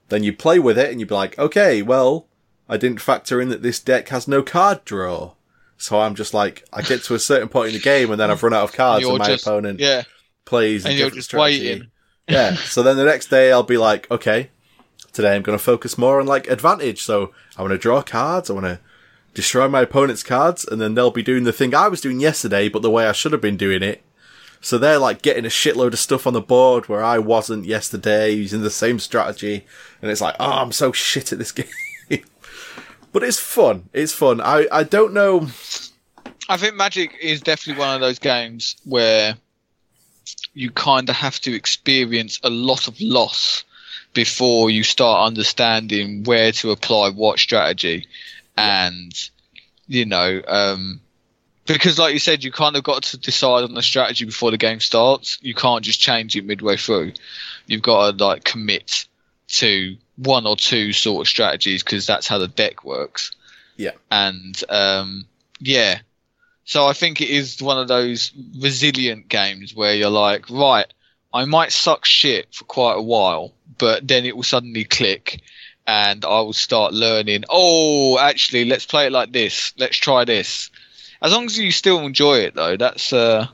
[0.09, 2.27] then you play with it, and you'd be like, okay, well,
[2.69, 5.35] I didn't factor in that this deck has no card draw.
[5.77, 8.31] So I'm just like, I get to a certain point in the game, and then
[8.31, 10.02] I've run out of cards, and my just, opponent yeah,
[10.44, 11.69] plays and you're just strategy.
[11.69, 11.90] waiting.
[12.28, 12.55] Yeah.
[12.55, 14.51] So then the next day I'll be like, okay,
[15.12, 17.02] today I'm going to focus more on like advantage.
[17.02, 18.51] So I want to draw cards.
[18.51, 18.81] I want to
[19.35, 22.69] destroy my opponent's cards and then they'll be doing the thing I was doing yesterday,
[22.69, 24.02] but the way I should have been doing it.
[24.65, 28.31] So they're like getting a shitload of stuff on the board where I wasn't yesterday
[28.31, 29.66] using the same strategy.
[30.01, 31.53] And it's like, oh, I'm so shit at this
[32.09, 32.24] game.
[33.12, 33.91] but it's fun.
[33.93, 34.41] It's fun.
[34.41, 35.49] I, I don't know.
[36.49, 39.36] I think Magic is definitely one of those games where
[40.55, 43.65] you kind of have to experience a lot of loss
[44.15, 48.07] before you start understanding where to apply what strategy.
[48.57, 49.12] And,
[49.89, 51.01] you know, um,
[51.66, 54.59] because like you said, you kind of got to decide on the strategy before the
[54.59, 55.39] game starts.
[55.41, 57.12] You can't just change it midway through.
[57.66, 59.07] You've got to like commit
[59.49, 63.32] to one or two sort of strategies because that's how the deck works.
[63.77, 63.93] Yeah.
[64.11, 65.27] And, um,
[65.59, 66.01] yeah,
[66.65, 70.86] so I think it is one of those resilient games where you're like, right,
[71.32, 75.43] I might suck shit for quite a while, but then it will suddenly click
[75.86, 79.74] and I will start learning, oh, actually, let's play it like this.
[79.77, 80.70] Let's try this.
[81.25, 83.47] As long as you still enjoy it though, that's, uh,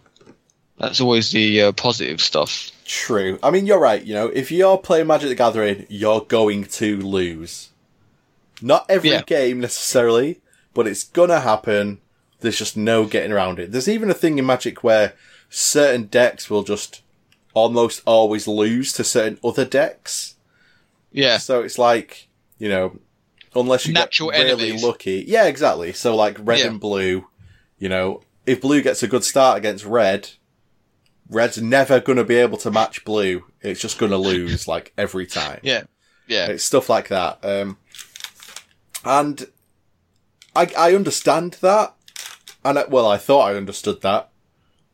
[0.79, 2.71] that's always the uh, positive stuff.
[2.85, 3.39] True.
[3.43, 4.03] I mean, you're right.
[4.03, 7.69] You know, if you're playing Magic the Gathering, you're going to lose.
[8.61, 9.23] Not every Yeah.
[9.23, 10.41] game necessarily,
[10.75, 12.01] but it's gonna happen.
[12.41, 13.71] There's just no getting around it.
[13.73, 15.15] There's even a thing in Magic where
[15.49, 17.03] certain decks will just
[17.55, 20.35] almost always lose to certain other decks.
[21.13, 21.39] Yeah.
[21.39, 22.29] So it's like,
[22.59, 22.99] you know,
[23.55, 24.83] unless you Natural get really enemies.
[24.85, 25.25] lucky.
[25.27, 25.93] Yeah, exactly.
[25.93, 26.67] So like red Yeah.
[26.69, 27.27] and blue,
[27.81, 30.31] you know, if blue gets a good start against red,
[31.28, 33.44] red's never going to be able to match blue.
[33.61, 35.59] It's just going to lose like every time.
[35.62, 35.82] Yeah.
[36.28, 36.47] Yeah.
[36.47, 37.39] It's stuff like that.
[37.43, 37.78] Um,
[39.05, 39.48] and
[40.55, 41.94] I, I understand that.
[42.65, 44.28] And I, well, I thought I understood that.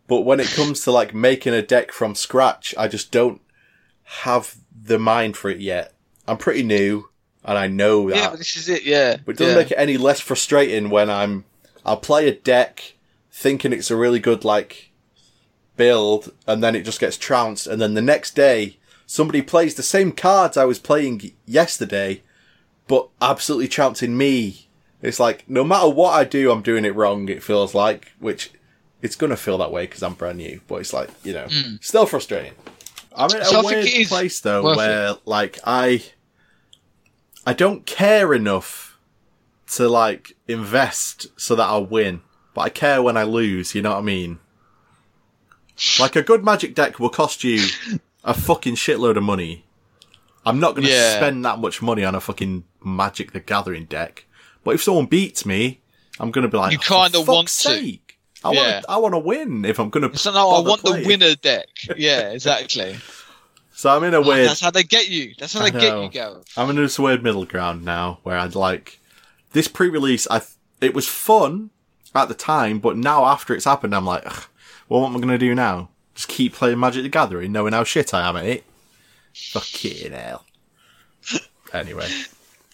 [0.06, 3.40] But when it comes to like making a deck from scratch, I just don't
[4.04, 5.92] have the mind for it yet.
[6.28, 7.08] I'm pretty new
[7.44, 8.16] and I know that.
[8.16, 8.84] Yeah, but this is it.
[8.84, 9.16] Yeah.
[9.24, 9.62] But it doesn't yeah.
[9.62, 11.44] make it any less frustrating when I'm,
[11.86, 12.94] I'll play a deck
[13.30, 14.90] thinking it's a really good, like,
[15.76, 19.82] build, and then it just gets trounced, and then the next day, somebody plays the
[19.82, 22.22] same cards I was playing yesterday,
[22.88, 24.68] but absolutely trouncing me.
[25.02, 28.50] It's like, no matter what I do, I'm doing it wrong, it feels like, which
[29.02, 31.46] it's gonna feel that way because I'm brand new, but it's like, you know,
[31.80, 32.54] still frustrating.
[33.14, 33.44] I'm in a.
[33.44, 36.02] So I weird place though, where, like, I,
[37.46, 38.98] I don't care enough
[39.72, 42.20] to like invest so that I'll win,
[42.54, 43.74] but I care when I lose.
[43.74, 44.38] You know what I mean?
[46.00, 47.66] Like a good magic deck will cost you
[48.24, 49.64] a fucking shitload of money.
[50.44, 51.16] I'm not going to Yeah.
[51.16, 54.26] spend that much money on a fucking Magic the Gathering deck.
[54.64, 55.80] But if someone beats me,
[56.20, 57.98] I'm going to be like, You "Oh, for kinda want to."
[58.44, 58.60] I Yeah.
[58.72, 60.16] want to, I want to win if I'm going to.
[60.18, 61.66] So no, I want the winner deck.
[61.96, 62.96] Yeah, exactly.
[63.74, 64.48] So I'm in a weird.
[64.48, 65.34] That's how they get you.
[65.38, 66.46] That's how I they get you, Gareth.
[66.56, 69.00] I'm in this weird middle ground now where I'd like
[69.56, 70.26] this pre-release.
[70.30, 70.50] I th-
[70.80, 71.70] it was fun
[72.14, 74.24] at the time, but now after it's happened, I'm like,
[74.88, 75.88] well, what am I going to do now?
[76.14, 78.64] Just keep playing Magic the Gathering, knowing how shit I am at it.
[79.34, 80.44] Fucking hell.
[81.72, 82.08] Anyway,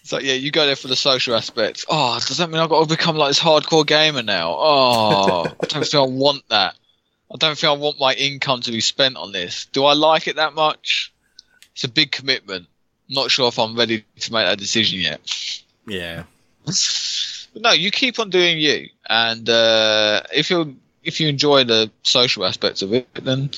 [0.03, 1.83] So yeah, you go there for the social aspects.
[1.89, 4.53] Oh, does that mean I've got to become like this hardcore gamer now?
[4.57, 6.75] Oh, I don't think I want that.
[7.33, 9.65] I don't think I want my income to be spent on this.
[9.71, 11.11] Do I like it that much?
[11.73, 12.67] It's a big commitment.
[13.09, 15.19] Not sure if I'm ready to make that decision yet.
[15.87, 16.23] yeah,
[17.55, 22.45] no, you keep on doing you, and uh, if you if you enjoy the social
[22.45, 23.49] aspects of it, then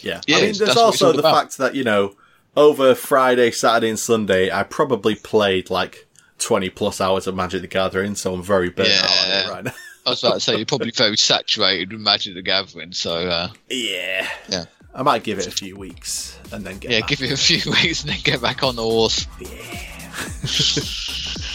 [0.00, 0.20] yeah.
[0.26, 1.34] Yeah, I mean, there's also the about.
[1.34, 2.14] fact that you know,
[2.56, 6.06] over Friday, Saturday, and Sunday, I probably played like
[6.38, 9.48] 20 plus hours of Magic the Gathering, so I'm very burnt out on it Yeah.
[9.48, 9.72] right now.
[10.04, 12.92] I was about to say you're probably very saturated with Magic the Gathering.
[12.92, 14.64] So uh, yeah, Yeah.
[14.94, 17.08] I might give it a few weeks and then get yeah, back.
[17.08, 19.26] give it a few weeks and then get back on the horse.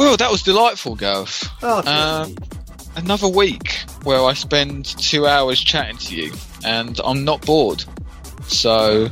[0.00, 1.48] well, that was delightful, Gareth.
[1.62, 2.34] Oh, Um,
[2.96, 6.32] another week where I spend two hours chatting to you,
[6.64, 7.84] and I'm not bored.
[8.48, 9.08] So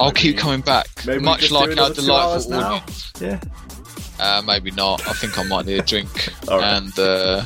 [0.00, 0.88] I'll Maybe- keep coming back,
[1.20, 3.12] much like our another two hours delightful audience.
[3.20, 3.40] yeah.
[4.18, 5.06] Uh, maybe not.
[5.08, 6.62] I think I might need a drink right.
[6.62, 7.44] and uh,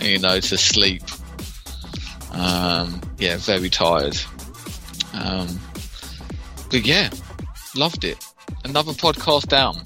[0.00, 1.02] you know to sleep.
[2.32, 4.16] Um, yeah, very tired.
[5.14, 5.60] Um,
[6.70, 7.10] but yeah,
[7.74, 8.16] loved it.
[8.64, 9.82] Another podcast down,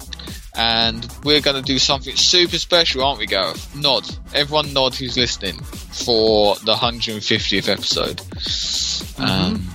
[0.55, 3.75] and we're going to do something super special, aren't we, Gareth?
[3.75, 8.21] Nod, everyone, nod who's listening for the 150th episode.
[9.17, 9.65] Um,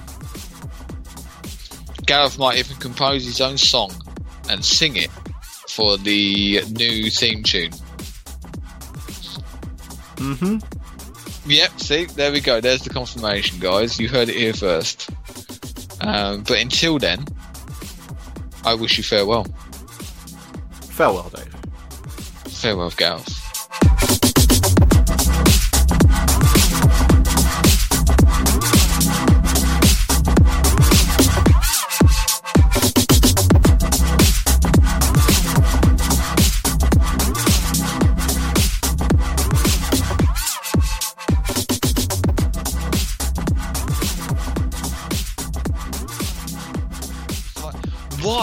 [2.04, 3.90] Gareth might even compose his own song
[4.48, 5.10] and sing it
[5.68, 7.72] for the new theme tune.
[10.16, 10.58] Mm-hmm.
[11.50, 12.60] Yep, see, there we go.
[12.60, 14.00] There's the confirmation, guys.
[14.00, 15.08] You heard it here first.
[16.00, 17.24] Um, but until then,
[18.64, 19.46] I wish you farewell.
[20.96, 21.54] Farewell, Dave.
[22.48, 23.45] Farewell, Gareth.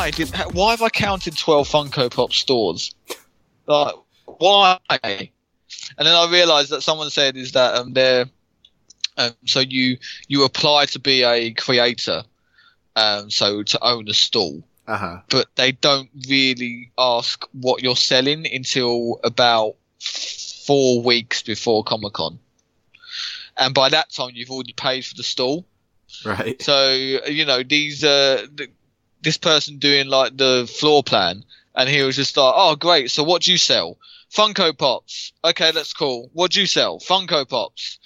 [0.03, 0.35] Why did?
[0.51, 2.93] Why have I counted twelve Funko Pop stores?
[3.67, 4.77] Like, why?
[5.01, 5.29] And
[5.97, 8.25] then I realised that someone said is that um, they're
[9.17, 9.97] um, so you
[10.27, 12.23] you apply to be a creator,
[12.97, 15.17] um, so to own a stall, Uh huh.
[15.29, 22.39] but they don't really ask what you're selling until about four weeks before Comic Con,
[23.55, 25.65] and by that time you've already paid for the stall.
[26.25, 26.61] Right.
[26.61, 28.47] So you know these uh,
[29.23, 31.43] this person doing like the floor plan,
[31.75, 33.09] and he was just like, "Oh, great!
[33.09, 33.97] So what do you sell?
[34.31, 35.33] Funko Pops.
[35.43, 36.29] Okay, that's cool.
[36.33, 36.99] What do you sell?
[36.99, 37.99] Funko Pops."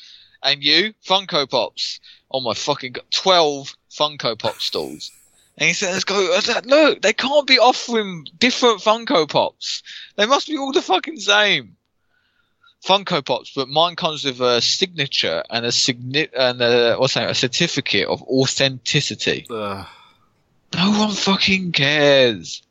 [0.43, 1.99] And you, Funko Pops.
[2.31, 5.11] Oh my fucking god, twelve Funko Pop stalls.
[5.57, 9.81] And he says, "Go I said, look, they can't be offering different Funko Pops.
[10.15, 11.77] They must be all the fucking same."
[12.85, 17.29] Funko Pops, but mine comes with a signature and a signi- and a, what's that?
[17.29, 19.45] A certificate of authenticity.
[20.77, 22.61] No one fucking cares.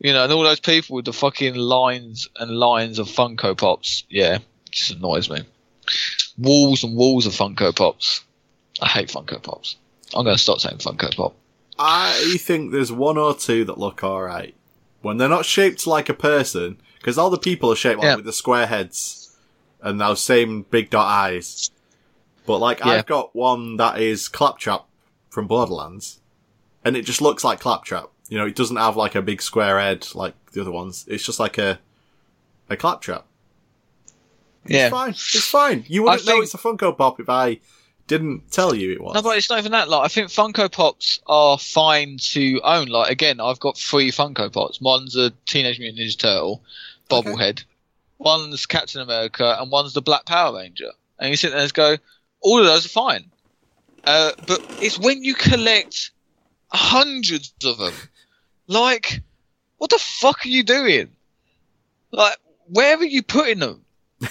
[0.00, 4.04] You know, and all those people with the fucking lines and lines of Funko Pops,
[4.08, 4.38] yeah,
[4.70, 5.40] just annoys me.
[6.38, 8.24] Walls and walls of Funko Pops.
[8.80, 9.76] I hate Funko Pops.
[10.14, 11.34] I'm going to stop saying Funko Pop.
[11.78, 14.54] I think there's one or two that look alright.
[15.02, 18.16] When they're not shaped like a person, because all the people are shaped like Yeah.
[18.16, 19.36] with the square heads
[19.82, 21.70] and those same big dot eyes.
[22.46, 22.92] But like, Yeah.
[22.92, 24.84] I've got one that is Claptrap
[25.30, 26.19] from Borderlands,
[26.84, 28.08] and it just looks like Claptrap.
[28.28, 31.04] You know, it doesn't have like a big square head like the other ones.
[31.08, 31.78] It's just like a
[32.68, 33.24] a Claptrap.
[34.64, 34.90] It's Yeah.
[34.90, 35.10] fine.
[35.10, 35.84] It's fine.
[35.88, 37.58] You wouldn't know think- it's a Funko Pop if I
[38.06, 39.14] didn't tell you it was.
[39.14, 39.88] No, but it's not even that.
[39.88, 42.88] Like, I think Funko Pops are fine to own.
[42.88, 44.80] Like, again, I've got three Funko Pops.
[44.80, 46.62] One's a Teenage Mutant Ninja Turtle
[47.08, 47.64] bobblehead.
[48.18, 50.90] One's Captain America, and one's the Black Power Ranger.
[51.18, 51.96] And you sit there and go,
[52.40, 53.30] all of those are fine.
[54.04, 56.10] Uh, but it's when you collect
[56.72, 57.92] hundreds of them.
[58.66, 59.20] Like,
[59.78, 61.10] what the fuck are you doing?
[62.12, 62.36] Like,
[62.68, 63.84] where are you putting them?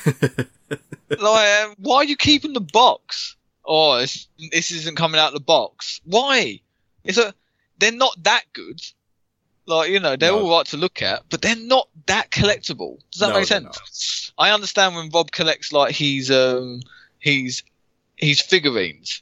[1.09, 3.35] like, um, why are you keeping the box?
[3.65, 6.01] Oh, this, this isn't coming out of the box.
[6.05, 6.61] Why?
[7.03, 7.33] It's a,
[7.79, 8.81] they're not that good.
[9.65, 10.41] Like, you know, they're No.
[10.45, 12.99] all right to look at, but they're not that collectible.
[13.11, 14.31] Does that No, make sense?
[14.37, 16.81] I understand when Rob collects like he's um
[17.19, 17.61] he's
[18.15, 19.21] he's figurines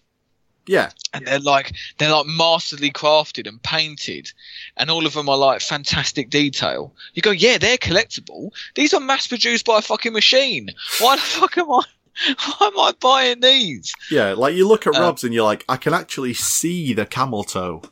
[0.68, 4.32] yeah, and they're like they're like masterly crafted and painted
[4.76, 6.94] and all of them are like fantastic detail.
[7.14, 8.52] You go yeah they're collectible.
[8.76, 10.70] These are mass produced by a fucking machine.
[11.00, 11.84] Why the fuck am i
[12.58, 13.94] why am i buying these?
[14.12, 14.34] Yeah.
[14.34, 17.44] Like you look at Uh, Rob's and you're like, I can actually see the camel
[17.44, 17.84] toe.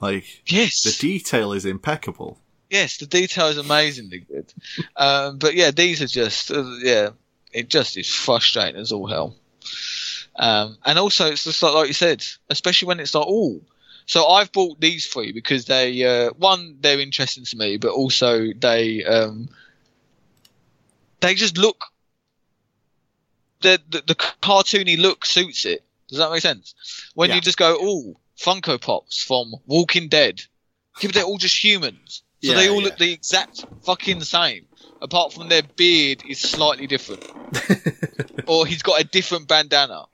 [0.00, 0.82] Like yes.
[0.82, 2.38] the detail is impeccable.
[2.70, 4.52] yes the detail is amazingly good.
[4.96, 7.10] Um, but yeah these are just uh, yeah
[7.52, 9.36] it just is frustrating as all hell
[10.36, 13.60] um, and also it's just like, like you said especially when it's like oh
[14.06, 18.48] so I've bought these three because they uh, one they're interesting to me but also
[18.58, 19.48] they um,
[21.20, 21.86] they just look
[23.60, 25.84] the, the the cartoony look suits it.
[26.08, 26.74] Does that make sense?
[27.14, 27.36] When Yeah.
[27.36, 30.42] you just go oh Funko Pops from Walking Dead.
[31.00, 32.22] Yeah, but they're all just humans.
[32.42, 32.86] So Yeah, they all yeah.
[32.88, 34.66] look the exact fucking same,
[35.00, 37.24] apart from their beard is slightly different,
[38.46, 40.06] or he's got a different bandana.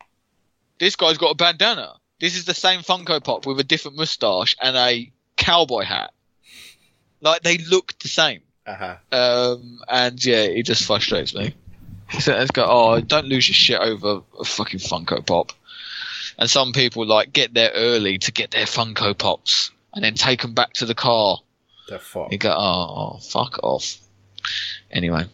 [0.79, 1.95] This guy's got a bandana.
[2.21, 6.13] This is the same Funko Pop with a different mustache and a cowboy hat.
[7.21, 8.41] Like they look the same.
[8.67, 8.97] Uh-huh.
[9.13, 11.55] Um, and yeah, it just frustrates me.
[12.21, 12.67] So let's go.
[12.69, 15.53] Oh, don't lose your shit over a fucking Funko Pop.
[16.39, 20.43] And some people like get there early to get their Funko Pops and then take
[20.43, 21.39] them back to the car.
[21.89, 22.33] They're fucked.
[22.33, 23.97] You go, oh, oh, fuck off.
[24.91, 25.25] Anyway,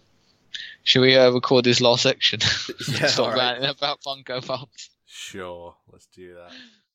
[0.83, 2.41] should we uh, record this last section?
[2.89, 3.39] Yeah, Stop alright.
[3.61, 4.91] ranting about Funko Pops.
[5.17, 6.51] Sure, let's do that.